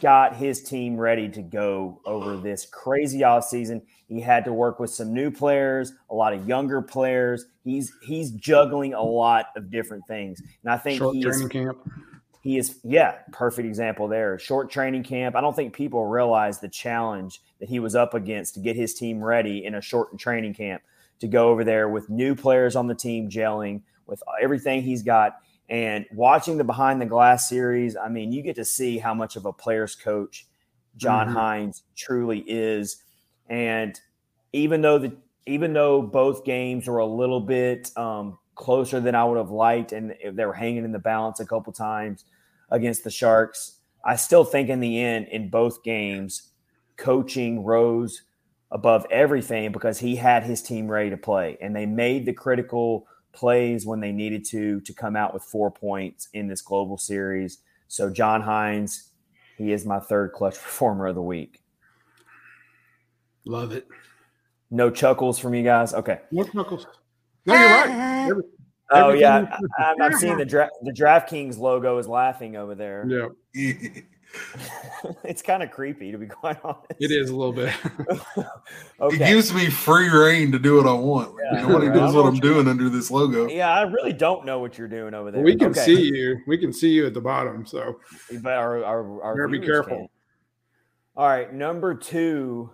[0.00, 3.82] got his team ready to go over this crazy offseason.
[4.08, 7.46] He had to work with some new players, a lot of younger players.
[7.64, 10.40] He's he's juggling a lot of different things.
[10.62, 11.78] And I think Short he is camp.
[12.40, 16.68] he is yeah perfect example there short training camp i don't think people realize the
[16.68, 20.54] challenge that he was up against to get his team ready in a shortened training
[20.54, 20.80] camp
[21.20, 25.38] to go over there with new players on the team gelling with everything he's got
[25.68, 29.36] and watching the behind the glass series i mean you get to see how much
[29.36, 30.46] of a player's coach
[30.96, 31.34] john Mhm.
[31.34, 33.02] hynes truly is
[33.48, 34.00] and
[34.52, 35.16] even though the
[35.46, 39.92] even though both games were a little bit um, closer than I would have liked,
[39.92, 42.26] and they were hanging in the balance a couple times
[42.70, 46.52] against the Sharks, I still think in the end, in both games,
[46.98, 48.22] coaching rose
[48.70, 53.06] above everything because he had his team ready to play, and they made the critical
[53.38, 57.58] plays when they needed to to come out with four points in this global series.
[57.86, 59.10] So John Hynes,
[59.56, 61.62] he is my third clutch performer of the week.
[63.46, 63.86] Love it.
[64.70, 65.94] No chuckles from you guys.
[65.94, 66.20] Okay.
[66.30, 66.86] No knuckles.
[67.46, 68.26] No, you're right.
[68.30, 68.42] Every-
[68.90, 72.74] Oh Everything yeah, I, I'm, I'm seeing the dra- the DraftKings logo is laughing over
[72.74, 73.04] there.
[73.54, 73.72] Yeah,
[75.24, 76.84] it's kind of creepy to be quite honest.
[77.00, 77.72] it is a little bit.
[79.00, 81.32] It gives me free reign to do what I want.
[81.52, 81.96] Yeah, Nobody right.
[81.96, 83.48] knows I what I'm what you doing under this logo.
[83.48, 85.42] yeah, I really don't know what you're doing over there.
[85.42, 85.84] we can Okay.
[85.84, 86.38] see you.
[86.48, 87.64] We can see you at the bottom.
[87.64, 88.00] So
[88.42, 89.96] but our our, our Better be careful.
[89.98, 90.10] can't.
[91.16, 92.70] All right, number two.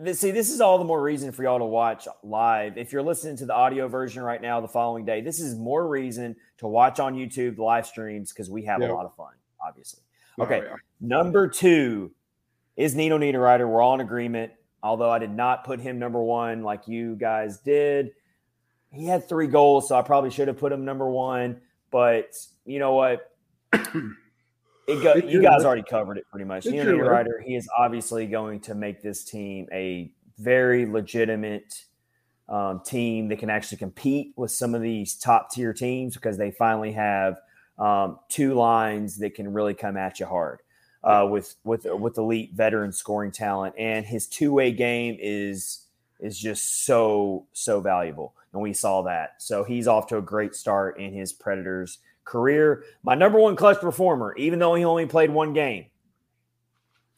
[0.00, 2.78] This, see, this is all the more reason for y'all to watch live.
[2.78, 5.86] If you're listening to the audio version right now, the following day, this is more
[5.86, 8.90] reason to watch on YouTube the live streams because we have Yeah.
[8.90, 9.34] a lot of fun.
[9.66, 10.02] Obviously.
[10.40, 10.62] Okay.
[11.00, 12.12] Number two
[12.76, 13.68] is Nino Niederreiter.
[13.68, 14.52] We're all in agreement.
[14.82, 18.12] Although I did not put him number one like you guys did.
[18.90, 21.60] He had three goals, so I probably should have put him number one.
[21.90, 22.34] But
[22.64, 23.30] you know what?
[24.88, 26.66] It go, you guys already covered it pretty much.
[26.66, 26.84] Nino.
[26.84, 31.84] Niederreiter, he is obviously going to make this team a very legitimate
[32.48, 36.50] um, team that can actually compete with some of these top tier teams because they
[36.50, 37.36] finally have
[37.82, 40.60] um, two lines that can really come at you hard
[41.02, 45.86] uh, with with with elite veteran scoring talent, and his two way game is
[46.20, 49.42] is just so so valuable, and we saw that.
[49.42, 52.84] So he's off to a great start in his Predators career.
[53.02, 55.86] My number one clutch performer, even though he only played one game,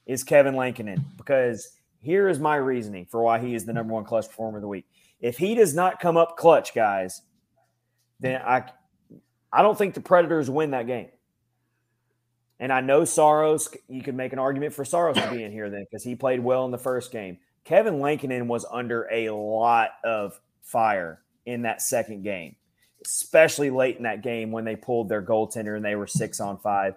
[0.07, 4.05] is Kevin Lankinen because here is my reasoning for why he is the number one
[4.05, 4.87] clutch performer of the week.
[5.21, 7.21] If he does not come up clutch, guys,
[8.19, 8.65] then I
[9.55, 11.09] I don't think the Predators win that game.
[12.61, 15.71] And I know Saros, you could make an argument for Saros to be in here
[15.71, 17.39] then because he played well in the first game.
[17.65, 22.57] Kevin Lankinen was under a lot of fire in that second game,
[23.05, 26.59] especially late in that game when they pulled their goaltender and they were six on
[26.59, 26.95] five.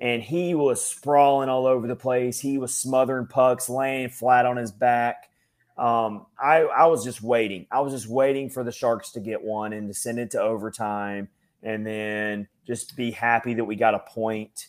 [0.00, 2.38] and he was sprawling all over the place.
[2.40, 5.28] He was smothering pucks, laying flat on his back.
[5.76, 7.66] Um, I, I was just waiting.
[7.70, 10.40] I was just waiting for the Sharks to get one and to send it to
[10.40, 11.28] overtime
[11.62, 14.68] and then just be happy that we got a point.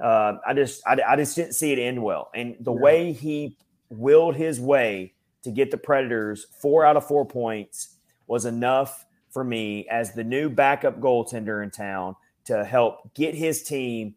[0.00, 2.30] Uh, I just I, I, just didn't see it end well.
[2.34, 2.80] And the yeah.
[2.80, 3.56] way he
[3.90, 7.96] willed his way to get the Predators four out of four points
[8.26, 13.62] was enough for me as the new backup goaltender in town to help get his
[13.62, 14.14] team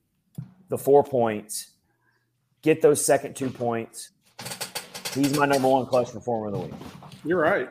[0.69, 1.71] the four points,
[2.61, 4.11] get those second two points.
[5.13, 6.73] He's my number one clutch performer of the week.
[7.25, 7.69] You're right.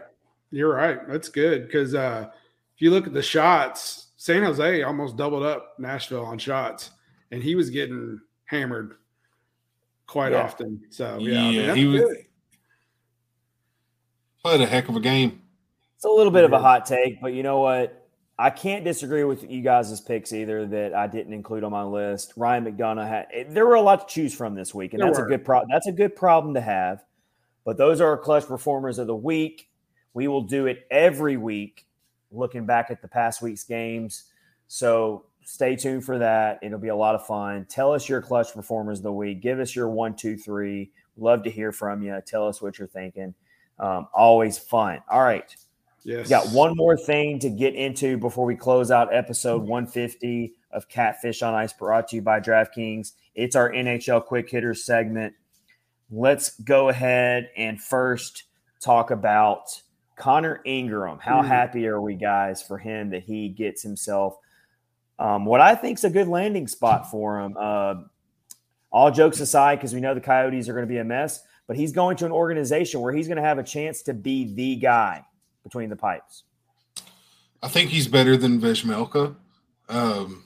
[0.50, 0.98] You're right.
[1.08, 2.28] That's good because uh,
[2.74, 6.90] if you look at the shots, San Jose almost doubled up Nashville on shots,
[7.30, 8.96] and he was getting hammered
[10.06, 10.42] quite yeah.
[10.42, 10.78] often.
[10.90, 12.16] So yeah, yeah I mean, he was good.
[14.42, 15.40] played a heck of a game.
[15.96, 18.08] It's a little bit of a hot take, but you know what?
[18.38, 22.34] I can't disagree with you guys' picks either that I didn't include on my list.
[22.36, 25.08] Ryan McDonagh had eh, there were a lot to choose from this week, and there
[25.08, 25.28] that's were.
[25.28, 25.70] a good problem.
[25.72, 27.02] That's a good problem to have.
[27.64, 29.70] But those are our clutch performers of the week.
[30.12, 31.86] We will do it every week
[32.30, 34.24] looking back at the past week's games.
[34.68, 36.58] So stay tuned for that.
[36.62, 37.66] It'll be a lot of fun.
[37.68, 39.40] Tell us your clutch performers of the week.
[39.40, 40.90] Give us your one, two, three.
[41.16, 42.20] Love to hear from you.
[42.26, 43.34] Tell us what you're thinking.
[43.78, 45.00] Um, always fun.
[45.10, 45.54] All right.
[46.02, 46.26] Yes.
[46.26, 50.88] We got one more thing to get into before we close out episode 150 of
[50.88, 53.12] Catfish on Ice brought to you by DraftKings.
[53.34, 55.34] It's our NHL quick hitters segment.
[56.10, 58.44] Let's go ahead and first
[58.80, 59.82] talk about
[60.20, 61.46] Connor Ingram, how mm.
[61.46, 64.36] happy are we guys for him that he gets himself
[65.20, 67.56] um, what I think is a good landing spot for him?
[67.58, 67.94] Uh,
[68.90, 71.76] all jokes aside, because we know the Coyotes are going to be a mess, but
[71.76, 74.76] he's going to an organization where he's going to have a chance to be the
[74.76, 75.24] guy
[75.62, 76.42] between the pipes.
[77.62, 79.36] I think he's better than Vejmelka,
[79.88, 80.44] um,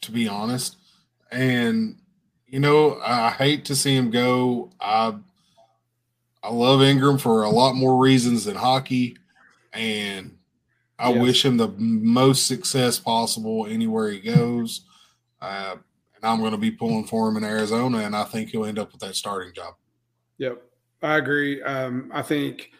[0.00, 0.76] to be honest.
[1.30, 1.96] And
[2.46, 4.70] you know, I hate to see him go.
[4.80, 5.14] I
[6.42, 9.16] I love Ingram for a lot more reasons than hockey,
[9.72, 10.36] and
[10.98, 11.20] I yes.
[11.20, 14.82] wish him the most success possible anywhere he goes.
[15.40, 15.76] Uh,
[16.14, 18.78] and I'm going to be pulling for him in Arizona, and I think he'll end
[18.78, 19.74] up with that starting job.
[20.38, 20.62] Yep,
[21.02, 21.62] I agree.
[21.62, 22.70] Um, I think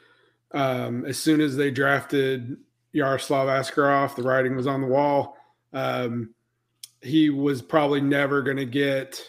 [0.52, 2.56] um, as soon as they drafted
[2.92, 5.36] Yaroslav Askarov, the writing was on the wall.
[5.72, 6.34] Um,
[7.02, 9.22] he was probably never going to get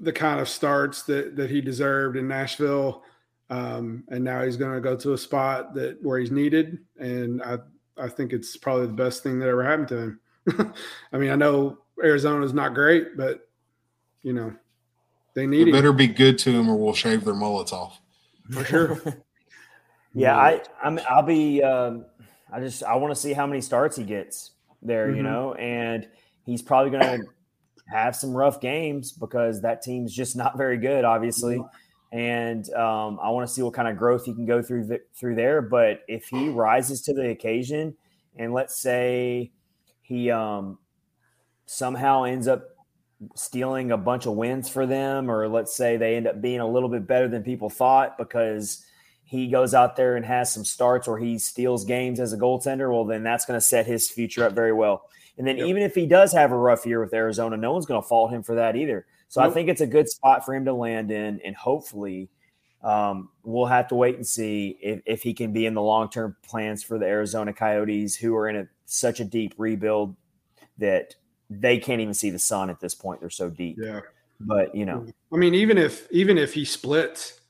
[0.00, 3.02] the kind of starts that that he deserved in Nashville.
[3.48, 7.42] Um, and now he's going to go to a spot that where he's needed, and
[7.42, 7.58] I
[7.96, 10.20] I think it's probably the best thing that ever happened to him.
[11.12, 13.48] I mean, I know Arizona's not great, but
[14.22, 14.52] you know
[15.34, 15.68] they need.
[15.68, 18.00] It better be good to him, or we'll shave their mullets off.
[18.50, 19.00] For sure.
[20.14, 21.62] yeah, I I'm I'll be.
[21.62, 22.04] Um,
[22.52, 24.52] I just I want to see how many starts he gets
[24.82, 25.16] there, mm-hmm.
[25.16, 26.08] you know, and
[26.44, 27.26] he's probably going to
[27.88, 31.62] have some rough games because that team's just not very good, obviously.
[32.12, 35.34] And um, I want to see what kind of growth he can go through through
[35.34, 35.60] there.
[35.62, 37.96] But if he rises to the occasion,
[38.36, 39.52] and let's say
[40.02, 40.78] he um,
[41.66, 42.64] somehow ends up
[43.34, 46.68] stealing a bunch of wins for them, or let's say they end up being a
[46.68, 48.84] little bit better than people thought because
[49.24, 52.92] he goes out there and has some starts or he steals games as a goaltender,
[52.92, 55.08] well, then that's going to set his future up very well.
[55.38, 55.66] And then yep.
[55.66, 58.32] even if he does have a rough year with Arizona, no one's going to fault
[58.32, 59.06] him for that either.
[59.28, 59.50] So nope.
[59.50, 62.28] I think it's a good spot for him to land in, and hopefully,
[62.82, 66.08] um, we'll have to wait and see if, if he can be in the long
[66.08, 70.14] term plans for the Arizona Coyotes, who are in a, such a deep rebuild
[70.78, 71.14] that
[71.50, 73.20] they can't even see the sun at this point.
[73.20, 73.78] They're so deep.
[73.80, 74.00] Yeah.
[74.40, 77.40] But you know, I mean, even if even if he splits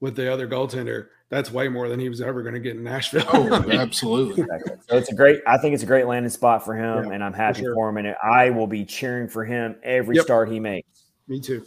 [0.00, 2.82] with the other goaltender, that's way more than he was ever going to get in
[2.82, 3.24] Nashville.
[3.32, 4.44] Oh, absolutely.
[4.88, 5.40] So it's a great.
[5.46, 7.74] I think it's a great landing spot for him, yeah, and I'm happy for, sure.
[7.74, 7.98] for, him.
[7.98, 10.24] And I will be cheering for him every yep.
[10.24, 10.88] start he makes.
[11.26, 11.64] Me too.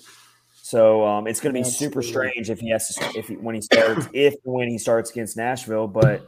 [0.72, 1.86] So um, it's going to be absolutely.
[1.86, 5.12] super strange if he has to if he, when he starts if when he starts
[5.12, 6.22] against Nashville, but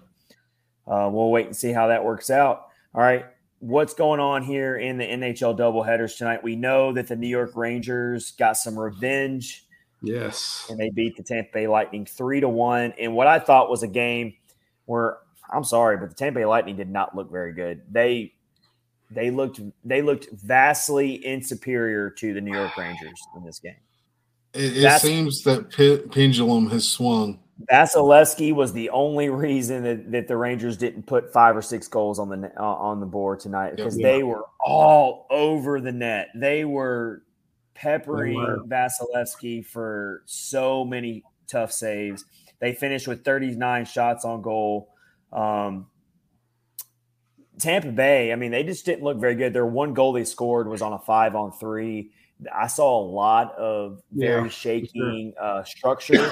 [0.86, 2.68] uh, we'll wait and see how that works out.
[2.94, 3.26] All right,
[3.60, 6.44] what's going on here in the NHL doubleheaders tonight?
[6.44, 9.63] We know that the New York Rangers got some revenge
[10.04, 10.68] Yes.
[10.70, 13.84] And they beat the Tampa Bay Lightning three to one in what I thought was
[13.84, 14.34] a game
[14.86, 15.18] where
[15.52, 17.82] I'm sorry, but the Tampa Bay Lightning did not look very good.
[17.90, 18.34] They
[19.10, 23.76] they looked they looked vastly inferior to the New York Rangers in this game.
[24.54, 27.40] It, it seems that p- pendulum has swung.
[27.72, 32.20] Vasilevskiy was the only reason that, that the Rangers didn't put five or six goals
[32.20, 34.08] on the uh, on the board tonight because yeah.
[34.08, 36.30] they were all over the net.
[36.36, 37.24] They were
[37.76, 38.36] peppering
[38.68, 42.26] Vasilevskiy for so many tough saves.
[42.60, 44.90] They finished with 39 shots on goal.
[45.32, 45.88] Um,
[47.60, 49.54] Tampa Bay, I mean, they just didn't look very good.
[49.54, 52.12] Their one goal they scored was on a five on three.
[52.54, 56.32] I saw a lot of very Yeah, shaking uh, structure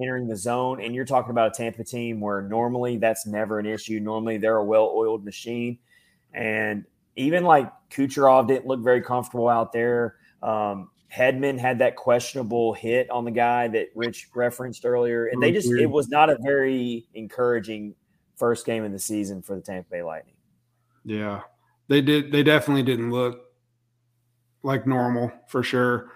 [0.00, 0.82] entering the zone.
[0.82, 4.00] And you're talking about a Tampa team where normally that's never an issue.
[4.00, 5.78] Normally they're a well oiled machine.
[6.32, 6.84] And
[7.16, 10.16] even like Kucherov didn't look very comfortable out there.
[10.42, 15.26] Um, Hedman had that questionable hit on the guy that Rich referenced earlier.
[15.26, 15.82] And they just, weird.
[15.82, 17.94] it was not a very encouraging
[18.36, 20.34] first game of the season for the Tampa Bay Lightning.
[21.04, 21.40] Yeah,
[21.88, 22.30] they did.
[22.30, 23.44] They definitely didn't look
[24.62, 26.12] like normal for sure.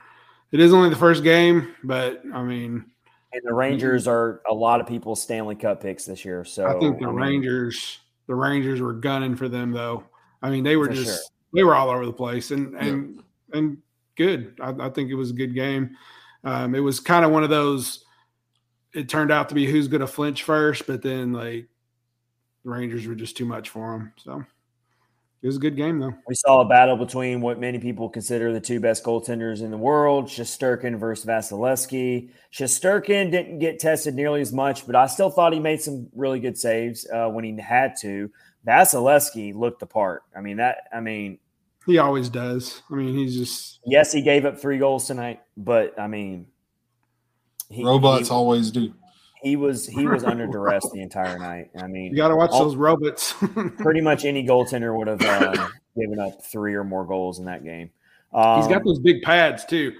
[0.52, 2.84] It is only the first game, but I mean,
[3.32, 6.44] And the Rangers are a lot of people's Stanley Cup picks this year.
[6.44, 10.04] So I think the mean, Rangers, the Rangers were gunning for them though.
[10.42, 11.18] I mean, they were just sure.
[11.54, 13.22] they were all over the place and and
[13.52, 13.78] and
[14.16, 14.58] good.
[14.60, 15.96] I, I think it was a good game.
[16.44, 18.04] Um, it was kind of one of those.
[18.94, 21.68] It turned out to be who's going to flinch first, but then like
[22.64, 24.12] the Rangers were just too much for them.
[24.18, 24.44] So
[25.44, 26.14] it was a good game though.
[26.26, 29.76] We saw a battle between what many people consider the two best goaltenders in the
[29.76, 32.30] world, Shesterkin versus Vasilevskiy.
[32.52, 36.40] Shesterkin didn't get tested nearly as much, but I still thought he made some really
[36.40, 38.30] good saves uh, when he had to.
[38.66, 40.22] Vasilevskiy looked the part.
[40.34, 40.88] I mean that.
[40.90, 41.38] I mean,
[41.86, 42.82] He always does.
[42.90, 46.46] I mean, he's just yes, he gave up three goals tonight, but I mean,
[47.68, 48.94] he, Robots he, always do.
[49.42, 51.70] he was he was under duress the entire night.
[51.78, 53.32] I mean, you got to watch all- those robots.
[53.78, 57.64] pretty much any goaltender would have um, given up three or more goals in that
[57.64, 57.90] game.
[58.32, 59.92] Um, he's got those big pads too.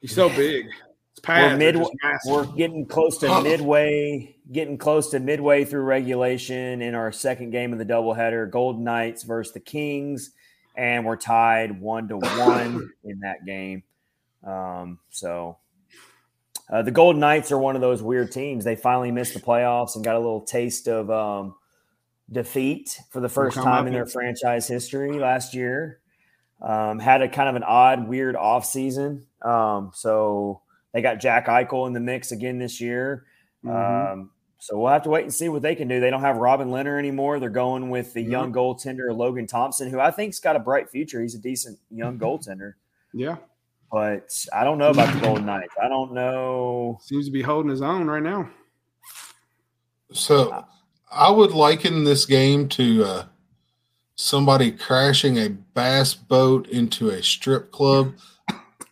[0.00, 0.66] He's so big.
[0.66, 1.86] His pads we're are mid,
[2.26, 7.72] we're getting close to midway, getting close to midway through regulation in our second game
[7.72, 8.50] of the doubleheader.
[8.50, 10.32] Golden Knights versus the Kings,
[10.76, 13.82] and we're tied one to one in that game.
[14.46, 15.58] Um, so
[16.70, 18.64] uh, the Golden Knights are one of those weird teams.
[18.64, 21.54] They finally missed the playoffs and got a little taste of um,
[22.30, 26.00] defeat for the first time in their franchise history last year.
[26.60, 29.26] Um, had a kind of an odd, weird off season.
[29.42, 33.26] Um, so they got Jack Eichel in the mix again this year.
[33.64, 34.12] Mhm.
[34.12, 34.30] Um,
[34.64, 36.00] so we'll have to wait and see what they can do.
[36.00, 37.38] They don't have Robin Lehner anymore.
[37.38, 38.30] They're going with the mm-hmm.
[38.30, 41.20] young goaltender Logan Thompson, who I think's got a bright future.
[41.20, 42.24] He's a decent young mm-hmm.
[42.24, 42.72] goaltender,
[43.12, 43.36] yeah,
[43.92, 45.74] but I don't know about the Golden Knights.
[45.82, 46.98] I don't know.
[47.02, 48.48] seems to be holding his own right now.
[50.12, 50.64] So uh,
[51.12, 53.24] I would liken this game to uh,
[54.14, 58.14] somebody crashing a bass boat into a strip club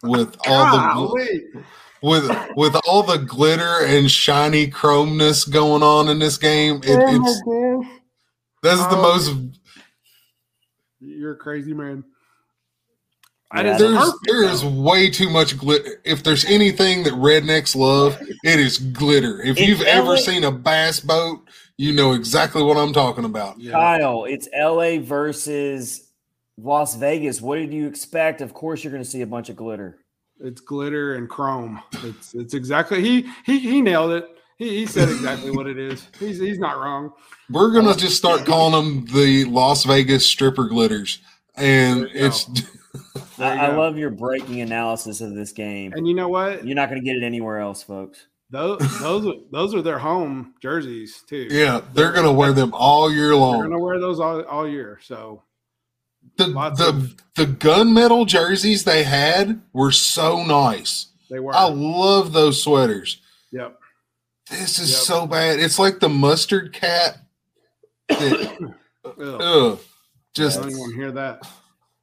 [0.03, 1.65] with all the gl- Golly.
[2.03, 6.77] With with all the glitter and shiny chromeness going on in this game.
[6.85, 7.43] It, it's
[8.63, 9.03] this is the Oh.
[9.03, 9.33] most
[11.01, 12.05] You're a crazy man.
[13.55, 16.01] Yeah, there's there is way too much glitter.
[16.05, 19.43] If there's anything that rednecks love, it is glitter.
[19.43, 21.41] If It's you've ever seen a bass boat,
[21.77, 23.61] you know exactly what I'm talking about.
[23.61, 23.73] Yeah.
[23.73, 26.09] Kyle, it's LA versus
[26.57, 27.43] Las Vegas.
[27.43, 28.41] What did you expect?
[28.41, 29.99] Of course, you're going to see a bunch of glitter.
[30.43, 31.81] It's glitter and chrome.
[32.05, 34.27] It's it's exactly he he he nailed it.
[34.59, 36.07] He, he said exactly what it is.
[36.19, 37.13] He's he's not wrong.
[37.51, 41.21] We're gonna uh, just start calling them the Las Vegas stripper glitters,
[41.57, 42.27] and There you go.
[42.27, 42.47] it's
[43.39, 45.93] I, I love your breaking analysis of this game.
[45.95, 46.67] And you know what?
[46.67, 48.27] You're not going to get it anywhere else, folks.
[48.51, 51.49] Those those are, those are their home jerseys too.
[51.51, 53.59] yeah, they're gonna wear them all year long.
[53.61, 54.99] They're gonna wear those all, all year.
[55.03, 55.43] So
[56.37, 61.07] The Lots the of- the gunmetal jerseys they had were so nice.
[61.31, 61.55] they were.
[61.55, 63.21] I love those sweaters.
[63.53, 63.79] Yep.
[64.51, 65.01] This is Yep.
[65.01, 65.61] so bad.
[65.61, 67.19] It's like the mustard cat.
[68.09, 69.19] that- Ugh.
[69.19, 69.85] ugh, I
[70.35, 71.47] just don't even want to hear that.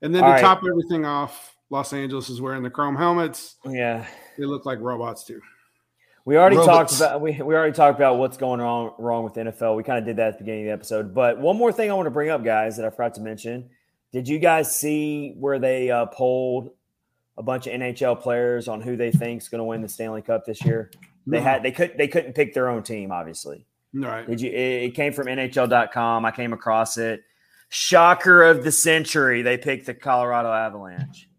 [0.02, 0.42] And then All to right.
[0.42, 3.56] top everything off, Los Angeles is wearing the chrome helmets.
[3.66, 4.06] Yeah.
[4.38, 5.42] They look like robots too.
[6.26, 6.98] We already Robots.
[7.00, 9.76] talked about we, we already talked about what's going on wrong with the NFL.
[9.76, 11.14] We kind of did that at the beginning of the episode.
[11.14, 13.70] But one more thing I want to bring up, guys, that I forgot to mention.
[14.12, 16.72] Did you guys see where they uh, polled
[17.38, 20.22] a bunch of NHL players on who they think is going to win the Stanley
[20.22, 20.92] Cup this year?
[21.28, 23.66] They had they could they couldn't pick their own team, obviously.
[23.94, 24.28] right.
[24.28, 24.50] Did you?
[24.50, 26.26] It, it came from NHL.com.
[26.26, 27.24] I came across it.
[27.70, 29.44] Shocker of the century.
[29.44, 31.30] They picked the Colorado Avalanche,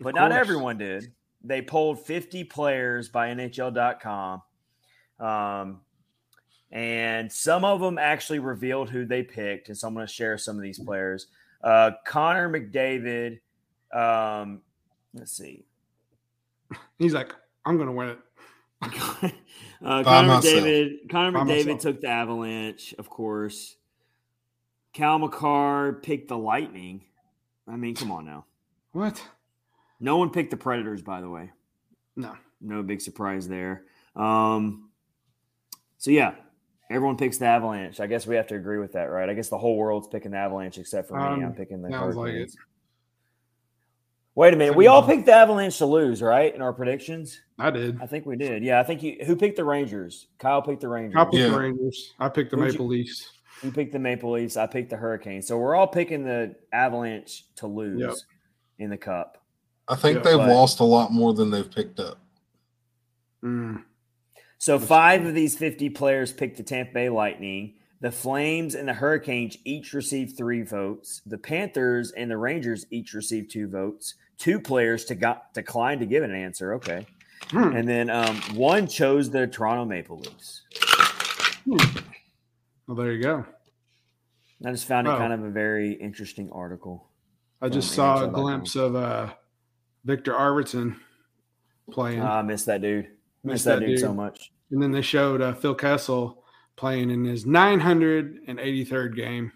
[0.00, 1.12] Of but not everyone did.
[1.42, 4.40] They polled 50 players by NHL.com,
[5.20, 5.80] um,
[6.72, 9.68] and some of them actually revealed who they picked.
[9.68, 11.26] And so I'm going to share some of these players.
[11.64, 13.40] Uh, Connor McDavid.
[13.92, 14.60] Um,
[15.14, 15.64] let's see.
[16.98, 17.34] He's like,
[17.64, 18.18] I'm gonna win it.
[18.82, 20.44] uh, Connor myself.
[20.44, 21.10] McDavid.
[21.10, 21.80] Connor By McDavid myself.
[21.80, 23.76] took the Avalanche, of course.
[24.92, 27.04] Cale Makar picked the Lightning.
[27.66, 28.44] I mean, come on now.
[28.92, 29.22] What?
[30.00, 31.50] No one picked the Predators, by the way.
[32.14, 32.36] No.
[32.60, 33.84] No big surprise there.
[34.14, 34.90] Um,
[35.98, 36.34] so yeah,
[36.94, 38.00] everyone picks the Avalanche.
[38.00, 39.28] I guess we have to agree with that, right?
[39.28, 41.22] I guess the whole world's picking the Avalanche except for me.
[41.24, 42.56] Um, I'm picking the sounds like Hurricanes.
[44.36, 44.74] Wait a minute.
[44.76, 46.52] We all picked the Avalanche to lose, right?
[46.54, 48.00] In our predictions, I did.
[48.02, 48.64] I think we did.
[48.64, 49.18] Yeah, I think you.
[49.26, 50.26] Who picked the Rangers?
[50.38, 51.16] Kyle picked the Rangers.
[51.16, 51.48] I picked Yeah.
[51.50, 52.14] the Rangers.
[52.18, 53.30] I picked the Who'd you- Maple Leafs.
[53.62, 54.56] You picked the Maple Leafs.
[54.56, 55.46] I picked the Hurricanes.
[55.46, 58.14] So we're all picking the Avalanche to lose Yep.
[58.80, 59.38] in the Cup.
[59.86, 62.18] I think Yeah, they've but- lost a lot more than they've picked up.
[63.44, 63.84] Mm.
[64.64, 67.74] So five of these 50 players picked the Tampa Bay Lightning.
[68.00, 71.20] The Flames and the Hurricanes each received three votes.
[71.26, 74.14] The Panthers and the Rangers each received two votes.
[74.38, 76.72] Two players to got, declined to give an answer.
[76.76, 77.06] Okay.
[77.50, 77.76] Hmm.
[77.76, 80.62] And then um, one chose the Toronto Maple Leafs.
[81.66, 83.44] Well, there you go.
[84.64, 85.18] I just found it Oh.
[85.18, 87.10] kind of a very interesting article.
[87.60, 89.28] I just saw a glimpse of uh,
[90.06, 90.96] Viktor Arvidsson
[91.90, 93.08] playing, Ah, I miss that dude.
[93.44, 94.52] Miss Missed that, that dude, so much.
[94.70, 96.42] and then they showed uh, Phil Kessel
[96.76, 99.52] playing in his 983rd game.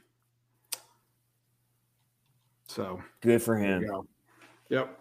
[2.67, 3.87] So Good for him.
[3.87, 4.07] go.
[4.69, 5.01] Yep.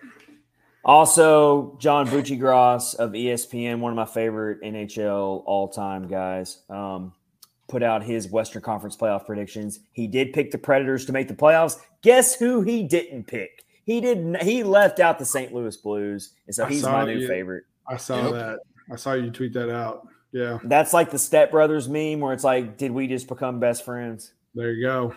[0.86, 7.14] Also, John Buccigross of ESPN, one of my favorite NHL all-time guys, um,
[7.68, 9.82] put out his Western Conference playoff predictions.
[9.92, 11.78] He did pick the Predators to make the playoffs.
[12.04, 13.66] Guess who he didn't pick?
[13.84, 14.42] He didn't.
[14.44, 15.54] He left out the St.
[15.54, 17.28] Louis Blues, and so I he's my new yeah.
[17.28, 17.66] favorite.
[17.90, 18.34] I saw Yep.
[18.34, 18.60] that.
[18.92, 20.08] I saw you tweet that out.
[20.32, 20.60] Yeah.
[20.64, 24.34] That's like the Step Brothers meme, where it's like, did we just become best friends?
[24.54, 25.16] There you go.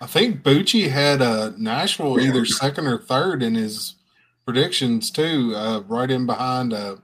[0.00, 3.94] I think Bucci had uh, Nashville either second or third in his
[4.44, 6.72] predictions too, uh, right in behind.
[6.72, 6.96] Uh,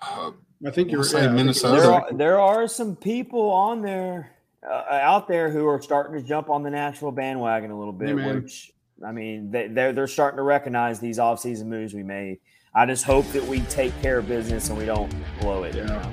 [0.00, 0.30] uh,
[0.64, 1.80] I think you're We'll say yeah, Minnesota.
[1.80, 6.26] There are, there are some people on there uh, out there who are starting to
[6.26, 8.16] jump on the Nashville bandwagon a little bit.
[8.16, 8.70] Yeah, which
[9.04, 12.38] I mean, they, they're they're starting to recognize these offseason moves we made.
[12.74, 15.74] I just hope that we take care of business and we don't blow it.
[15.74, 15.86] you Yeah.
[15.88, 16.10] know?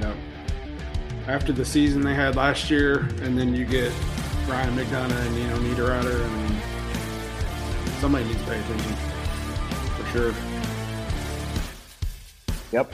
[0.00, 0.14] Yeah.
[1.28, 3.92] After the season they had last year, and then you get
[4.48, 6.56] Ryan McDonagh and you know Niederreiter, and
[8.00, 8.92] somebody needs to pay attention
[9.96, 10.34] for sure.
[12.72, 12.92] Yep.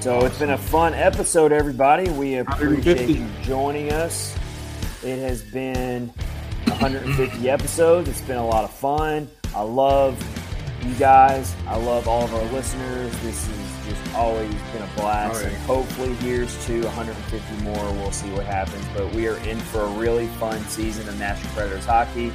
[0.00, 2.10] So it's been a fun episode, everybody.
[2.10, 4.36] We appreciate you joining us.
[5.02, 6.08] It has been
[6.66, 8.08] 150 episodes.
[8.08, 9.28] It's been a lot of fun.
[9.56, 10.16] I love
[10.84, 11.54] you guys.
[11.66, 13.12] I love all of our listeners.
[13.20, 15.40] This has just always been a blast.
[15.40, 15.48] Oh, yeah.
[15.48, 17.92] And hopefully, here's to 150 more.
[17.94, 18.84] We'll see what happens.
[18.94, 22.32] But we are in for a really fun season of Nashville Predators hockey.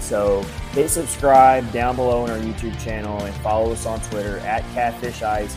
[0.00, 0.42] So
[0.72, 5.22] hit subscribe down below on our YouTube channel and follow us on Twitter at Catfish
[5.22, 5.56] Ice.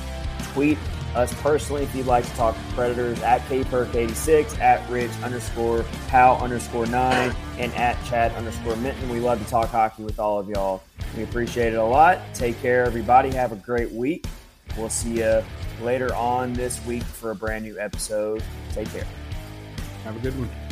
[0.53, 0.77] Tweet
[1.15, 6.37] us personally if you'd like to talk to Predators at KPerk86, at Rich underscore Pow
[6.37, 9.09] underscore nine, and at Chad underscore Minton.
[9.09, 10.83] We love to talk hockey with all of y'all.
[11.15, 12.19] We appreciate it a lot.
[12.33, 13.31] Take care, everybody.
[13.31, 14.25] Have a great week.
[14.77, 15.43] We'll see you
[15.81, 18.43] later on this week for a brand new episode.
[18.73, 19.07] Take care.
[20.03, 20.66] Have a good one.